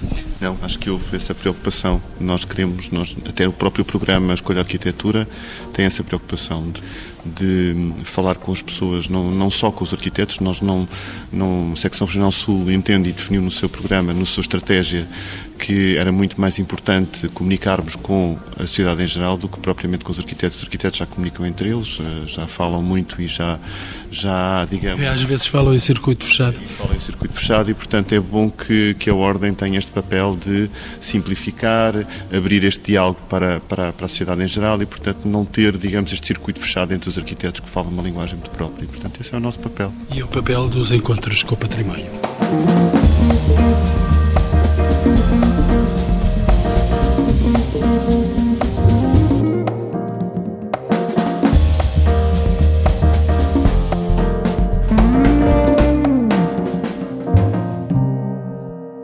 Não, 0.43 0.57
acho 0.61 0.77
que 0.77 0.89
houve 0.89 1.15
essa 1.15 1.33
preocupação. 1.33 2.01
Nós 2.19 2.43
queremos, 2.43 2.91
nós, 2.91 3.15
até 3.25 3.47
o 3.47 3.53
próprio 3.53 3.85
programa 3.85 4.33
Escolha 4.33 4.59
Arquitetura 4.59 5.25
tem 5.73 5.85
essa 5.85 6.03
preocupação 6.03 6.71
de 6.71 6.81
de 7.25 7.93
falar 8.03 8.35
com 8.35 8.51
as 8.51 8.61
pessoas, 8.61 9.07
não, 9.07 9.31
não 9.31 9.49
só 9.49 9.71
com 9.71 9.83
os 9.83 9.93
arquitetos. 9.93 10.39
Nós 10.39 10.59
não, 10.61 10.87
não, 11.31 11.71
a 11.73 11.75
Secção 11.75 12.05
Regional 12.05 12.31
Sul 12.31 12.69
entende 12.69 13.09
e 13.09 13.13
definiu 13.13 13.41
no 13.41 13.51
seu 13.51 13.69
programa, 13.69 14.13
na 14.13 14.25
sua 14.25 14.41
estratégia, 14.41 15.07
que 15.57 15.95
era 15.95 16.11
muito 16.11 16.39
mais 16.39 16.59
importante 16.59 17.29
comunicarmos 17.29 17.95
com 17.95 18.37
a 18.57 18.67
sociedade 18.67 19.03
em 19.03 19.07
geral 19.07 19.37
do 19.37 19.47
que 19.47 19.57
propriamente 19.59 20.03
com 20.03 20.11
os 20.11 20.19
arquitetos. 20.19 20.57
Os 20.57 20.63
arquitetos 20.63 20.99
já 20.99 21.05
comunicam 21.05 21.45
entre 21.45 21.69
eles, 21.69 21.97
já 22.27 22.45
falam 22.45 22.83
muito 22.83 23.21
e 23.21 23.27
já, 23.27 23.57
já 24.11 24.67
digamos... 24.69 25.01
E 25.01 25.07
às 25.07 25.21
vezes 25.21 25.47
falam 25.47 25.73
em 25.73 25.79
circuito 25.79 26.25
fechado. 26.25 26.59
Falam 26.77 26.95
em 26.95 26.99
circuito 26.99 27.35
fechado 27.35 27.71
e, 27.71 27.73
portanto, 27.73 28.11
é 28.11 28.19
bom 28.19 28.49
que, 28.49 28.95
que 28.95 29.09
a 29.09 29.15
Ordem 29.15 29.53
tenha 29.53 29.79
este 29.79 29.91
papel 29.91 30.35
de 30.35 30.69
simplificar, 30.99 31.93
abrir 32.35 32.65
este 32.65 32.91
diálogo 32.91 33.21
para, 33.29 33.61
para, 33.61 33.93
para 33.93 34.05
a 34.05 34.09
sociedade 34.09 34.43
em 34.43 34.47
geral 34.47 34.81
e, 34.81 34.85
portanto, 34.85 35.25
não 35.25 35.45
ter, 35.45 35.62
digamos, 35.71 36.11
este 36.11 36.27
circuito 36.27 36.59
fechado 36.59 36.93
entre 36.93 37.09
os 37.09 37.17
arquitetos 37.17 37.61
que 37.61 37.69
falam 37.69 37.91
uma 37.91 38.03
linguagem 38.03 38.35
muito 38.35 38.51
própria. 38.51 38.83
E, 38.83 38.87
portanto, 38.87 39.21
esse 39.21 39.33
é 39.33 39.37
o 39.37 39.39
nosso 39.39 39.59
papel. 39.59 39.93
E 40.13 40.21
o 40.21 40.27
papel 40.27 40.67
dos 40.67 40.91
encontros 40.91 41.43
com 41.43 41.55
o 41.55 41.57
património. 41.57 42.11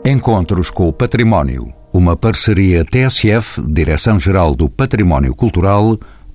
Encontros 0.04 0.70
com 0.70 0.88
o 0.88 0.92
Património. 0.92 1.72
Uma 1.92 2.16
parceria 2.16 2.84
TSF, 2.84 3.62
Direção-Geral 3.62 4.54
do 4.54 4.68
Património 4.68 5.34
Cultural, 5.34 5.98